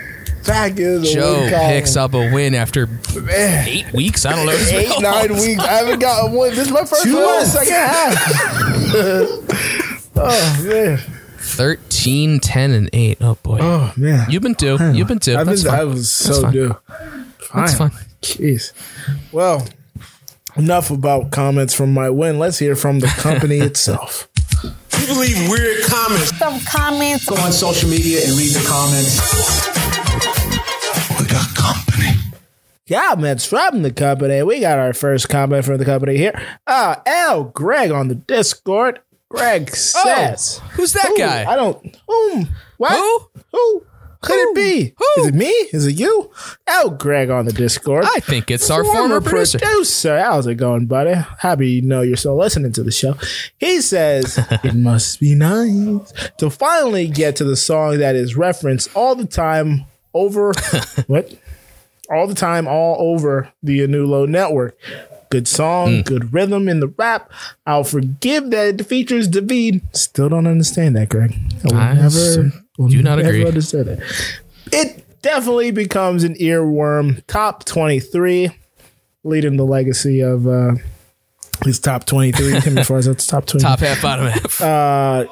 Back 0.46 0.78
in 0.80 1.02
the 1.02 1.12
Joe 1.14 1.48
picks 1.50 1.96
up 1.96 2.14
a 2.14 2.32
win 2.34 2.56
after 2.56 2.89
eight 3.30 3.92
weeks. 3.94 4.26
I 4.26 4.36
don't 4.36 4.46
know. 4.46 4.52
It's 4.54 4.72
Eight, 4.72 4.89
nine 5.02 5.30
long 5.30 5.39
weeks. 5.39 5.64
I 5.64 5.68
haven't 5.74 6.00
got 6.00 6.28
a 6.28 6.32
win. 6.36 6.56
This 6.56 6.68
is 6.68 6.74
my 6.74 6.84
first 6.86 7.04
Two 7.04 7.16
win 7.16 7.24
in 7.24 7.39
the 7.39 7.46
second 7.46 7.74
half. 7.74 8.18
oh, 10.16 10.64
man. 10.68 10.98
13, 11.38 12.39
10, 12.39 12.72
and 12.72 12.89
8. 12.94 13.18
Oh, 13.22 13.36
boy. 13.44 13.60
Oh, 13.62 13.94
man. 13.98 14.30
You've 14.30 14.42
been 14.44 14.54
due. 14.54 14.78
You've 14.94 15.08
been 15.08 15.18
due. 15.20 15.38
I've 15.38 15.46
That's 15.46 15.64
been, 15.64 15.72
fine. 15.72 15.80
I 15.80 15.84
was 15.84 15.98
That's 15.98 16.10
so 16.38 16.42
fine. 16.44 16.54
due. 16.54 16.76
That's 17.54 17.78
fine. 17.78 17.92
Jeez. 18.22 18.72
Well, 19.32 19.68
enough 20.56 20.92
about 20.92 21.32
comments 21.32 21.74
from 21.74 21.94
my 21.94 22.10
win. 22.10 22.39
Let's 22.39 22.60
hear 22.60 22.76
from 22.76 23.00
the 23.00 23.08
company 23.08 23.58
itself. 23.60 24.28
People 24.92 25.16
leave 25.18 25.50
weird 25.50 25.84
comments. 25.86 26.38
Some 26.38 26.60
comments. 26.62 27.26
Go 27.26 27.36
on 27.38 27.52
social 27.52 27.89
media 27.89 28.22
and 28.24 28.38
read 28.38 28.52
the 28.52 28.64
comments. 28.68 29.80
We 31.20 31.28
got 31.28 31.56
company. 31.56 32.14
comments 32.89 33.46
from 33.46 33.82
the 33.84 33.92
company. 33.92 34.44
We 34.44 34.60
got 34.60 34.80
our 34.80 34.94
first 34.94 35.30
comment 35.30 35.66
from 35.66 35.78
the 35.78 35.86
company 35.86 36.18
here. 36.18 36.39
Uh, 36.68 36.96
L. 37.06 37.46
Greg 37.46 37.92
on 37.92 38.08
the 38.08 38.16
Discord. 38.16 39.00
Greg 39.30 39.74
says, 39.76 40.60
who's 40.72 40.92
that 40.94 41.08
Who? 41.08 41.18
guy? 41.18 41.46
I 41.50 41.56
don't. 41.56 41.98
Whom? 42.08 42.50
What? 42.78 42.92
Who? 42.92 43.42
Who? 43.54 43.86
Could 44.22 44.38
it 44.38 44.55
be? 44.55 44.93
Is 45.17 45.28
it 45.28 45.34
me? 45.34 45.47
Is 45.47 45.88
it 45.88 45.93
you? 45.93 46.32
Oh, 46.67 46.91
Greg 46.91 47.32
on 47.32 47.45
the 47.45 47.51
Discord. 47.51 48.05
I 48.05 48.19
think 48.19 48.51
it's 48.51 48.69
our 48.69 48.84
former 48.84 49.19
producer. 49.19 49.57
producer. 49.57 50.19
How's 50.19 50.45
it 50.45 50.55
going, 50.55 50.86
buddy? 50.86 51.13
Happy 51.39 51.69
you 51.69 51.82
know 51.82 52.01
you're 52.01 52.17
still 52.17 52.38
listening 52.38 52.72
to 52.74 52.84
the 52.84 52.91
show. 52.91 53.15
He 53.57 53.82
says 53.82 54.38
it 54.63 54.76
must 54.76 55.19
be 55.19 55.34
nice 55.34 56.11
to 56.38 56.51
finally 56.51 57.07
get 57.07 57.36
to 57.38 57.43
the 57.43 57.55
song 57.55 57.97
that 57.97 58.15
is 58.15 58.38
referenced 58.38 58.95
all 58.95 59.15
the 59.15 59.26
time 59.26 59.86
over 60.13 60.53
what? 61.07 61.34
All 62.09 62.28
the 62.28 62.36
time, 62.36 62.67
all 62.67 62.97
over 62.99 63.51
the 63.63 63.80
Anulo 63.80 64.28
network. 64.28 64.78
Good 65.32 65.47
song, 65.47 65.95
hmm. 65.95 66.01
good 66.01 66.34
rhythm 66.34 66.67
in 66.67 66.82
the 66.82 66.88
rap. 66.89 67.32
I'll 67.65 67.86
forgive 67.86 68.51
that 68.51 68.82
it 68.82 68.86
features 68.86 69.30
David. 69.30 69.82
Still 69.95 70.30
don't 70.30 70.45
understand 70.45 70.95
that, 70.97 71.09
Greg. 71.09 71.34
I 71.63 71.67
will 71.67 71.78
I 71.78 71.93
never, 71.93 72.51
will 72.78 72.88
do 72.89 73.01
not 73.01 73.19
agree. 73.19 73.45
understand 73.45 73.88
it. 73.88 74.03
It 74.72 75.22
definitely 75.22 75.72
becomes 75.72 76.24
an 76.24 76.36
earworm. 76.36 77.24
Top 77.28 77.65
23, 77.65 78.51
leading 79.24 79.57
the 79.57 79.65
legacy 79.65 80.22
of 80.22 80.47
uh, 80.47 80.74
his 81.63 81.80
top 81.80 82.05
23. 82.05 82.59
Timmy 82.61 82.84
Farzel's 82.84 83.28
top 83.28 83.45
20. 83.45 83.63
Top 83.63 83.80
half, 83.80 84.01
bottom 84.01 84.28
half. 84.28 84.61
Uh, 84.61 85.26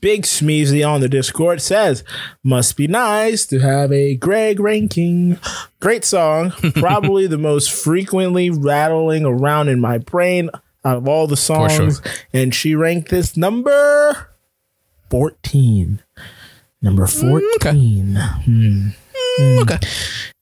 Big 0.00 0.22
Smeezy 0.22 0.86
on 0.86 1.00
the 1.00 1.08
Discord 1.08 1.60
says, 1.62 2.02
"Must 2.42 2.76
be 2.76 2.88
nice 2.88 3.46
to 3.46 3.60
have 3.60 3.92
a 3.92 4.16
Greg 4.16 4.58
ranking. 4.58 5.38
Great 5.78 6.04
song, 6.04 6.50
probably 6.74 7.26
the 7.26 7.38
most 7.38 7.70
frequently 7.70 8.50
rattling 8.50 9.24
around 9.24 9.68
in 9.68 9.78
my 9.78 9.98
brain 9.98 10.50
out 10.84 10.96
of 10.96 11.06
all 11.06 11.26
the 11.26 11.36
songs." 11.36 12.00
sure. 12.02 12.12
And 12.32 12.54
she 12.54 12.74
ranked 12.74 13.10
this 13.10 13.36
number 13.36 14.30
fourteen. 15.08 16.02
Number 16.82 17.06
mm, 17.06 17.20
fourteen. 17.20 18.14
Hmm. 18.16 18.50
Mm, 18.50 18.94
hmm. 19.14 19.58
okay. 19.62 19.78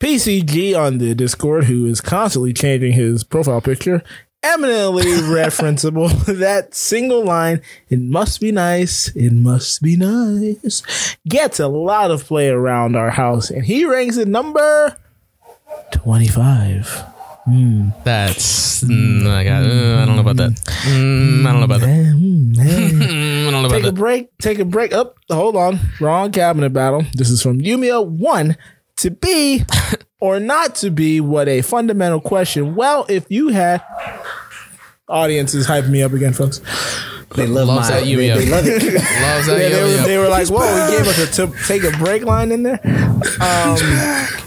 PCG 0.01 0.79
on 0.79 0.99
the 0.99 1.15
Discord, 1.15 1.65
who 1.65 1.87
is 1.87 2.01
constantly 2.01 2.53
changing 2.53 2.93
his 2.93 3.25
profile 3.25 3.61
picture, 3.61 4.03
eminently 4.43 5.05
referenceable. 5.05 6.11
that 6.39 6.75
single 6.75 7.25
line, 7.25 7.61
it 7.89 8.01
must 8.01 8.41
be 8.41 8.53
nice, 8.53 9.09
it 9.17 9.33
must 9.33 9.83
be 9.83 9.97
nice, 9.97 11.17
gets 11.29 11.59
a 11.59 11.69
lot 11.69 12.11
of 12.11 12.25
play 12.25 12.49
around 12.49 12.97
our 12.97 13.11
house, 13.11 13.51
and 13.51 13.65
he 13.65 13.85
ranks 13.85 14.19
at 14.19 14.29
number 14.29 14.97
25. 15.93 17.18
That's 18.05 18.85
mm, 18.85 19.27
I, 19.27 19.45
got, 19.45 19.63
uh, 19.63 20.03
I 20.03 20.05
don't 20.05 20.17
know 20.17 20.21
about 20.21 20.37
that. 20.37 20.51
Mm, 20.87 21.47
I 21.47 21.51
don't 21.51 21.61
know 21.61 21.65
about 21.65 21.81
that. 21.81 21.89
Mm, 21.89 22.59
I 23.49 23.51
don't 23.51 23.63
know 23.63 23.67
about 23.67 23.77
Take 23.77 23.87
a 23.87 23.93
break. 23.93 24.39
Take 24.39 24.59
a 24.59 24.65
break. 24.65 24.93
Up. 24.93 25.17
hold 25.31 25.57
on. 25.57 25.81
Wrong 26.01 26.31
cabinet 26.31 26.73
battle. 26.73 27.05
This 27.15 27.31
is 27.31 27.43
from 27.43 27.61
Yumio. 27.61 28.07
One 28.07 28.57
to 28.97 29.11
be 29.11 29.65
or 30.21 30.39
not 30.41 30.75
to 30.77 30.91
be. 30.91 31.21
What 31.21 31.49
a 31.49 31.63
fundamental 31.63 32.21
question. 32.21 32.75
Well, 32.75 33.07
if 33.09 33.25
you 33.31 33.49
had 33.49 33.83
audience 35.09 35.55
is 35.55 35.67
hyping 35.67 35.91
me 35.91 36.03
up 36.03 36.13
again, 36.13 36.33
folks. 36.33 36.61
They 37.35 37.47
love 37.47 37.69
Loves 37.69 37.91
my. 37.91 37.97
that 38.01 38.05
They, 38.05 38.15
they 38.17 38.47
love 38.47 38.65
it. 38.67 38.83
Loves 38.83 39.47
that 39.47 39.59
Yeah, 39.61 39.69
they, 39.69 39.83
were, 39.83 40.03
they 40.09 40.19
were 40.19 40.29
like, 40.29 40.49
"Whoa!" 40.49 40.87
We 40.91 40.97
gave 40.97 41.07
us 41.07 41.19
a 41.39 41.47
to 41.47 41.53
take 41.67 41.85
a 41.85 41.91
break 41.99 42.23
line 42.25 42.51
in 42.53 42.63
there. 42.63 42.81
Um, 42.85 43.77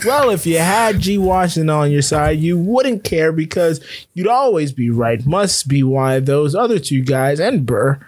well, 0.04 0.32
if 0.32 0.48
you 0.48 0.58
had 0.58 1.00
G 1.00 1.18
Washington 1.20 1.70
on 1.70 1.92
your 1.92 2.02
side, 2.02 2.40
you 2.40 2.58
wouldn't 2.58 3.04
care 3.04 3.32
because 3.32 3.82
you'd 4.16 4.28
always 4.28 4.72
be 4.72 4.90
right. 4.90 5.24
Must 5.26 5.68
be 5.68 5.84
why 5.84 6.20
those 6.20 6.56
other 6.56 6.80
two 6.80 7.04
guys 7.04 7.40
and 7.40 7.66
Burr 7.68 8.00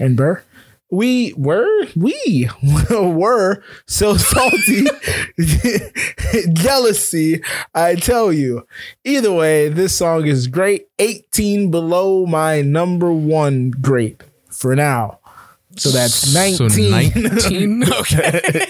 and 0.00 0.16
Burr. 0.16 0.42
We 0.90 1.34
were 1.36 1.68
we 1.96 2.48
were 2.90 3.62
so 3.86 4.16
salty 4.16 4.86
jealousy. 6.52 7.42
I 7.74 7.94
tell 7.96 8.32
you. 8.32 8.66
Either 9.04 9.32
way, 9.32 9.68
this 9.68 9.94
song 9.94 10.26
is 10.26 10.46
great. 10.46 10.88
18 10.98 11.70
below 11.70 12.26
my 12.26 12.62
number 12.62 13.12
one 13.12 13.70
great 13.70 14.22
for 14.50 14.74
now. 14.74 15.18
So 15.76 15.90
that's 15.90 16.34
19. 16.34 16.70
So 16.70 16.82
19? 16.90 17.84
Okay. 17.84 18.66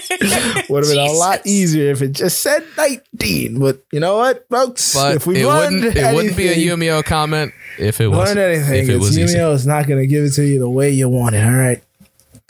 Would 0.69 0.83
have 0.85 0.93
been 0.93 0.99
a 1.09 1.11
lot 1.13 1.41
easier 1.47 1.91
if 1.91 2.01
it 2.03 2.11
just 2.11 2.39
said 2.43 2.63
19. 2.77 3.57
But 3.59 3.81
you 3.91 3.99
know 3.99 4.17
what, 4.17 4.45
folks? 4.49 4.93
But 4.93 5.15
if 5.15 5.25
we 5.25 5.41
it 5.41 5.45
wouldn't 5.45 5.85
it 5.95 6.13
wouldn't 6.13 6.37
be 6.37 6.47
a 6.49 6.51
anything- 6.51 6.79
Yumio 6.79 7.03
comment 7.03 7.53
if 7.79 7.99
it 7.99 8.07
was 8.07 8.27
learn 8.29 8.37
anything. 8.37 8.83
if 8.83 8.89
it 8.89 8.97
was 8.99 9.17
easy. 9.17 9.37
Yumio 9.37 9.53
is 9.53 9.65
not 9.65 9.87
going 9.87 9.99
to 10.01 10.05
give 10.07 10.23
it 10.25 10.31
to 10.33 10.43
you 10.45 10.59
the 10.59 10.69
way 10.69 10.91
you 10.91 11.09
want 11.09 11.33
it. 11.35 11.43
All 11.43 11.51
right. 11.53 11.81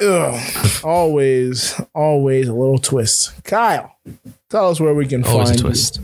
Ugh. 0.01 0.81
always, 0.83 1.79
always 1.93 2.47
a 2.47 2.53
little 2.53 2.79
twist. 2.79 3.43
Kyle, 3.43 3.95
tell 4.49 4.69
us 4.69 4.79
where 4.79 4.93
we 4.93 5.05
can 5.05 5.23
Always 5.23 5.49
a 5.49 5.53
find 5.53 5.59
you. 5.59 5.65
twist. 5.65 5.99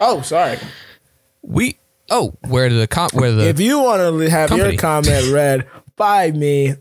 Oh, 0.00 0.22
sorry. 0.22 0.58
We 1.42 1.76
oh 2.10 2.34
where 2.48 2.68
the 2.68 2.86
com- 2.86 3.10
where 3.14 3.32
the 3.32 3.48
if 3.48 3.58
you 3.60 3.80
want 3.80 4.00
to 4.00 4.30
have 4.30 4.48
company. 4.50 4.70
your 4.72 4.78
comment 4.80 5.26
read 5.32 5.66
by 5.96 6.30
me, 6.30 6.74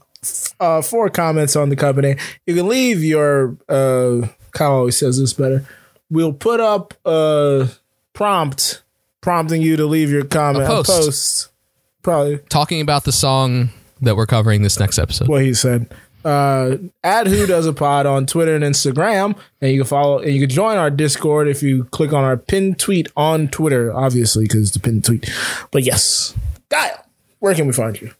uh, 0.59 0.81
four 0.81 1.09
comments 1.09 1.55
on 1.55 1.69
the 1.69 1.75
company, 1.75 2.15
you 2.45 2.55
can 2.55 2.67
leave 2.67 3.03
your. 3.03 3.57
Uh, 3.67 4.27
Kyle 4.51 4.73
always 4.73 4.97
says 4.97 5.17
this 5.19 5.33
better. 5.33 5.65
We'll 6.09 6.33
put 6.33 6.59
up 6.59 6.93
a 7.05 7.69
prompt 8.13 8.83
prompting 9.21 9.61
you 9.61 9.77
to 9.77 9.85
leave 9.85 10.09
your 10.11 10.25
comment. 10.25 10.65
A 10.65 10.67
post. 10.67 10.89
post. 10.89 11.47
Probably 12.03 12.37
talking 12.49 12.81
about 12.81 13.03
the 13.03 13.11
song 13.11 13.69
that 14.01 14.15
we're 14.15 14.25
covering 14.25 14.61
this 14.63 14.79
next 14.79 14.97
episode. 14.99 15.27
what 15.27 15.41
he 15.43 15.53
said. 15.53 15.91
Uh, 16.23 16.77
add 17.03 17.27
who 17.27 17.45
does 17.45 17.65
a 17.65 17.73
pod 17.73 18.05
on 18.05 18.25
Twitter 18.25 18.55
and 18.55 18.63
Instagram, 18.63 19.35
and 19.59 19.71
you 19.71 19.79
can 19.79 19.87
follow 19.87 20.19
and 20.19 20.33
you 20.33 20.41
can 20.41 20.49
join 20.49 20.77
our 20.77 20.89
Discord 20.91 21.47
if 21.47 21.63
you 21.63 21.85
click 21.85 22.13
on 22.13 22.23
our 22.23 22.37
pinned 22.37 22.79
tweet 22.79 23.07
on 23.17 23.47
Twitter, 23.47 23.93
obviously 23.93 24.45
because 24.45 24.61
it's 24.61 24.71
the 24.71 24.79
pinned 24.79 25.05
tweet. 25.05 25.31
But 25.71 25.83
yes, 25.83 26.35
Kyle, 26.69 27.05
where 27.39 27.55
can 27.55 27.67
we 27.67 27.73
find 27.73 27.99
you? 27.99 28.11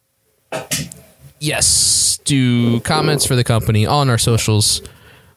Yes, 1.40 2.20
do 2.26 2.80
comments 2.82 3.26
for 3.26 3.36
the 3.36 3.44
company 3.44 3.86
on 3.86 4.10
our 4.10 4.18
socials. 4.18 4.82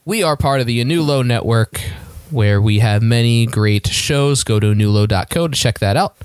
We 0.04 0.22
are 0.22 0.36
part 0.36 0.60
of 0.60 0.66
the 0.66 0.84
Anulo 0.84 1.26
network 1.26 1.80
where 2.30 2.60
we 2.60 2.80
have 2.80 3.02
many 3.02 3.46
great 3.46 3.86
shows. 3.86 4.44
Go 4.44 4.60
to 4.60 4.66
anulo.co 4.74 5.48
to 5.48 5.56
check 5.56 5.78
that 5.78 5.96
out. 5.96 6.16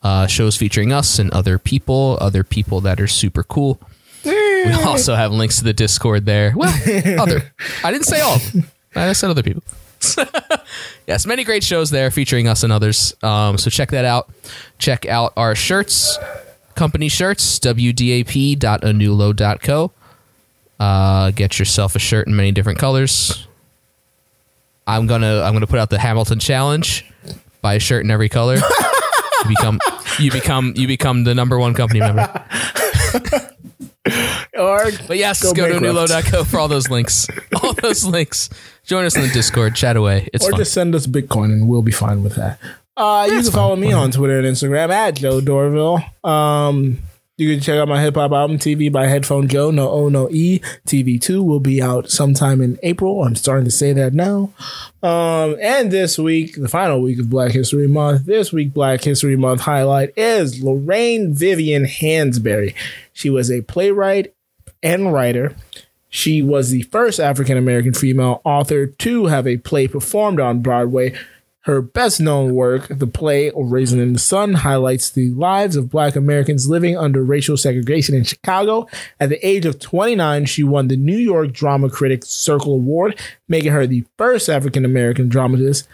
Uh, 0.00 0.26
shows 0.26 0.56
featuring 0.56 0.92
us 0.92 1.18
and 1.18 1.30
other 1.32 1.58
people, 1.58 2.16
other 2.20 2.44
people 2.44 2.80
that 2.80 3.00
are 3.00 3.08
super 3.08 3.42
cool. 3.42 3.80
We 4.66 4.72
also 4.72 5.14
have 5.14 5.32
links 5.32 5.58
to 5.58 5.64
the 5.64 5.72
Discord 5.72 6.26
there. 6.26 6.52
Well, 6.56 6.68
other. 7.20 7.52
I 7.84 7.92
didn't 7.92 8.06
say 8.06 8.20
all. 8.20 8.36
of 8.36 8.52
them. 8.52 8.64
I 8.94 9.12
said 9.12 9.30
other 9.30 9.42
people. 9.42 9.62
yes, 11.06 11.26
many 11.26 11.44
great 11.44 11.64
shows 11.64 11.90
there 11.90 12.10
featuring 12.10 12.48
us 12.48 12.62
and 12.62 12.72
others. 12.72 13.14
Um, 13.22 13.58
so 13.58 13.70
check 13.70 13.90
that 13.90 14.04
out. 14.04 14.30
Check 14.78 15.06
out 15.06 15.32
our 15.36 15.54
shirts, 15.54 16.18
company 16.74 17.08
shirts, 17.08 17.58
wdap.anulo.co. 17.58 19.92
Uh, 20.78 21.30
get 21.32 21.58
yourself 21.58 21.96
a 21.96 21.98
shirt 21.98 22.28
in 22.28 22.36
many 22.36 22.52
different 22.52 22.78
colors. 22.78 23.46
I'm 24.86 25.06
gonna 25.06 25.42
I'm 25.42 25.52
gonna 25.52 25.66
put 25.66 25.80
out 25.80 25.90
the 25.90 25.98
Hamilton 25.98 26.38
challenge. 26.38 27.04
Buy 27.60 27.74
a 27.74 27.80
shirt 27.80 28.04
in 28.04 28.10
every 28.10 28.28
color. 28.28 28.56
you 29.44 29.48
become 29.48 29.80
you 30.18 30.30
become 30.30 30.72
you 30.76 30.86
become 30.86 31.24
the 31.24 31.34
number 31.34 31.58
one 31.58 31.74
company 31.74 32.00
member. 32.00 32.44
Or 34.58 34.90
But 35.06 35.16
yes, 35.18 35.42
Go 35.42 35.52
go, 35.52 35.68
to 35.68 35.74
anulo.co 35.74 36.44
for 36.44 36.58
all 36.58 36.68
those 36.68 36.90
links. 36.90 37.26
All 37.62 37.72
those 37.74 38.04
links. 38.04 38.50
Join 38.84 39.04
us 39.04 39.16
in 39.16 39.22
the 39.22 39.28
Discord. 39.28 39.74
Chat 39.74 39.96
away. 39.96 40.28
It's 40.32 40.44
or 40.46 40.50
fun. 40.50 40.58
just 40.60 40.72
send 40.72 40.94
us 40.94 41.06
Bitcoin 41.06 41.46
and 41.52 41.68
we'll 41.68 41.82
be 41.82 41.92
fine 41.92 42.22
with 42.22 42.34
that. 42.36 42.58
Uh, 42.96 43.28
you 43.30 43.42
can 43.42 43.52
follow 43.52 43.76
me 43.76 43.92
on 43.92 44.10
Twitter 44.10 44.38
and 44.38 44.46
Instagram 44.46 44.90
at 44.90 45.14
Joe 45.14 45.40
Dorville. 45.40 46.02
Um, 46.28 46.98
you 47.36 47.48
can 47.54 47.62
check 47.62 47.78
out 47.78 47.86
my 47.86 48.02
hip 48.02 48.16
hop 48.16 48.32
album 48.32 48.58
TV 48.58 48.90
by 48.90 49.06
Headphone 49.06 49.46
Joe. 49.46 49.70
No 49.70 49.88
O 49.88 50.08
no 50.08 50.28
E. 50.32 50.58
TV 50.84 51.20
two 51.20 51.40
will 51.44 51.60
be 51.60 51.80
out 51.80 52.10
sometime 52.10 52.60
in 52.60 52.76
April. 52.82 53.22
I'm 53.22 53.36
starting 53.36 53.64
to 53.66 53.70
say 53.70 53.92
that 53.92 54.12
now. 54.12 54.52
Um, 55.04 55.54
and 55.62 55.92
this 55.92 56.18
week, 56.18 56.56
the 56.56 56.66
final 56.68 57.00
week 57.00 57.20
of 57.20 57.30
Black 57.30 57.52
History 57.52 57.86
Month. 57.86 58.26
This 58.26 58.52
week, 58.52 58.74
Black 58.74 59.04
History 59.04 59.36
Month 59.36 59.60
highlight 59.60 60.12
is 60.16 60.60
Lorraine 60.60 61.32
Vivian 61.32 61.84
Hansberry. 61.84 62.74
She 63.12 63.30
was 63.30 63.52
a 63.52 63.60
playwright 63.62 64.34
and 64.82 65.12
writer. 65.12 65.54
She 66.08 66.42
was 66.42 66.70
the 66.70 66.82
first 66.82 67.20
African 67.20 67.56
American 67.56 67.92
female 67.92 68.40
author 68.44 68.86
to 68.86 69.26
have 69.26 69.46
a 69.46 69.58
play 69.58 69.88
performed 69.88 70.40
on 70.40 70.60
Broadway. 70.60 71.14
Her 71.62 71.82
best 71.82 72.18
known 72.18 72.54
work, 72.54 72.88
the 72.88 73.06
play 73.06 73.52
Raisin 73.54 74.00
in 74.00 74.14
the 74.14 74.18
Sun, 74.18 74.54
highlights 74.54 75.10
the 75.10 75.30
lives 75.32 75.76
of 75.76 75.90
black 75.90 76.16
Americans 76.16 76.66
living 76.66 76.96
under 76.96 77.22
racial 77.22 77.58
segregation 77.58 78.14
in 78.14 78.24
Chicago. 78.24 78.86
At 79.20 79.28
the 79.28 79.46
age 79.46 79.66
of 79.66 79.78
29, 79.78 80.46
she 80.46 80.62
won 80.62 80.88
the 80.88 80.96
New 80.96 81.18
York 81.18 81.52
Drama 81.52 81.90
Critics 81.90 82.28
Circle 82.28 82.72
Award, 82.72 83.20
making 83.48 83.72
her 83.72 83.86
the 83.86 84.06
first 84.16 84.48
African 84.48 84.86
American 84.86 85.28
dramatist 85.28 85.86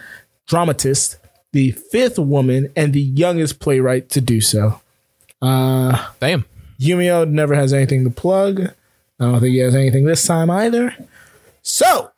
dramatist 0.47 1.19
the 1.53 1.71
fifth 1.71 2.19
woman 2.19 2.71
and 2.77 2.93
the 2.93 3.01
youngest 3.01 3.59
playwright 3.59 4.11
to 4.11 4.21
do 4.21 4.41
so. 4.41 4.81
Uh, 5.43 6.11
Damn. 6.21 6.45
Yumio 6.79 7.29
never 7.29 7.55
has 7.55 7.73
anything 7.73 8.05
to 8.05 8.11
plug. 8.11 8.61
I 8.61 9.25
don't 9.25 9.41
think 9.41 9.53
he 9.53 9.59
has 9.59 9.75
anything 9.75 10.05
this 10.05 10.27
time 10.27 10.51
either. 10.51 10.95
So, 11.63 12.11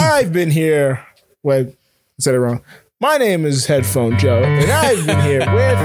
I've 0.00 0.32
been 0.32 0.50
here. 0.50 1.06
Wait, 1.42 1.68
I 1.68 1.74
said 2.18 2.34
it 2.34 2.40
wrong. 2.40 2.62
My 3.00 3.18
name 3.18 3.44
is 3.44 3.66
Headphone 3.66 4.18
Joe, 4.18 4.42
and 4.42 4.70
I've 4.70 5.06
been 5.06 5.20
here 5.20 5.40
with 5.40 5.78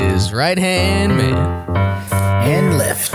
His 0.00 0.32
right 0.32 0.58
hand 0.58 1.16
man. 1.16 1.68
And 2.12 2.78
left. 2.78 3.12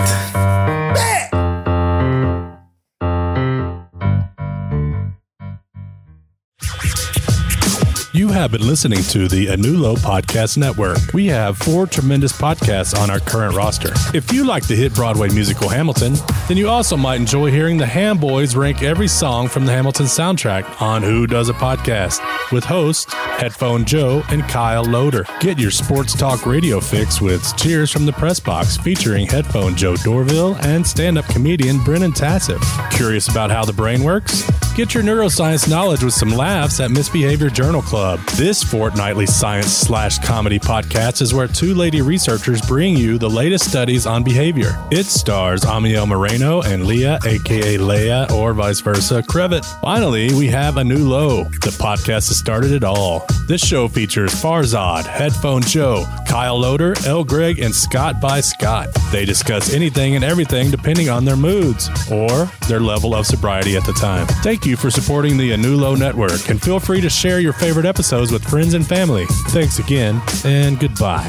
Have 8.44 8.52
been 8.52 8.68
listening 8.68 9.02
to 9.04 9.26
the 9.26 9.46
Anulo 9.46 9.96
Podcast 9.96 10.58
Network. 10.58 10.98
We 11.14 11.28
have 11.28 11.56
four 11.56 11.86
tremendous 11.86 12.30
podcasts 12.30 12.94
on 12.94 13.08
our 13.08 13.18
current 13.18 13.56
roster. 13.56 13.94
If 14.14 14.34
you 14.34 14.44
like 14.44 14.66
the 14.66 14.74
hit 14.74 14.92
Broadway 14.92 15.30
musical 15.30 15.66
Hamilton, 15.66 16.16
then 16.46 16.58
you 16.58 16.68
also 16.68 16.94
might 16.94 17.14
enjoy 17.14 17.50
hearing 17.50 17.78
the 17.78 17.86
Ham 17.86 18.18
Boys 18.18 18.54
rank 18.54 18.82
every 18.82 19.08
song 19.08 19.48
from 19.48 19.64
the 19.64 19.72
Hamilton 19.72 20.04
soundtrack 20.04 20.82
on 20.82 21.02
Who 21.02 21.26
Does 21.26 21.48
a 21.48 21.54
Podcast 21.54 22.20
with 22.52 22.64
hosts 22.64 23.10
Headphone 23.14 23.86
Joe 23.86 24.22
and 24.28 24.42
Kyle 24.42 24.84
Loader. 24.84 25.24
Get 25.40 25.58
your 25.58 25.70
sports 25.70 26.14
talk 26.14 26.44
radio 26.44 26.80
fix 26.80 27.22
with 27.22 27.56
Cheers 27.56 27.90
from 27.90 28.04
the 28.04 28.12
Press 28.12 28.40
Box 28.40 28.76
featuring 28.76 29.26
Headphone 29.26 29.74
Joe 29.74 29.94
Dorville 29.94 30.62
and 30.62 30.86
stand 30.86 31.16
up 31.16 31.24
comedian 31.28 31.82
Brennan 31.82 32.12
Tassif. 32.12 32.60
Curious 32.90 33.28
about 33.28 33.50
how 33.50 33.64
the 33.64 33.72
brain 33.72 34.04
works? 34.04 34.42
Get 34.74 34.92
your 34.92 35.02
neuroscience 35.02 35.70
knowledge 35.70 36.02
with 36.02 36.14
some 36.14 36.30
laughs 36.30 36.80
at 36.80 36.90
Misbehavior 36.90 37.48
Journal 37.48 37.80
Club. 37.80 38.20
This 38.36 38.64
fortnightly 38.64 39.26
science 39.26 39.72
slash 39.72 40.18
comedy 40.18 40.58
podcast 40.58 41.22
is 41.22 41.32
where 41.32 41.46
two 41.46 41.72
lady 41.72 42.02
researchers 42.02 42.60
bring 42.60 42.96
you 42.96 43.16
the 43.16 43.30
latest 43.30 43.70
studies 43.70 44.06
on 44.06 44.24
behavior. 44.24 44.76
It 44.90 45.06
stars 45.06 45.62
Amiel 45.64 46.04
Moreno 46.04 46.60
and 46.62 46.84
Leah, 46.84 47.20
aka 47.24 47.78
Leia, 47.78 48.28
or 48.32 48.52
vice 48.52 48.80
versa, 48.80 49.22
Crevitt. 49.22 49.64
Finally, 49.80 50.34
we 50.34 50.48
have 50.48 50.74
Anulo. 50.74 51.48
The 51.60 51.70
podcast 51.70 52.26
has 52.26 52.36
started 52.36 52.72
it 52.72 52.82
all. 52.82 53.24
This 53.46 53.64
show 53.64 53.86
features 53.86 54.32
Farzad, 54.34 55.04
Headphone 55.04 55.62
Joe, 55.62 56.04
Kyle 56.26 56.58
Loader, 56.58 56.94
L. 57.06 57.22
Greg, 57.22 57.60
and 57.60 57.72
Scott 57.72 58.20
by 58.20 58.40
Scott. 58.40 58.88
They 59.12 59.24
discuss 59.24 59.72
anything 59.72 60.16
and 60.16 60.24
everything 60.24 60.72
depending 60.72 61.08
on 61.08 61.24
their 61.24 61.36
moods 61.36 61.88
or 62.10 62.46
their 62.66 62.80
level 62.80 63.14
of 63.14 63.26
sobriety 63.26 63.76
at 63.76 63.84
the 63.84 63.92
time. 63.92 64.26
Thank 64.42 64.66
you 64.66 64.76
for 64.76 64.90
supporting 64.90 65.36
the 65.36 65.52
Anulo 65.52 65.96
Network 65.96 66.48
and 66.50 66.60
feel 66.60 66.80
free 66.80 67.00
to 67.00 67.08
share 67.08 67.38
your 67.38 67.52
favorite 67.52 67.86
episodes 67.86 68.23
with 68.32 68.44
friends 68.44 68.74
and 68.74 68.86
family. 68.86 69.26
Thanks 69.48 69.78
again 69.78 70.20
and 70.44 70.78
goodbye. 70.78 71.28